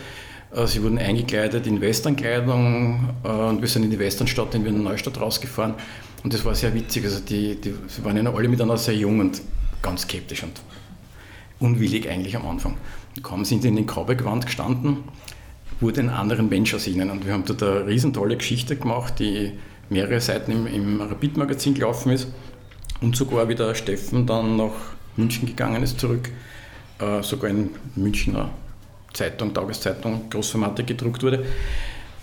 [0.66, 5.20] sie wurden eingekleidet in Westernkleidung äh, und wir sind in die Westernstadt in Wiener Neustadt
[5.20, 5.74] rausgefahren.
[6.24, 7.04] Und das war sehr witzig.
[7.06, 9.42] Also die, die, sie waren ja alle miteinander sehr jung und
[9.82, 10.62] ganz skeptisch und
[11.60, 12.78] unwillig eigentlich am Anfang.
[13.22, 14.98] Kaum sind sie in den Kaubegewand gestanden,
[15.80, 17.10] wurde ein anderer Mensch aus ihnen.
[17.10, 19.54] Und wir haben dort eine riesen tolle Geschichte gemacht, die
[19.90, 22.28] mehrere Seiten im, im Rapid-Magazin gelaufen ist.
[23.02, 24.72] Und sogar wie der Steffen dann nach
[25.18, 26.30] München gegangen ist zurück,
[27.00, 28.50] äh, sogar in Münchner
[29.14, 31.46] Zeitung, Tageszeitung, Großformatik gedruckt wurde.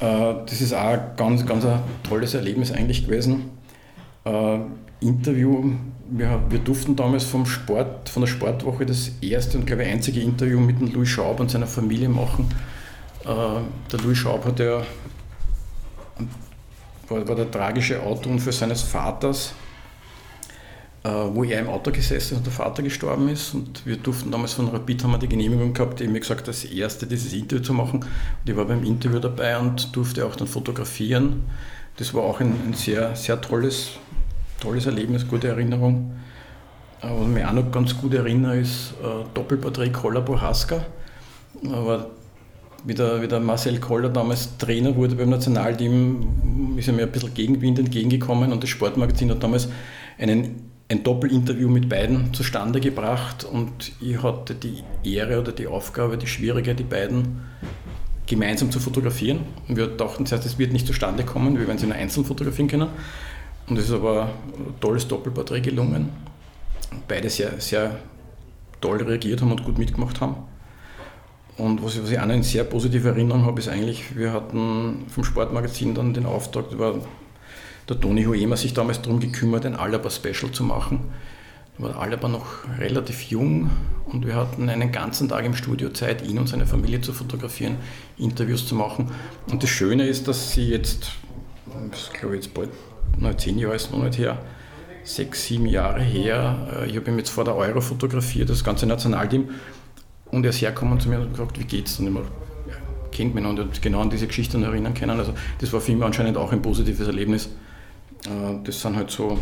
[0.00, 3.50] Äh, das ist auch ein ganz, ganz ein tolles Erlebnis eigentlich gewesen.
[4.24, 4.58] Äh,
[5.00, 5.72] Interview,
[6.10, 10.20] wir, wir durften damals vom Sport, von der Sportwoche das erste und glaube ich einzige
[10.20, 12.48] Interview mit dem Louis Schaub und seiner Familie machen.
[13.24, 13.26] Äh,
[13.92, 14.82] der Louis Schaub hat ja,
[17.08, 19.54] war, war der tragische Autounfall seines Vaters,
[21.02, 23.54] wo er im Auto gesessen ist und der Vater gestorben ist.
[23.54, 26.64] Und wir durften damals von Rapid haben wir die Genehmigung gehabt, die mir gesagt das
[26.64, 28.00] erste dieses Interview zu machen.
[28.00, 31.44] Und ich war beim Interview dabei und durfte auch dann fotografieren.
[31.96, 33.92] Das war auch ein, ein sehr, sehr tolles
[34.60, 36.12] tolles Erlebnis, gute Erinnerung.
[37.02, 40.84] Äh, was ich mich auch noch ganz gut erinnere, ist äh, Doppelporträt Koller Bohaska.
[41.72, 42.10] Aber
[42.84, 47.12] wie der, wie der Marcel Koller damals Trainer wurde beim Nationalteam, ist er mir ein
[47.12, 49.68] bisschen Gegenwind entgegengekommen und das Sportmagazin hat damals
[50.18, 56.18] einen, ein Doppelinterview mit beiden zustande gebracht und ich hatte die Ehre oder die Aufgabe,
[56.18, 57.42] die Schwierigkeit, die beiden
[58.26, 59.40] gemeinsam zu fotografieren.
[59.68, 62.68] Und wir dachten zuerst, es wird nicht zustande kommen, wir werden sie nur einzeln fotografieren
[62.68, 62.88] können.
[63.68, 66.08] Und es ist aber ein tolles Doppelporträt gelungen.
[67.06, 67.96] Beide sehr, sehr
[68.80, 70.34] toll reagiert haben und gut mitgemacht haben.
[71.56, 74.32] Und was ich, was ich auch noch in sehr positive Erinnerung habe, ist eigentlich, wir
[74.32, 76.94] hatten vom Sportmagazin dann den Auftrag, war
[77.90, 81.12] der Toni Huema sich damals darum gekümmert, ein Alaba-Special zu machen.
[81.76, 82.46] Da war Alaba noch
[82.78, 83.70] relativ jung
[84.06, 87.76] und wir hatten einen ganzen Tag im Studio Zeit, ihn und seine Familie zu fotografieren,
[88.16, 89.10] Interviews zu machen.
[89.50, 91.12] Und das Schöne ist, dass sie jetzt,
[91.90, 92.70] das glaube ich jetzt bald
[93.18, 94.38] na, zehn Jahre ist noch nicht her,
[95.02, 96.68] sechs, sieben Jahre her.
[96.80, 99.50] Äh, ich habe ihn jetzt vor der Euro fotografiert, das ganze Nationalteam.
[100.30, 101.98] Und er ist hergekommen zu mir und gefragt, wie geht's?
[101.98, 102.20] Ich habe
[102.68, 102.74] ja,
[103.10, 105.18] kennt mich und genau an diese Geschichten erinnern können.
[105.18, 107.48] Also das war für ihn anscheinend auch ein positives Erlebnis.
[108.26, 109.38] Äh, das sind halt so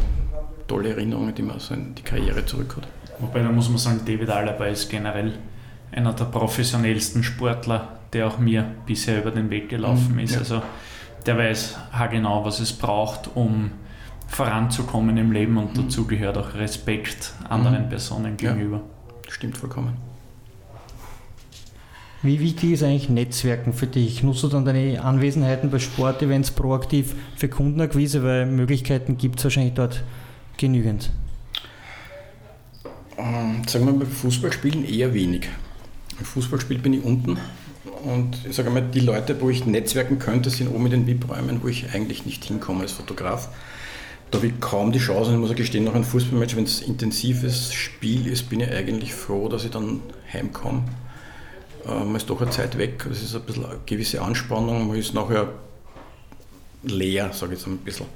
[0.67, 2.89] tolle Erinnerungen, die man so in die Karriere zurück hat.
[3.19, 5.35] Wobei da muss man sagen, David Alaba ist generell
[5.91, 10.35] einer der professionellsten Sportler, der auch mir bisher über den Weg gelaufen mhm, ist.
[10.35, 10.41] Ja.
[10.41, 10.63] Also
[11.27, 11.79] der weiß
[12.11, 13.73] genau, was es braucht, um
[14.29, 15.85] voranzukommen im Leben und mhm.
[15.85, 17.89] dazu gehört auch Respekt anderen mhm.
[17.89, 18.77] Personen gegenüber.
[18.77, 20.08] Ja, stimmt vollkommen.
[22.21, 24.25] Wie wichtig ist eigentlich Netzwerken für dich?
[24.25, 29.75] Nutzt du dann deine Anwesenheiten bei Sportevents proaktiv für Kundenakquise, weil Möglichkeiten gibt es wahrscheinlich
[29.75, 30.03] dort
[30.57, 31.11] genügend?
[33.17, 35.49] Ähm, sagen wir mal, bei Fußballspielen eher wenig.
[36.19, 37.39] Im Fußballspiel bin ich unten
[38.03, 41.63] und ich sage mal, die Leute, wo ich netzwerken könnte, sind oben in den VIP-Räumen,
[41.63, 43.49] wo ich eigentlich nicht hinkomme als Fotograf.
[44.33, 47.73] Da habe ich kaum die Chance, ich muss gestehen, nach einem Fußballmatch, wenn es intensives
[47.73, 50.01] Spiel ist, bin ich eigentlich froh, dass ich dann
[50.33, 50.83] heimkomme.
[51.89, 55.15] Man ist doch eine Zeit weg, es ist ein bisschen eine gewisse Anspannung, man ist
[55.15, 55.49] nachher
[56.83, 58.07] leer, sage ich jetzt ein bisschen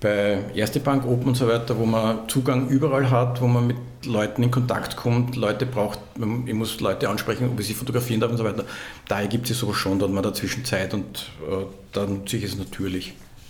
[0.00, 3.76] bei Erste Bank Open und so weiter, wo man Zugang überall hat, wo man mit
[4.04, 5.98] Leuten in Kontakt kommt, Leute braucht,
[6.46, 8.64] ich muss Leute ansprechen, ob ich sie fotografieren darf und so weiter.
[9.08, 13.14] Da ergibt sich sowas schon, dann man dazwischen Zeit und äh, dann sich es natürlich.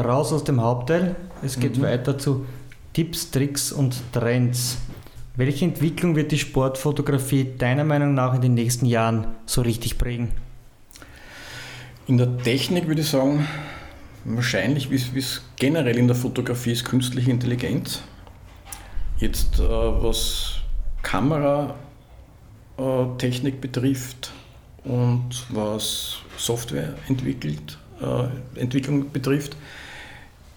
[0.00, 1.16] raus aus dem Hauptteil.
[1.42, 1.82] Es geht mhm.
[1.82, 2.46] weiter zu
[2.92, 4.78] Tipps, Tricks und Trends.
[5.36, 10.32] Welche Entwicklung wird die Sportfotografie deiner Meinung nach in den nächsten Jahren so richtig prägen?
[12.06, 13.46] In der Technik würde ich sagen,
[14.24, 18.02] wahrscheinlich, wie es generell in der Fotografie ist, künstliche Intelligenz.
[19.18, 20.56] Jetzt, äh, was
[21.02, 24.32] Kameratechnik äh, betrifft
[24.84, 28.24] und was Software entwickelt, äh,
[29.12, 29.56] betrifft,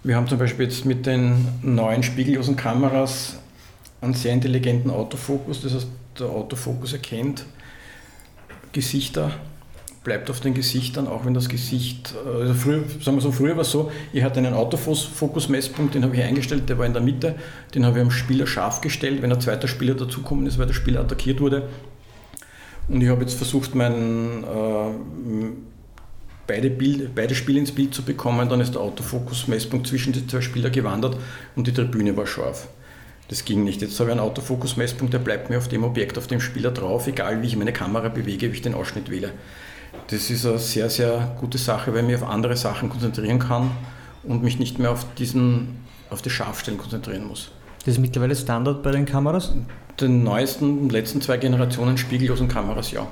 [0.03, 3.37] wir haben zum Beispiel jetzt mit den neuen spiegellosen Kameras
[4.01, 5.61] einen sehr intelligenten Autofokus.
[5.61, 5.87] Das heißt,
[6.19, 7.45] der Autofokus erkennt
[8.73, 9.31] Gesichter,
[10.03, 13.61] bleibt auf den Gesichtern, auch wenn das Gesicht, also früher, sagen wir so, früher war
[13.61, 17.35] es so, ich hatte einen Autofokus-Messpunkt, den habe ich eingestellt, der war in der Mitte,
[17.73, 20.73] den habe ich am Spieler scharf gestellt, wenn ein zweiter Spieler dazukommen ist, weil der
[20.73, 21.69] Spieler attackiert wurde.
[22.89, 25.47] Und ich habe jetzt versucht, mein äh,
[26.47, 30.41] beide, Bild, beide Spiele ins Bild zu bekommen, dann ist der Autofokus-Messpunkt zwischen die zwei
[30.41, 31.17] Spieler gewandert
[31.55, 32.67] und die Tribüne war scharf.
[33.29, 33.81] Das ging nicht.
[33.81, 37.07] Jetzt habe ich einen Autofokus-Messpunkt, der bleibt mir auf dem Objekt, auf dem Spieler drauf,
[37.07, 39.31] egal wie ich meine Kamera bewege, wie ich den Ausschnitt wähle.
[40.07, 43.71] Das ist eine sehr, sehr gute Sache, weil ich mich auf andere Sachen konzentrieren kann
[44.23, 45.79] und mich nicht mehr auf, diesen,
[46.09, 47.51] auf das Scharfstellen konzentrieren muss.
[47.85, 49.53] Das ist mittlerweile Standard bei den Kameras?
[49.99, 53.07] den neuesten, letzten zwei Generationen spiegellosen Kameras ja.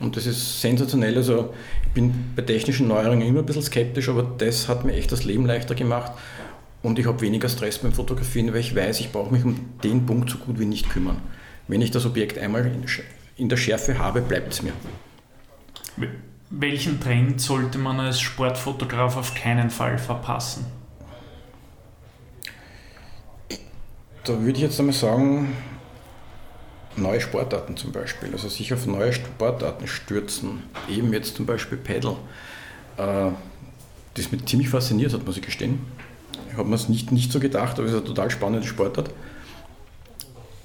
[0.00, 1.16] Und das ist sensationell.
[1.16, 5.10] Also ich bin bei technischen Neuerungen immer ein bisschen skeptisch, aber das hat mir echt
[5.10, 6.12] das Leben leichter gemacht.
[6.82, 10.06] Und ich habe weniger Stress beim Fotografieren, weil ich weiß, ich brauche mich um den
[10.06, 11.20] Punkt so gut wie nicht kümmern.
[11.66, 12.70] Wenn ich das Objekt einmal
[13.36, 14.72] in der Schärfe habe, bleibt es mir.
[16.50, 20.66] Welchen Trend sollte man als Sportfotograf auf keinen Fall verpassen?
[24.24, 25.56] Da würde ich jetzt einmal sagen,
[27.00, 28.30] neue Sportarten zum Beispiel.
[28.32, 30.62] Also sich auf neue Sportarten stürzen.
[30.88, 32.16] Eben jetzt zum Beispiel Paddle.
[32.96, 33.30] Äh,
[34.14, 35.80] das mich ziemlich fasziniert hat, muss ich gestehen.
[36.50, 39.10] Ich habe mir es nicht, nicht so gedacht, aber es ist eine total spannende Sportart.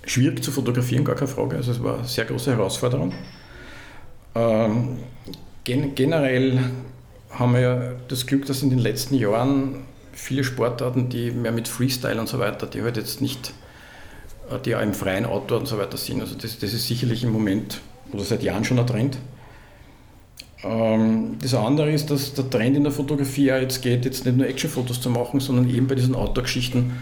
[0.05, 1.55] Schwierig zu fotografieren, gar keine Frage.
[1.55, 3.14] Also es war eine sehr große Herausforderung.
[4.35, 4.97] Ähm,
[5.64, 6.60] gen generell
[7.30, 12.19] haben wir das Glück, dass in den letzten Jahren viele Sportarten, die mehr mit Freestyle
[12.19, 13.53] und so weiter, die halt jetzt nicht,
[14.60, 16.22] die auch im freien Outdoor und so weiter sind.
[16.22, 17.82] Also das, das ist sicherlich im Moment
[18.12, 19.18] oder seit Jahren schon ein Trend.
[20.64, 24.38] Ähm, das andere ist, dass der Trend in der Fotografie ja jetzt geht, jetzt nicht
[24.38, 26.94] nur Actionfotos zu machen, sondern eben bei diesen Outdoor-Geschichten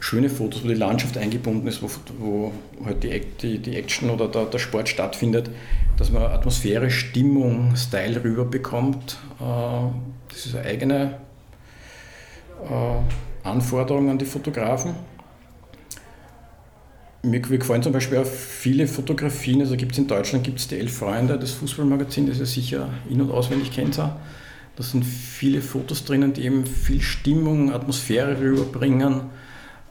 [0.00, 2.52] schöne Fotos, wo die Landschaft eingebunden ist, wo, wo
[2.84, 5.50] halt die, die, die Action oder der, der, Sport stattfindet,
[5.98, 9.18] dass man Atmosphäre, Stimmung, Style rüberbekommt.
[9.38, 9.44] Äh,
[10.28, 11.18] das ist eine eigene
[12.64, 14.94] äh, Anforderung an die Fotografen.
[17.22, 20.78] Mir, gefallen zum Beispiel auch viele Fotografien, also gibt es in Deutschland gibt es die
[20.78, 23.98] Elf Freunde, das Fußballmagazin, das ihr sicher in- und auswendig kennt.
[23.98, 24.16] Da
[24.78, 29.24] sind viele Fotos drinnen, die eben viel Stimmung, Atmosphäre rüberbringen,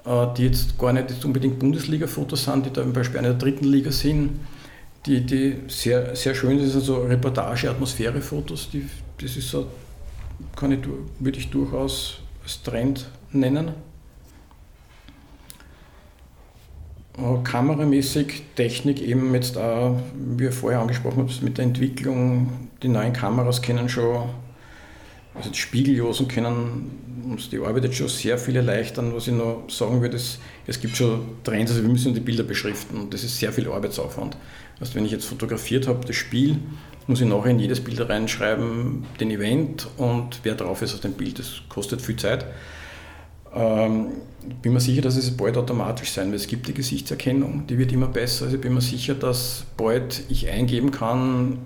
[0.06, 3.66] äh, die jetzt gar nicht unbedingt Bundesliga-Fotos sind, die da zum Beispiel einer der dritten
[3.66, 4.40] Liga sind,
[5.06, 8.70] die, die sehr, sehr schön sind, also Reportage, Atmosphäre-Fotos,
[9.22, 9.68] das ist so,
[10.56, 10.80] kann ich,
[11.20, 13.68] würde ich durchaus als Trend nennen.
[13.68, 13.74] Äh,
[17.44, 23.14] kameramäßig, Technik eben jetzt auch, wie ich vorher angesprochen habe, mit der Entwicklung, die neuen
[23.14, 24.30] Kameras können schon,
[25.36, 26.92] also die Spiegellosen können
[27.30, 29.14] uns die Arbeit jetzt schon sehr viel erleichtern.
[29.14, 32.44] Was ich noch sagen würde, ist, es gibt schon Trends, also wir müssen die Bilder
[32.44, 34.38] beschriften und das ist sehr viel Arbeitsaufwand.
[34.80, 36.58] Also wenn ich jetzt fotografiert habe, das Spiel,
[37.08, 41.14] muss ich nachher in jedes Bild reinschreiben, den Event und wer drauf ist auf dem
[41.14, 41.40] Bild.
[41.40, 42.46] Das kostet viel Zeit.
[43.54, 44.08] Ähm,
[44.48, 46.42] ich bin mir sicher, dass es bald automatisch sein wird.
[46.42, 48.46] Es gibt die Gesichtserkennung, die wird immer besser.
[48.46, 51.60] Also ich bin mir sicher, dass bald ich eingeben kann,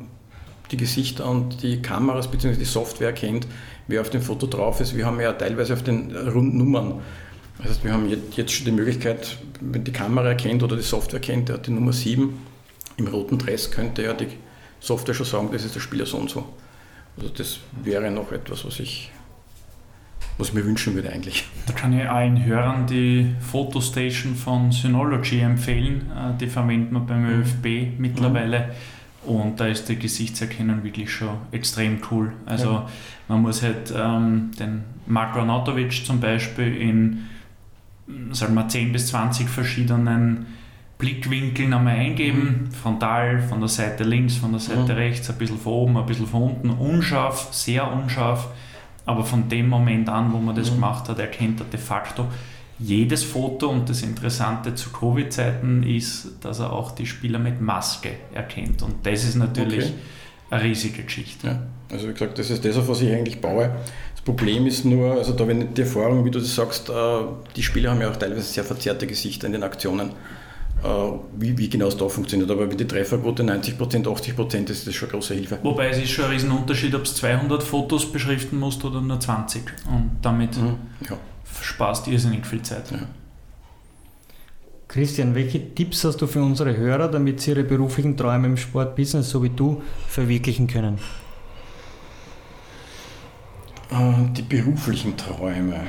[0.71, 2.55] die Gesichter und die Kameras bzw.
[2.55, 3.47] die Software erkennt,
[3.87, 4.95] wer auf dem Foto drauf ist.
[4.95, 7.01] Wir haben ja teilweise auf den Rundnummern.
[7.59, 11.19] Das heißt, wir haben jetzt schon die Möglichkeit, wenn die Kamera erkennt oder die Software
[11.19, 12.33] erkennt, der hat die Nummer 7
[12.97, 14.27] im roten Dress, könnte ja die
[14.79, 16.45] Software schon sagen, das ist der Spieler so und so.
[17.17, 19.11] Also das wäre noch etwas, was ich
[20.37, 21.45] was ich mir wünschen würde eigentlich.
[21.67, 26.11] Da kann ich allen Hörern die Fotostation von Synology empfehlen.
[26.11, 27.41] Äh, die verwendet man beim mhm.
[27.41, 28.71] ÖFB mittlerweile.
[29.25, 32.33] Und da ist die Gesichtserkennung wirklich schon extrem cool.
[32.45, 32.89] Also ja.
[33.27, 37.23] man muss halt ähm, den Marko Arnautovic zum Beispiel in
[38.31, 40.45] sagen wir 10 bis 20 verschiedenen
[40.97, 42.65] Blickwinkeln einmal eingeben.
[42.65, 42.71] Mhm.
[42.71, 44.99] Frontal, von der Seite links, von der Seite mhm.
[44.99, 46.69] rechts, ein bisschen von oben, ein bisschen von unten.
[46.69, 48.49] Unscharf, sehr unscharf
[49.05, 50.75] aber von dem Moment an, wo man das mhm.
[50.75, 52.27] gemacht hat, erkennt er de facto
[52.79, 53.69] jedes Foto.
[53.69, 58.81] Und das Interessante zu Covid-Zeiten ist, dass er auch die Spieler mit Maske erkennt.
[58.81, 59.93] Und das ist natürlich okay.
[60.49, 61.47] eine riesige Geschichte.
[61.47, 61.59] Ja.
[61.91, 63.75] Also wie gesagt, das ist das, auf was ich eigentlich baue.
[64.15, 66.93] Das Problem ist nur, also da wenn die Erfahrung, wie du das sagst, äh,
[67.55, 70.11] die Spieler haben ja auch teilweise sehr verzerrte Gesichter in den Aktionen.
[70.83, 70.87] Äh,
[71.37, 72.51] wie, wie genau es da funktioniert.
[72.51, 75.59] Aber mit der Trefferquote 90%, 80% ist das schon eine große Hilfe.
[75.63, 79.63] Wobei es ist schon ein Riesenunterschied, ob du 200 Fotos beschriften musst oder nur 20.
[79.89, 80.75] Und damit mhm,
[81.09, 81.17] ja.
[81.61, 82.91] sparst du irrsinnig viel Zeit.
[82.91, 82.97] Ja.
[84.89, 89.29] Christian, welche Tipps hast du für unsere Hörer, damit sie ihre beruflichen Träume im Sportbusiness,
[89.29, 90.99] so wie du, verwirklichen können?
[93.89, 95.81] Äh, die beruflichen Träume.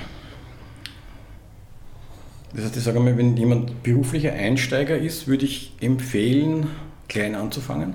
[2.54, 6.68] Das heißt, ich sage mal, wenn jemand beruflicher Einsteiger ist, würde ich empfehlen,
[7.08, 7.94] klein anzufangen.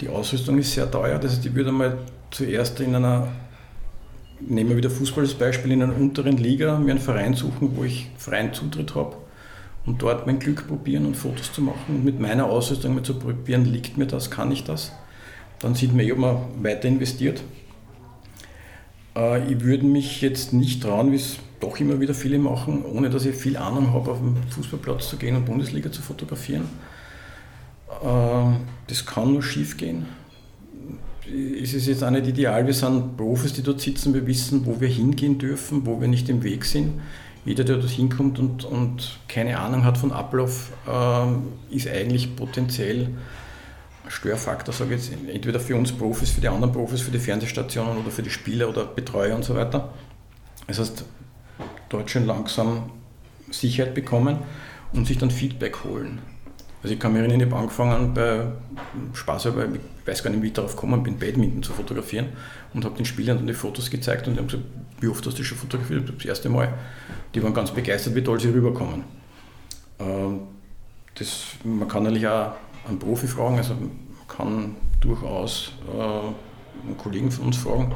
[0.00, 1.98] Die Ausrüstung ist sehr teuer, das heißt, ich würde mal
[2.30, 3.28] zuerst in einer,
[4.40, 7.84] nehmen wir wieder Fußball als Beispiel, in einer unteren Liga mir einen Verein suchen, wo
[7.84, 9.16] ich freien Zutritt habe
[9.86, 13.18] und dort mein Glück probieren und Fotos zu machen und mit meiner Ausrüstung mal zu
[13.18, 14.92] probieren, liegt mir das, kann ich das.
[15.58, 17.42] Dann sieht man ob man weiter investiert.
[19.16, 23.10] Äh, ich würde mich jetzt nicht trauen, wie es doch immer wieder viele machen, ohne
[23.10, 26.68] dass ich viel Ahnung habe, auf den Fußballplatz zu gehen und Bundesliga zu fotografieren.
[28.02, 28.56] Äh,
[28.88, 30.06] das kann nur schief gehen.
[31.62, 34.80] Es ist jetzt auch nicht ideal, wir sind Profis, die dort sitzen, wir wissen, wo
[34.80, 37.00] wir hingehen dürfen, wo wir nicht im Weg sind.
[37.44, 43.08] Jeder, der dort hinkommt und, und keine Ahnung hat von Ablauf, äh, ist eigentlich potenziell
[44.12, 47.96] Störfaktor, sage ich jetzt, entweder für uns Profis, für die anderen Profis, für die Fernsehstationen
[47.96, 49.92] oder für die Spieler oder Betreuer und so weiter.
[50.66, 51.04] Das heißt,
[51.88, 52.90] dort schon langsam
[53.50, 54.38] Sicherheit bekommen
[54.92, 56.20] und sich dann Feedback holen.
[56.82, 58.46] Also ich kann mich erinnern, ich habe angefangen bei
[59.14, 62.26] Spaß, aber ich weiß gar nicht, wie ich darauf gekommen bin, Badminton zu fotografieren
[62.74, 64.64] und habe den Spielern dann die Fotos gezeigt und die haben gesagt,
[65.00, 66.12] wie oft hast du schon fotografiert?
[66.14, 66.74] Das erste Mal.
[67.34, 69.04] Die waren ganz begeistert, wie toll sie rüberkommen.
[70.00, 70.40] Ähm,
[71.14, 72.52] das, man kann natürlich auch
[72.88, 73.76] einen Profi fragen, also
[74.36, 77.92] kann durchaus äh, einen Kollegen von uns fragen,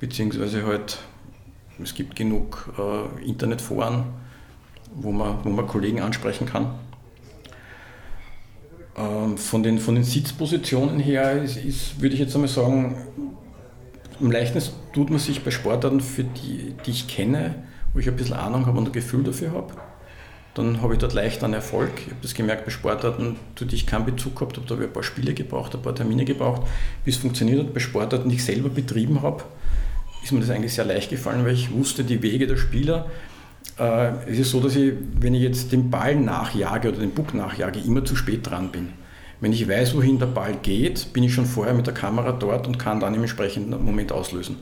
[0.00, 0.98] beziehungsweise halt,
[1.82, 4.04] es gibt genug äh, Internetforen,
[4.94, 6.70] wo man, wo man Kollegen ansprechen kann.
[8.96, 12.96] Ähm, von, den, von den Sitzpositionen her ist, ist, würde ich jetzt einmal sagen,
[14.20, 17.54] am leichtesten tut man sich bei Sportarten, für die, die ich kenne,
[17.92, 19.74] wo ich ein bisschen Ahnung habe und ein Gefühl dafür habe.
[20.58, 21.92] Dann habe ich dort leicht einen Erfolg.
[21.98, 24.66] Ich habe das gemerkt bei Sportarten, zu denen ich keinen Bezug gehabt habe.
[24.66, 26.62] Da habe ich ein paar Spiele gebraucht, ein paar Termine gebraucht,
[27.04, 27.74] bis es funktioniert hat.
[27.74, 29.44] Bei Sportarten, die ich selber betrieben habe,
[30.20, 33.06] ist mir das eigentlich sehr leicht gefallen, weil ich wusste die Wege der Spieler.
[33.78, 37.34] Äh, es ist so, dass ich, wenn ich jetzt den Ball nachjage oder den Puck
[37.34, 38.88] nachjage, immer zu spät dran bin.
[39.40, 42.66] Wenn ich weiß, wohin der Ball geht, bin ich schon vorher mit der Kamera dort
[42.66, 44.56] und kann dann im entsprechenden Moment auslösen.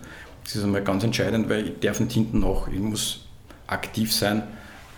[0.44, 3.24] Das ist einmal ganz entscheidend, weil ich darf nicht hinten noch, ich muss
[3.66, 4.42] aktiv sein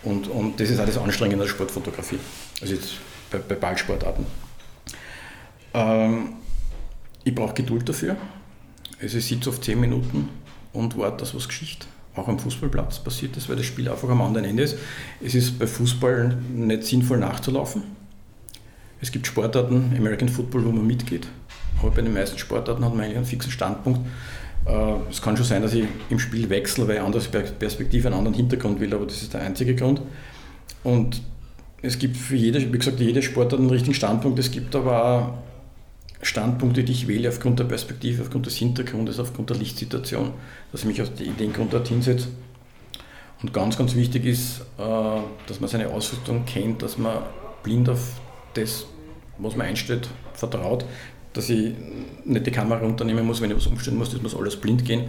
[0.02, 2.18] und, und das ist alles anstrengend in der Sportfotografie,
[2.60, 2.92] also jetzt
[3.30, 4.26] bei, bei Ballsportarten.
[5.74, 6.34] Ähm,
[7.24, 8.16] ich brauche Geduld dafür.
[9.00, 10.28] Also ich sitze auf 10 Minuten
[10.72, 14.22] und warte, dass was Geschichte auch am Fußballplatz passiert ist, weil das Spiel einfach am
[14.22, 14.76] anderen Ende ist.
[15.24, 17.98] Es ist bei Fußball nicht sinnvoll nachzulaufen
[19.00, 21.28] es gibt Sportarten, American Football, wo man mitgeht,
[21.80, 24.00] aber bei den meisten Sportarten hat man eigentlich einen fixen Standpunkt.
[24.66, 27.22] Äh, es kann schon sein, dass ich im Spiel wechsle, weil ich andere
[27.58, 30.00] Perspektive, einen anderen Hintergrund will, aber das ist der einzige Grund.
[30.84, 31.22] Und
[31.82, 34.38] es gibt für jede, wie gesagt, jede Sportart einen richtigen Standpunkt.
[34.38, 35.32] Es gibt aber auch
[36.22, 40.32] Standpunkte, die ich wähle aufgrund der Perspektive, aufgrund des Hintergrundes, aufgrund der Lichtsituation,
[40.72, 42.28] dass ich mich aus dem Grund dorthin setze.
[43.40, 47.18] Und ganz, ganz wichtig ist, äh, dass man seine Ausrüstung kennt, dass man
[47.62, 48.20] blind auf
[48.54, 48.86] das,
[49.38, 50.84] was man einstellt, vertraut,
[51.38, 51.72] dass ich
[52.24, 55.04] nicht die Kamera runternehmen muss, wenn ich was umstellen muss, das muss alles blind gehen.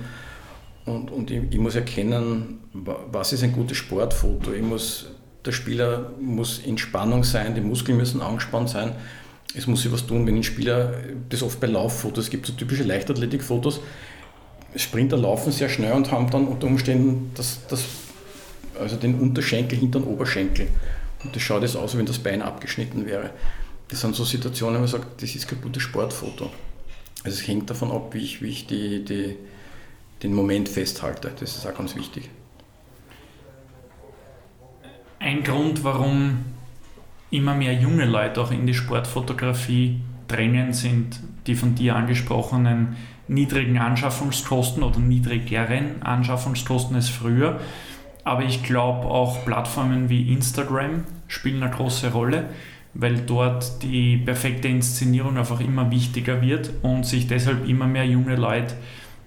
[0.85, 4.53] Und, und ich, ich, muss erkennen, was ist ein gutes Sportfoto.
[4.53, 5.07] Ich muss,
[5.43, 8.91] der Spieler muss in Spannung sein, die Muskeln müssen angespannt sein.
[9.55, 10.93] Es muss sich was tun, wenn ein Spieler,
[11.29, 13.81] das oft bei Lauffotos gibt, so typische Leichtathletikfotos,
[14.75, 17.85] Sprinter laufen sehr schnell und haben dann unter Umständen das, das,
[18.79, 20.67] also den Unterschenkel hinter den Oberschenkel.
[21.23, 23.31] Und das schaut jetzt aus, wie wenn das Bein abgeschnitten wäre.
[23.89, 26.51] Das sind so Situationen, wo man sagt, das ist kein gutes Sportfoto.
[27.23, 29.35] Also es hängt davon ab, wie ich, wie ich die, die,
[30.23, 31.31] den Moment festhalte.
[31.39, 32.29] Das ist auch ganz wichtig.
[35.19, 36.45] Ein Grund, warum
[37.31, 42.95] immer mehr junge Leute auch in die Sportfotografie drängen, sind die von dir angesprochenen
[43.27, 47.59] niedrigen Anschaffungskosten oder niedrigeren Anschaffungskosten als früher.
[48.23, 52.49] Aber ich glaube auch Plattformen wie Instagram spielen eine große Rolle,
[52.93, 58.35] weil dort die perfekte Inszenierung einfach immer wichtiger wird und sich deshalb immer mehr junge
[58.35, 58.75] Leute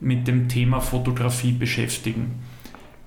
[0.01, 2.43] mit dem Thema Fotografie beschäftigen.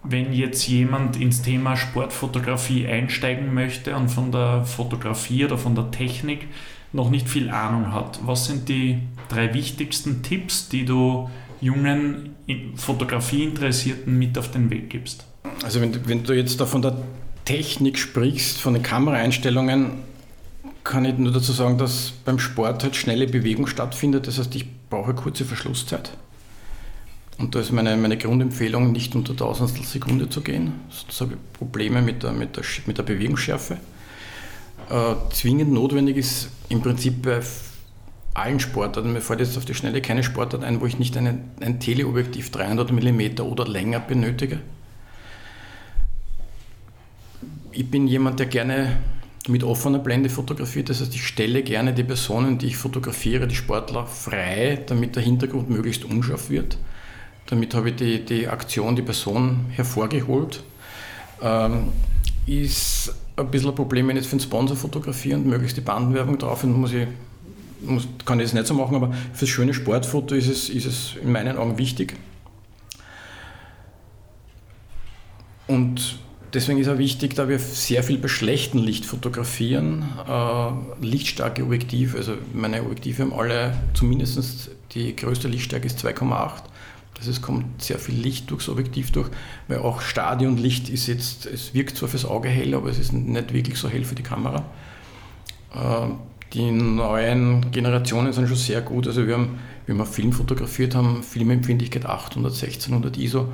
[0.03, 5.91] Wenn jetzt jemand ins Thema Sportfotografie einsteigen möchte und von der Fotografie oder von der
[5.91, 6.48] Technik
[6.94, 8.99] noch nicht viel Ahnung hat, was sind die
[9.30, 11.30] drei wichtigsten Tipps, die du
[11.60, 12.36] jungen
[12.76, 15.26] Fotografieinteressierten mit auf den Weg gibst?
[15.64, 16.98] Also wenn, wenn du jetzt da von der
[17.44, 19.91] Technik sprichst, von den Kameraeinstellungen,
[20.86, 24.28] kann ich nur dazu sagen, dass beim Sport halt schnelle Bewegung stattfindet.
[24.28, 26.12] Das heißt, ich brauche eine kurze Verschlusszeit.
[27.38, 30.74] Und da ist meine, meine Grundempfehlung, nicht unter Tausendstel Sekunde zu gehen.
[30.90, 33.78] Sonst habe ich Probleme mit der, mit der, mit der Bewegungsschärfe.
[34.90, 37.41] Äh, zwingend notwendig ist im Prinzip bei
[38.36, 41.40] allen Sportarten, mir fällt jetzt auf die Schnelle keine Sportart ein, wo ich nicht eine,
[41.62, 44.60] ein Teleobjektiv 300 mm oder länger benötige
[47.76, 48.98] ich bin jemand, der gerne
[49.47, 50.89] mit offener Blende fotografiert.
[50.89, 55.23] Das heißt, ich stelle gerne die Personen, die ich fotografiere, die Sportler frei, damit der
[55.23, 56.77] Hintergrund möglichst unscharf wird.
[57.47, 60.63] Damit habe ich die, die Aktion, die Person hervorgeholt.
[61.41, 61.89] Ähm,
[62.47, 65.81] ist ein bisschen ein Problem, wenn ich jetzt für einen Sponsor fotografiere und möglichst die
[65.81, 67.07] Bandenwerbung drauf und muss ich,
[67.81, 70.85] muss, kann ich das nicht so machen, aber für das schöne Sportfoto ist es, ist
[70.85, 72.15] es in meinen Augen wichtig.
[75.67, 76.19] Und
[76.53, 82.17] Deswegen ist auch wichtig, da wir sehr viel bei schlechtem Licht fotografieren, äh, lichtstarke Objektive,
[82.17, 86.63] also meine Objektive haben alle zumindest die größte Lichtstärke ist 2,8.
[87.17, 89.30] Also es kommt sehr viel Licht durchs Objektiv durch,
[89.67, 93.53] weil auch Stadionlicht ist jetzt, es wirkt zwar fürs Auge hell, aber es ist nicht
[93.53, 94.65] wirklich so hell für die Kamera.
[95.73, 96.07] Äh,
[96.53, 99.07] die neuen Generationen sind schon sehr gut.
[99.07, 103.49] Also wir haben, wie wir Film fotografiert haben, Filmempfindlichkeit 800, 1600 ISO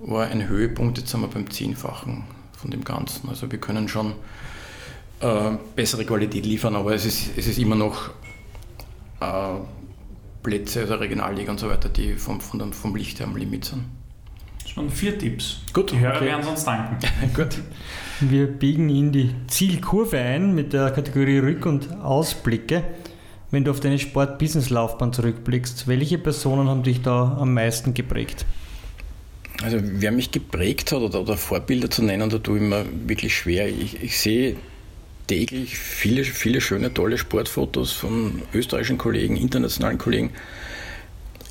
[0.00, 0.98] war ein Höhepunkt.
[0.98, 2.24] Jetzt sind wir beim Zehnfachen
[2.56, 3.28] von dem Ganzen.
[3.28, 4.12] Also wir können schon
[5.20, 8.10] äh, bessere Qualität liefern, aber es ist, es ist immer noch
[9.20, 9.58] äh,
[10.42, 13.84] Plätze, also Regionalliga und so weiter, die vom, vom, vom Licht her am Limit sind.
[14.66, 15.62] Schon vier Tipps.
[15.72, 15.90] Gut.
[15.90, 16.26] Die Hörer okay.
[16.26, 16.98] werden uns danken.
[17.34, 17.58] Gut.
[18.20, 22.84] Wir biegen in die Zielkurve ein mit der Kategorie Rück- und Ausblicke.
[23.50, 28.46] Wenn du auf deine Sport-Business-Laufbahn zurückblickst, welche Personen haben dich da am meisten geprägt?
[29.62, 33.36] Also wer mich geprägt hat oder, oder Vorbilder zu nennen, da tue ich mir wirklich
[33.36, 33.68] schwer.
[33.68, 34.56] Ich, ich sehe
[35.26, 40.30] täglich viele, viele schöne, tolle Sportfotos von österreichischen Kollegen, internationalen Kollegen.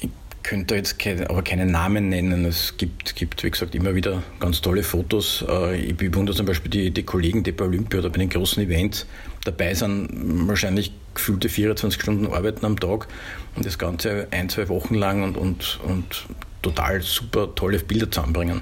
[0.02, 0.10] Ich
[0.42, 2.46] könnte jetzt keine, aber keine Namen nennen.
[2.46, 5.46] Es gibt, gibt, wie gesagt, immer wieder ganz tolle Fotos.
[5.48, 8.64] Äh, ich bewundere zum Beispiel die, die Kollegen, die bei Olympia oder bei den großen
[8.64, 9.06] Events
[9.46, 10.10] dabei sind,
[10.48, 13.08] wahrscheinlich gefühlte 24 Stunden arbeiten am Tag
[13.56, 16.26] und das Ganze ein, zwei Wochen lang und, und, und
[16.62, 18.62] total super tolle Bilder zusammenbringen.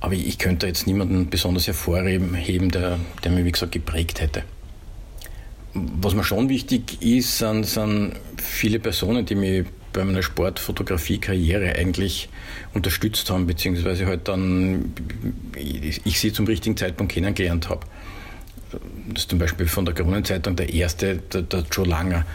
[0.00, 4.44] Aber ich könnte jetzt niemanden besonders hervorheben, der, der mich, wie gesagt, geprägt hätte.
[5.74, 12.28] Was mir schon wichtig ist, sind, sind viele Personen, die mich bei meiner Sportfotografie-Karriere eigentlich
[12.74, 14.92] unterstützt haben, beziehungsweise halt dann
[15.56, 17.80] ich sie zum richtigen Zeitpunkt kennengelernt habe.
[19.08, 22.26] Das ist zum Beispiel von der Kronenzeitung der erste, der, der Joe Langer,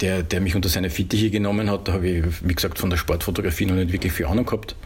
[0.00, 1.88] der, der mich unter seine Fittiche genommen hat.
[1.88, 4.76] Da habe ich, wie gesagt, von der Sportfotografie noch nicht wirklich viel Ahnung gehabt.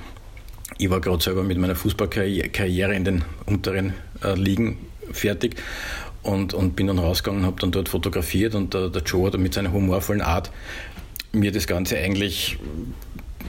[0.79, 3.95] Ich war gerade selber mit meiner Fußballkarriere in den unteren
[4.25, 4.79] äh, Ligen
[5.13, 5.57] fertig
[6.23, 9.55] und, und bin dann rausgegangen, habe dann dort fotografiert und der, der Joe hat mit
[9.55, 10.51] seiner humorvollen Art
[11.33, 12.59] mir das Ganze eigentlich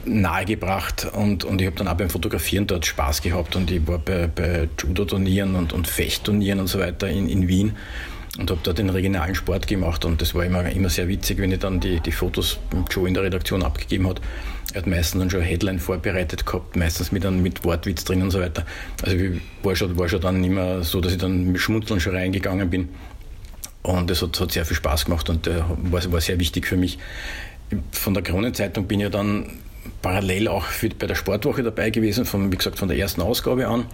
[0.04, 3.98] nahegebracht und, und ich habe dann auch beim Fotografieren dort Spaß gehabt und ich war
[3.98, 7.76] bei, bei Judo-Turnieren und, und Fechtturnieren und so weiter in, in Wien
[8.38, 11.52] und habe dort den regionalen Sport gemacht und das war immer, immer sehr witzig, wenn
[11.52, 12.58] ich dann die, die Fotos
[12.90, 14.20] Joe in der Redaktion abgegeben hat.
[14.72, 18.30] Er hat meistens dann schon Headline vorbereitet gehabt, meistens mit, dann mit Wortwitz drin und
[18.30, 18.64] so weiter.
[19.02, 22.16] Also ich war schon, war schon dann immer so, dass ich dann mit Schmunzeln schon
[22.16, 22.88] reingegangen bin.
[23.82, 26.78] Und das hat, hat sehr viel Spaß gemacht und äh, war, war sehr wichtig für
[26.78, 26.98] mich.
[27.90, 29.58] Von der Kronenzeitung bin ich dann
[30.00, 33.68] parallel auch für, bei der Sportwoche dabei gewesen, von, wie gesagt, von der ersten Ausgabe
[33.68, 33.84] an.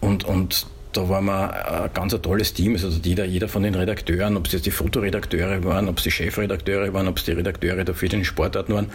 [0.00, 2.72] Und, und da waren wir ein ganz tolles Team.
[2.72, 6.10] Also jeder, jeder von den Redakteuren, ob es jetzt die Fotoredakteure waren, ob es die
[6.10, 8.86] Chefredakteure waren, ob es die Redakteure dafür den Sportarten waren,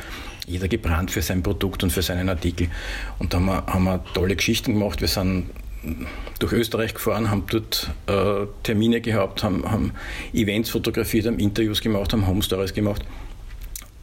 [0.47, 2.67] jeder gebrannt für sein Produkt und für seinen Artikel.
[3.19, 5.01] Und da haben wir, haben wir tolle Geschichten gemacht.
[5.01, 5.49] Wir sind
[6.39, 9.91] durch Österreich gefahren, haben dort äh, Termine gehabt, haben, haben
[10.33, 13.03] Events fotografiert, haben Interviews gemacht, haben Home Stories gemacht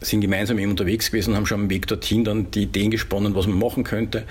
[0.04, 3.46] sind gemeinsam eben unterwegs gewesen, haben schon am Weg dorthin dann die Ideen gesponnen, was
[3.46, 4.24] man machen könnte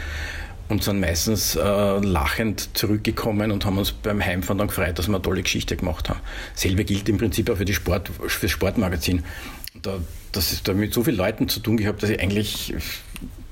[0.72, 1.60] und sind meistens äh,
[2.00, 6.10] lachend zurückgekommen und haben uns beim Heimfahren dann gefreut, dass wir eine tolle Geschichte gemacht
[6.10, 6.20] haben.
[6.56, 9.24] Selbe gilt im Prinzip auch für, die Sport, für das Sportmagazin.
[9.82, 10.00] Da,
[10.32, 12.74] das ist da mit so vielen Leuten zu tun gehabt, dass ich eigentlich,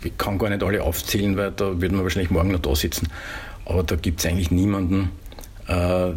[0.04, 3.10] ich kann gar nicht alle aufzählen, weil da würden wir wahrscheinlich morgen noch da sitzen.
[3.66, 5.12] Aber da gibt es eigentlich niemanden,
[5.68, 6.12] äh,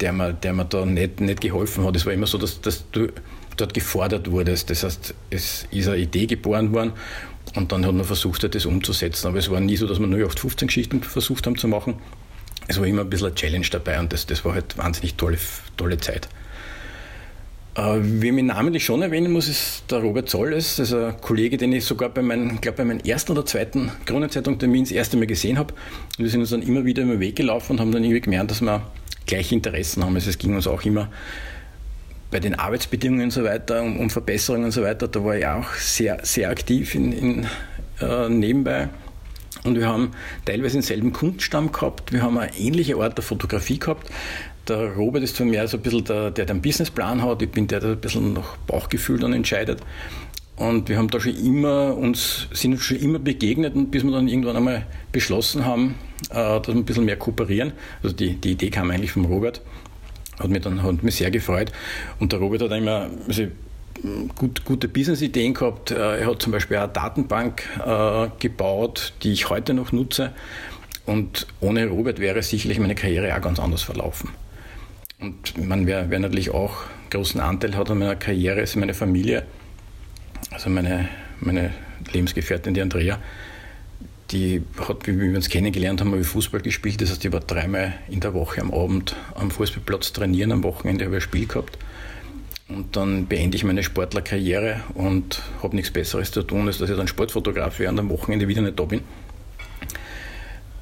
[0.00, 1.96] der, mir, der mir da nicht, nicht geholfen hat.
[1.96, 3.08] Es war immer so, dass, dass du
[3.56, 4.70] dort gefordert wurdest.
[4.70, 6.92] Das heißt, es ist eine Idee geboren worden
[7.58, 9.26] und dann hat man versucht, das umzusetzen.
[9.26, 11.96] Aber es war nie so, dass wir nur 15 Geschichten versucht haben zu machen.
[12.68, 15.38] Es war immer ein bisschen eine Challenge dabei und das, das war halt wahnsinnig tolle,
[15.76, 16.28] tolle Zeit.
[17.74, 20.76] Äh, wie ich namentlich schon erwähnen muss, ist der Robert Zolles.
[20.76, 23.90] Das ist ein Kollege, den ich sogar bei meinem, glaube bei meinem ersten oder zweiten
[24.06, 25.74] Kronenzeitung-Termin das erste Mal gesehen habe.
[26.16, 28.60] Wir sind uns dann immer wieder den Weg gelaufen und haben dann irgendwie gemerkt, dass
[28.60, 28.82] wir
[29.26, 30.14] gleiche Interessen haben.
[30.14, 31.08] Also es ging uns auch immer
[32.30, 35.46] bei den Arbeitsbedingungen und so weiter, um, um, Verbesserungen und so weiter, da war ich
[35.46, 37.46] auch sehr, sehr aktiv in, in
[38.00, 38.88] äh, nebenbei.
[39.64, 40.12] Und wir haben
[40.44, 44.10] teilweise denselben Kundenstamm gehabt, wir haben eine ähnliche Art der Fotografie gehabt.
[44.68, 47.66] Der Robert ist für mich so ein bisschen der, der den Businessplan hat, ich bin
[47.66, 49.80] der, der ein bisschen nach Bauchgefühl dann entscheidet.
[50.56, 54.28] Und wir haben da schon immer uns, sind uns schon immer begegnet bis wir dann
[54.28, 55.94] irgendwann einmal beschlossen haben,
[56.30, 57.72] äh, dass wir ein bisschen mehr kooperieren.
[58.02, 59.62] Also die, die Idee kam eigentlich vom Robert
[60.38, 61.72] hat mich dann hat mich sehr gefreut.
[62.18, 63.46] Und der Robert hat immer also,
[64.34, 65.90] gut, gute Business-Ideen gehabt.
[65.90, 70.32] Äh, er hat zum Beispiel eine Datenbank äh, gebaut, die ich heute noch nutze.
[71.06, 74.30] Und ohne Robert wäre sicherlich meine Karriere auch ganz anders verlaufen.
[75.20, 76.76] Und man, wer, wer natürlich auch
[77.10, 79.44] großen Anteil hat an meiner Karriere, ist meine Familie.
[80.50, 81.08] Also meine,
[81.40, 81.72] meine
[82.12, 83.18] Lebensgefährtin, die Andrea
[84.30, 87.00] die hat, wie wir uns kennengelernt haben, habe Fußball gespielt.
[87.00, 90.52] Das heißt, ich war dreimal in der Woche am Abend am Fußballplatz trainieren.
[90.52, 91.78] Am Wochenende habe ich ein Spiel gehabt.
[92.68, 96.96] Und dann beende ich meine Sportlerkarriere und habe nichts Besseres zu tun, als dass ich
[96.96, 99.00] dann Sportfotograf wäre und am Wochenende wieder nicht da bin.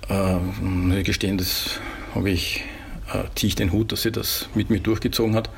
[0.08, 1.80] Äh, muss ich gestehen, das
[2.14, 2.64] habe ich,
[3.12, 5.48] äh, ziehe ich den Hut, dass sie das mit mir durchgezogen hat.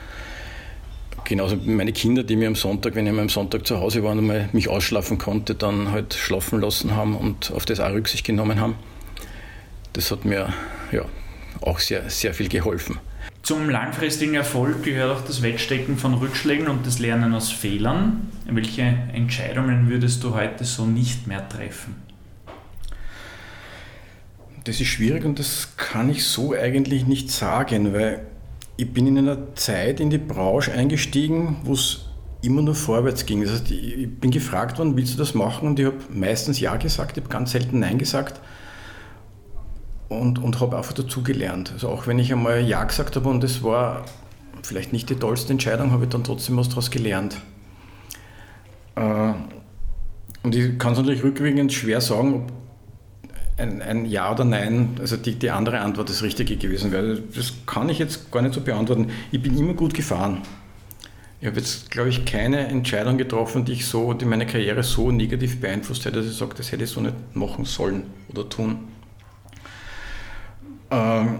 [1.28, 4.12] Genauso meine Kinder, die mir am Sonntag, wenn ich mal am Sonntag zu Hause war
[4.12, 8.24] und mal mich ausschlafen konnte, dann halt schlafen lassen haben und auf das auch Rücksicht
[8.24, 8.76] genommen haben.
[9.92, 10.54] Das hat mir
[10.90, 11.04] ja,
[11.60, 12.96] auch sehr, sehr viel geholfen.
[13.42, 18.30] Zum langfristigen Erfolg gehört auch das Wegstecken von Rückschlägen und das Lernen aus Fehlern.
[18.46, 21.94] Welche Entscheidungen würdest du heute so nicht mehr treffen?
[24.64, 28.26] Das ist schwierig und das kann ich so eigentlich nicht sagen, weil
[28.78, 32.06] ich bin in einer Zeit in die Branche eingestiegen, wo es
[32.42, 33.42] immer nur vorwärts ging.
[33.42, 35.66] Das heißt, ich bin gefragt worden, willst du das machen?
[35.66, 38.40] Und ich habe meistens Ja gesagt, ich habe ganz selten Nein gesagt
[40.08, 41.72] und, und habe einfach dazugelernt.
[41.72, 44.04] Also auch wenn ich einmal Ja gesagt habe und es war
[44.62, 47.36] vielleicht nicht die tollste Entscheidung, habe ich dann trotzdem was daraus gelernt.
[48.94, 49.32] Äh,
[50.44, 52.52] und ich kann es natürlich rückwirkend schwer sagen, ob
[53.58, 57.20] ein, ein, Ja oder Nein, also die, die andere Antwort das Richtige gewesen wäre.
[57.34, 59.10] Das kann ich jetzt gar nicht so beantworten.
[59.32, 60.42] Ich bin immer gut gefahren.
[61.40, 65.12] Ich habe jetzt, glaube ich, keine Entscheidung getroffen, die ich so, die meine Karriere so
[65.12, 68.88] negativ beeinflusst hätte, dass ich sage, das hätte ich so nicht machen sollen oder tun.
[70.90, 71.38] Ähm,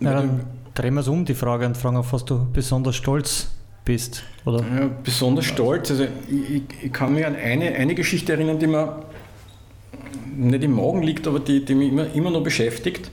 [0.00, 0.40] ja, dann
[0.74, 3.48] drehen wir es um, die Frage, und fragen, auf was du besonders stolz
[3.84, 4.22] bist.
[4.44, 4.58] Oder?
[4.58, 5.90] Ja, besonders stolz.
[5.90, 9.02] Also ich, ich, kann mich an eine, eine Geschichte erinnern, die mir
[10.38, 13.10] nicht im Magen liegt, aber die, die mich immer, immer noch beschäftigt.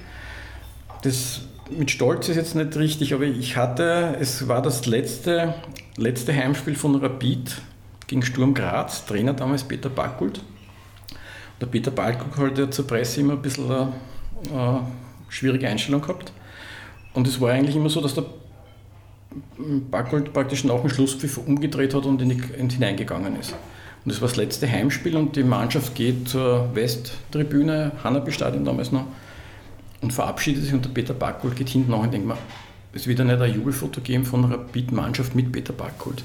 [1.02, 1.42] Das
[1.76, 5.56] mit Stolz ist jetzt nicht richtig, aber ich hatte, es war das letzte,
[5.98, 7.62] letzte Heimspiel von Rapid
[8.08, 10.42] gegen Sturm Graz, Trainer damals Peter Backkult.
[11.60, 14.80] Der Peter Backkult hat ja zur Presse immer ein bisschen äh,
[15.30, 16.32] schwierige Einstellung gehabt.
[17.14, 18.26] Und es war eigentlich immer so, dass der
[19.90, 23.56] Backgold praktisch nach dem Schlusspfiff umgedreht hat und in die, in hineingegangen ist.
[24.06, 29.08] Und das war das letzte Heimspiel und die Mannschaft geht zur Westtribüne, Hanabi-Stadion damals noch,
[30.02, 32.38] und verabschiedet sich und der Peter Backgold geht hinten nach und denkt mir,
[32.94, 36.24] es wird ja nicht ein Jubelfoto geben von einer Rapid-Mannschaft mit Peter Backgold.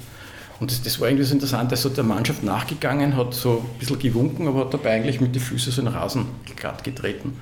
[0.59, 3.65] Und das, das, war irgendwie so interessant, er ist so der Mannschaft nachgegangen, hat so
[3.65, 6.83] ein bisschen gewunken, aber hat dabei eigentlich mit den Füßen so in den Rasen glatt
[6.83, 7.33] getreten.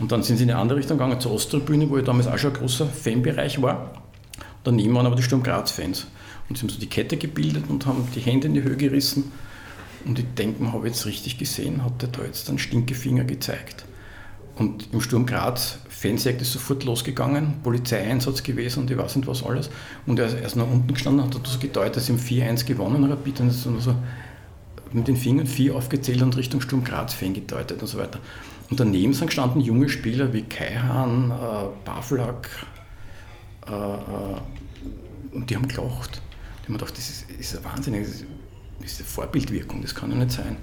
[0.00, 2.36] Und dann sind sie in eine andere Richtung gegangen, zur Osttribüne, wo ich damals auch
[2.36, 3.92] schon ein großer Fanbereich war.
[4.64, 6.08] Daneben waren aber die Sturm Graz-Fans.
[6.48, 9.30] Und sie haben so die Kette gebildet und haben die Hände in die Höhe gerissen.
[10.04, 13.84] Und ich denke, man habe jetzt richtig gesehen, hat der da jetzt einen Stinkefinger gezeigt.
[14.56, 19.42] Und im Sturm Graz, Fansjagd ist sofort losgegangen, Polizeieinsatz gewesen und ich weiß nicht was
[19.42, 19.70] alles.
[20.06, 23.48] Und er ist nach unten gestanden, hat so gedeutet, dass ihm 4-1 gewonnen Rapid und
[23.48, 23.94] ist so
[24.92, 28.18] mit den Fingern 4 aufgezählt und Richtung Sturm Graz Fan gedeutet und so weiter.
[28.70, 32.48] Und daneben sind gestanden junge Spieler wie Kaihan, äh, Baflak,
[33.66, 36.20] äh, äh, und die haben gelacht.
[36.62, 37.94] Die haben gedacht, das ist, ist ein Wahnsinn,
[38.82, 40.56] eine Vorbildwirkung, das kann ja nicht sein.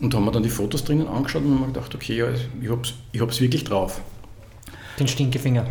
[0.00, 2.70] Und da haben wir dann die Fotos drinnen angeschaut und haben gedacht, okay, ja, ich
[2.70, 4.00] hab's, ich hab's wirklich drauf.
[4.98, 5.66] Den Stinkefinger.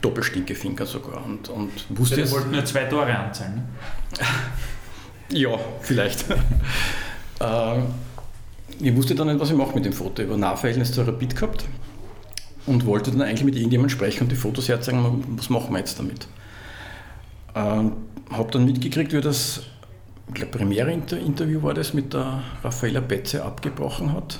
[0.00, 1.24] Doppelstinkefinger sogar.
[1.24, 3.54] Und, und wusste ja, wollten nur zwei Tore anzahlen.
[3.56, 4.26] Ne?
[5.38, 6.24] ja, vielleicht.
[7.40, 7.78] äh,
[8.78, 10.22] ich wusste dann nicht, was ich mache mit dem Foto.
[10.22, 11.64] Ich habe ein Nahverhältnis zu Rapid gehabt
[12.66, 15.98] und wollte dann eigentlich mit irgendjemandem sprechen und die Fotos herzeigen, was machen wir jetzt
[15.98, 16.26] damit.
[17.54, 17.92] Ähm,
[18.30, 19.62] habe dann mitgekriegt, wie das,
[20.30, 24.38] ich glaube, Premiere-Interview war das, mit der Raffaella Betze abgebrochen hat.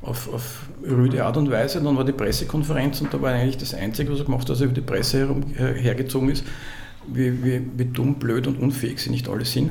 [0.00, 1.82] Auf, auf rüde Art und Weise.
[1.82, 4.60] Dann war die Pressekonferenz und da war eigentlich das Einzige, was er gemacht hat, dass
[4.60, 6.44] er über die Presse herum, her, hergezogen ist,
[7.08, 9.70] wie, wie, wie dumm, blöd und unfähig sie nicht alle sind.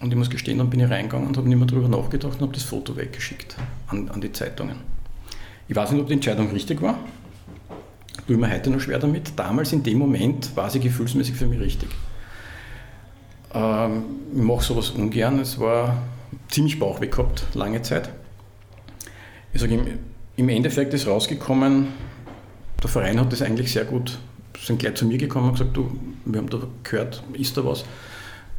[0.00, 2.42] Und ich muss gestehen, dann bin ich reingegangen und habe nicht mehr darüber nachgedacht und
[2.42, 3.56] habe das Foto weggeschickt
[3.86, 4.76] an, an die Zeitungen.
[5.68, 6.98] Ich weiß nicht, ob die Entscheidung richtig war.
[8.26, 9.32] Tue mir heute noch schwer damit.
[9.36, 11.88] Damals in dem Moment war sie gefühlsmäßig für mich richtig.
[13.54, 14.04] Ähm,
[14.34, 15.38] ich mache sowas ungern.
[15.40, 15.96] Es war
[16.48, 18.10] ziemlich Bauchweh gehabt, lange Zeit.
[19.52, 19.80] Ich sage,
[20.36, 21.88] im, Endeffekt ist rausgekommen,
[22.82, 24.18] der Verein hat das eigentlich sehr gut,
[24.62, 25.90] sind gleich zu mir gekommen und gesagt, du,
[26.26, 27.84] wir haben da gehört, ist da was?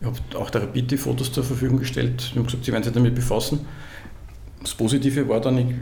[0.02, 2.32] Ich habe auch der Rapid die Fotos zur Verfügung gestellt.
[2.36, 3.66] Haben gesagt, sie werden sich damit befassen.
[4.62, 5.76] Das Positive war dann, ich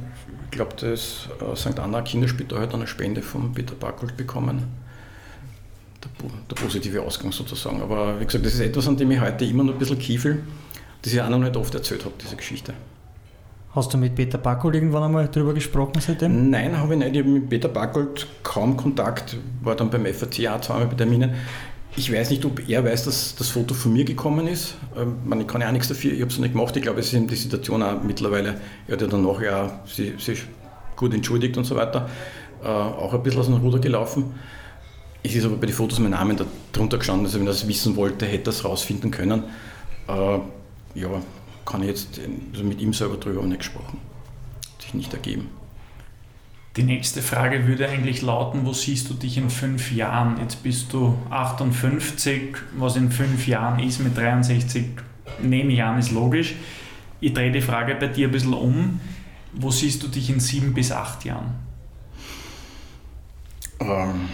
[0.51, 1.79] glaube, das äh, St.
[1.79, 4.63] Anna Kinderspital hat eine Spende von Peter Barkold bekommen.
[6.03, 7.81] Der, der, positive Ausgang sozusagen.
[7.81, 10.43] Aber wie gesagt, das ist etwas, an dem ich heute immer noch ein bisschen kiefel,
[11.01, 12.73] das ich auch noch nicht oft erzählt habe, diese Geschichte.
[13.73, 16.49] Hast du mit Peter Backold irgendwann einmal darüber gesprochen seitdem?
[16.49, 17.13] Nein, habe ich nicht.
[17.13, 21.35] Ich habe mit Peter Backold kaum Kontakt, war dann beim FAC auch zweimal bei Terminen.
[21.95, 24.75] Ich weiß nicht, ob er weiß, dass das Foto von mir gekommen ist.
[24.95, 26.75] Ähm, ich kann ja auch nichts dafür, ich habe es nicht gemacht.
[26.75, 30.43] Ich glaube, es ist die Situation auch mittlerweile, er hat ja dann nachher ja, sich
[30.95, 32.09] gut entschuldigt und so weiter,
[32.63, 34.35] äh, auch ein bisschen aus dem Ruder gelaufen.
[35.31, 36.35] Es ist aber bei den Fotos mein Name
[36.71, 39.43] darunter gestanden, also wenn er das wissen wollte, hätte er es rausfinden können.
[40.07, 40.39] Äh,
[40.95, 41.21] ja,
[41.65, 42.19] kann ich jetzt
[42.53, 43.99] also mit ihm selber drüber nicht gesprochen.
[44.73, 45.49] Hat sich nicht ergeben.
[46.77, 50.39] Die nächste Frage würde eigentlich lauten, wo siehst du dich in fünf Jahren?
[50.39, 54.85] Jetzt bist du 58, was in fünf Jahren ist mit 63,
[55.41, 56.53] nehme ich an, ist logisch.
[57.19, 58.99] Ich drehe die Frage bei dir ein bisschen um.
[59.53, 61.55] Wo siehst du dich in sieben bis acht Jahren?
[63.79, 64.29] Ähm,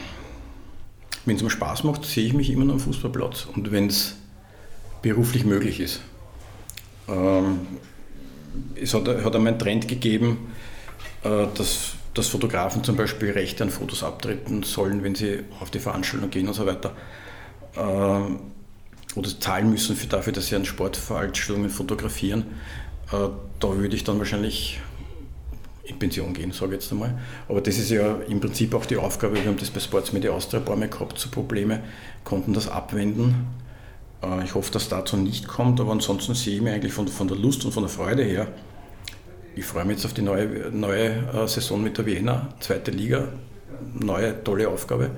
[1.25, 3.47] wenn es mir Spaß macht, sehe ich mich immer noch am Fußballplatz.
[3.53, 4.15] Und wenn es
[5.01, 6.01] beruflich möglich ist.
[7.07, 7.67] Ähm,
[8.75, 10.51] es hat, hat einmal einen Trend gegeben,
[11.23, 15.79] äh, dass, dass Fotografen zum Beispiel Rechte an Fotos abtreten sollen, wenn sie auf die
[15.79, 16.95] Veranstaltung gehen und so weiter.
[17.75, 22.45] Äh, oder zahlen müssen für dafür, dass sie an Sportveranstaltungen fotografieren.
[23.11, 23.29] Äh,
[23.59, 24.79] da würde ich dann wahrscheinlich
[25.83, 27.17] in Pension gehen, sage ich jetzt einmal.
[27.49, 30.31] Aber das ist ja im Prinzip auch die Aufgabe, wir haben das bei Sports Media
[30.31, 31.81] Austria ein paar Mal gehabt, so Probleme,
[32.23, 33.47] konnten das abwenden.
[34.23, 37.27] Äh, ich hoffe, dass dazu nicht kommt, aber ansonsten sehe ich mich eigentlich von, von
[37.27, 38.47] der Lust und von der Freude her.
[39.55, 43.27] Ich freue mich jetzt auf die neue, neue äh, Saison mit der Vienna, zweite Liga,
[43.93, 45.11] neue tolle Aufgabe.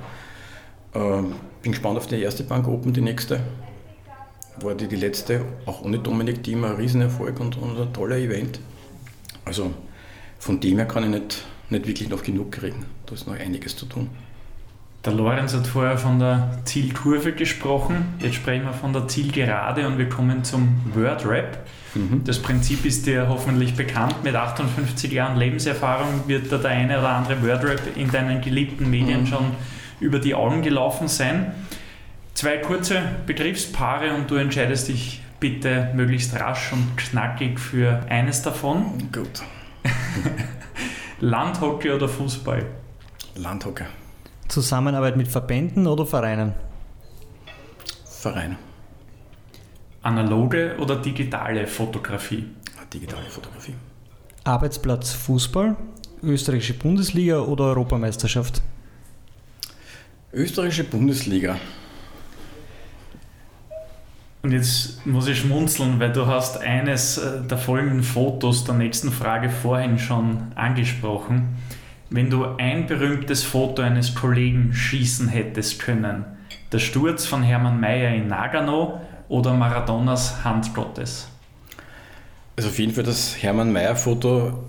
[0.93, 3.39] Ähm, bin gespannt auf die erste Bank Open, die nächste.
[4.61, 8.59] War die, die letzte, auch ohne Dominik Thiem, ein Riesenerfolg und, und ein toller Event.
[9.43, 9.71] Also
[10.39, 12.85] von dem her kann ich nicht, nicht wirklich noch genug kriegen.
[13.05, 14.09] Da ist noch einiges zu tun.
[15.05, 18.15] Der Lorenz hat vorher von der Zielkurve gesprochen.
[18.19, 21.59] Jetzt sprechen wir von der Zielgerade und wir kommen zum Wordrap.
[21.93, 22.23] Mhm.
[22.25, 24.23] Das Prinzip ist dir hoffentlich bekannt.
[24.23, 29.21] Mit 58 Jahren Lebenserfahrung wird da der eine oder andere Wordrap in deinen geliebten Medien
[29.21, 29.27] mhm.
[29.27, 29.51] schon
[29.99, 31.53] über die Augen gelaufen sein.
[32.33, 39.09] Zwei kurze Begriffspaare und du entscheidest dich bitte möglichst rasch und knackig für eines davon.
[39.11, 39.43] Gut.
[41.19, 42.65] Landhockey oder Fußball?
[43.35, 43.85] Landhockey.
[44.47, 46.53] Zusammenarbeit mit Verbänden oder Vereinen?
[48.05, 48.57] Verein.
[50.01, 52.45] Analoge oder digitale Fotografie?
[52.93, 53.73] Digitale Fotografie.
[54.43, 55.75] Arbeitsplatz Fußball,
[56.21, 58.61] österreichische Bundesliga oder Europameisterschaft?
[60.31, 61.57] Österreichische Bundesliga.
[64.45, 69.11] Und jetzt muss ich schmunzeln, weil du hast eines äh, der folgenden Fotos der nächsten
[69.11, 71.57] Frage vorhin schon angesprochen.
[72.11, 76.25] Wenn du ein berühmtes Foto eines Kollegen schießen hättest können,
[76.71, 81.27] der Sturz von Hermann Mayer in Nagano oder Maradonas Hand Gottes?
[82.55, 84.63] Also auf jeden Fall das Hermann Mayer Foto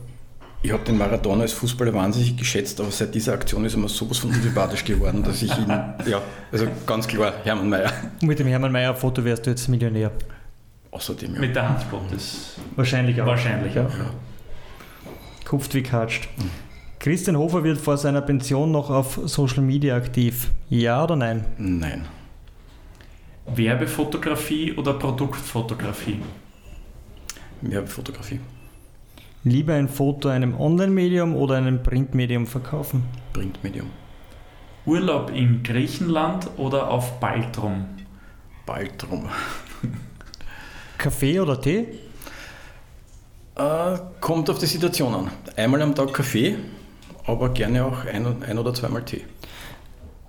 [0.62, 3.88] ich habe den Maradona als Fußballer wahnsinnig geschätzt, aber seit dieser Aktion ist er mir
[3.88, 5.68] sowas von unsympathisch geworden, dass ich ihn,
[6.06, 7.92] ja, also ganz klar, Hermann Mayer.
[8.20, 10.10] Und mit dem Hermann Mayer-Foto wärst du jetzt Millionär.
[10.90, 11.40] Außerdem, ja.
[11.40, 12.56] Mit der Hand Gottes.
[12.74, 13.26] Wahrscheinlich auch.
[13.26, 13.90] Wahrscheinlich auch.
[13.90, 14.10] Ja.
[15.44, 16.28] Kupft wie katscht.
[16.36, 16.50] Mhm.
[16.98, 20.50] Christian Hofer wird vor seiner Pension noch auf Social Media aktiv.
[20.68, 21.44] Ja oder nein?
[21.58, 22.06] Nein.
[23.46, 26.20] Werbefotografie oder Produktfotografie?
[27.60, 28.40] Werbefotografie.
[29.46, 33.04] Lieber ein Foto einem Online-Medium oder einem Printmedium verkaufen?
[33.32, 33.88] Printmedium.
[34.86, 37.84] Urlaub in Griechenland oder auf Baltrum?
[38.66, 39.28] Baltrum.
[40.98, 41.86] Kaffee oder Tee?
[43.54, 45.30] Äh, kommt auf die Situation an.
[45.54, 46.56] Einmal am Tag Kaffee,
[47.24, 49.22] aber gerne auch ein, ein oder zweimal Tee.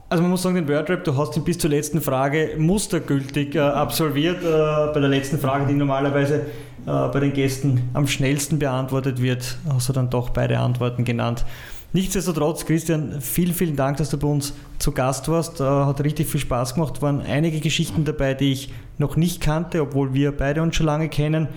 [0.10, 3.60] Also man muss sagen, den Wordrap, du hast ihn bis zur letzten Frage mustergültig äh,
[3.60, 4.42] absolviert.
[4.42, 6.46] Äh, bei der letzten Frage, die normalerweise
[6.86, 11.44] äh, bei den Gästen am schnellsten beantwortet wird, hast du dann doch beide Antworten genannt.
[11.92, 15.60] Nichtsdestotrotz, Christian, vielen, vielen Dank, dass du bei uns zu Gast warst.
[15.60, 17.02] Äh, hat richtig viel Spaß gemacht.
[17.02, 21.10] Waren einige Geschichten dabei, die ich noch nicht kannte, obwohl wir beide uns schon lange
[21.10, 21.50] kennen.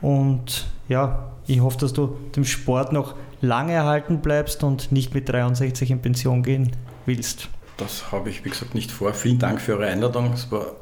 [0.00, 5.28] Und ja, ich hoffe, dass du dem Sport noch lange erhalten bleibst und nicht mit
[5.28, 6.72] 63 in Pension gehen
[7.04, 7.50] willst.
[7.80, 9.14] Das habe ich, wie gesagt, nicht vor.
[9.14, 10.34] Vielen Dank für eure Einladung.
[10.34, 10.76] Es war,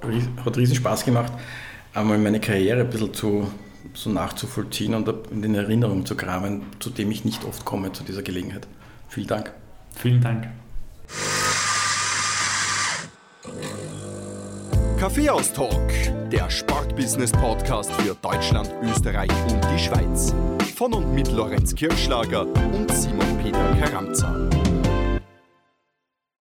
[0.45, 1.33] hat riesen Spaß gemacht,
[1.95, 3.51] einmal meine Karriere ein bisschen zu
[3.95, 8.03] so nachzuvollziehen und in den Erinnerungen zu kramen, zu dem ich nicht oft komme zu
[8.03, 8.67] dieser Gelegenheit.
[9.09, 9.53] Vielen Dank.
[9.95, 10.49] Vielen Dank.
[14.99, 20.35] Kaffeehaus-Talk, der Sportbusiness-Podcast für Deutschland, Österreich und die Schweiz.
[20.75, 24.68] Von und mit Lorenz Kirschlager und Simon Peter Karamza.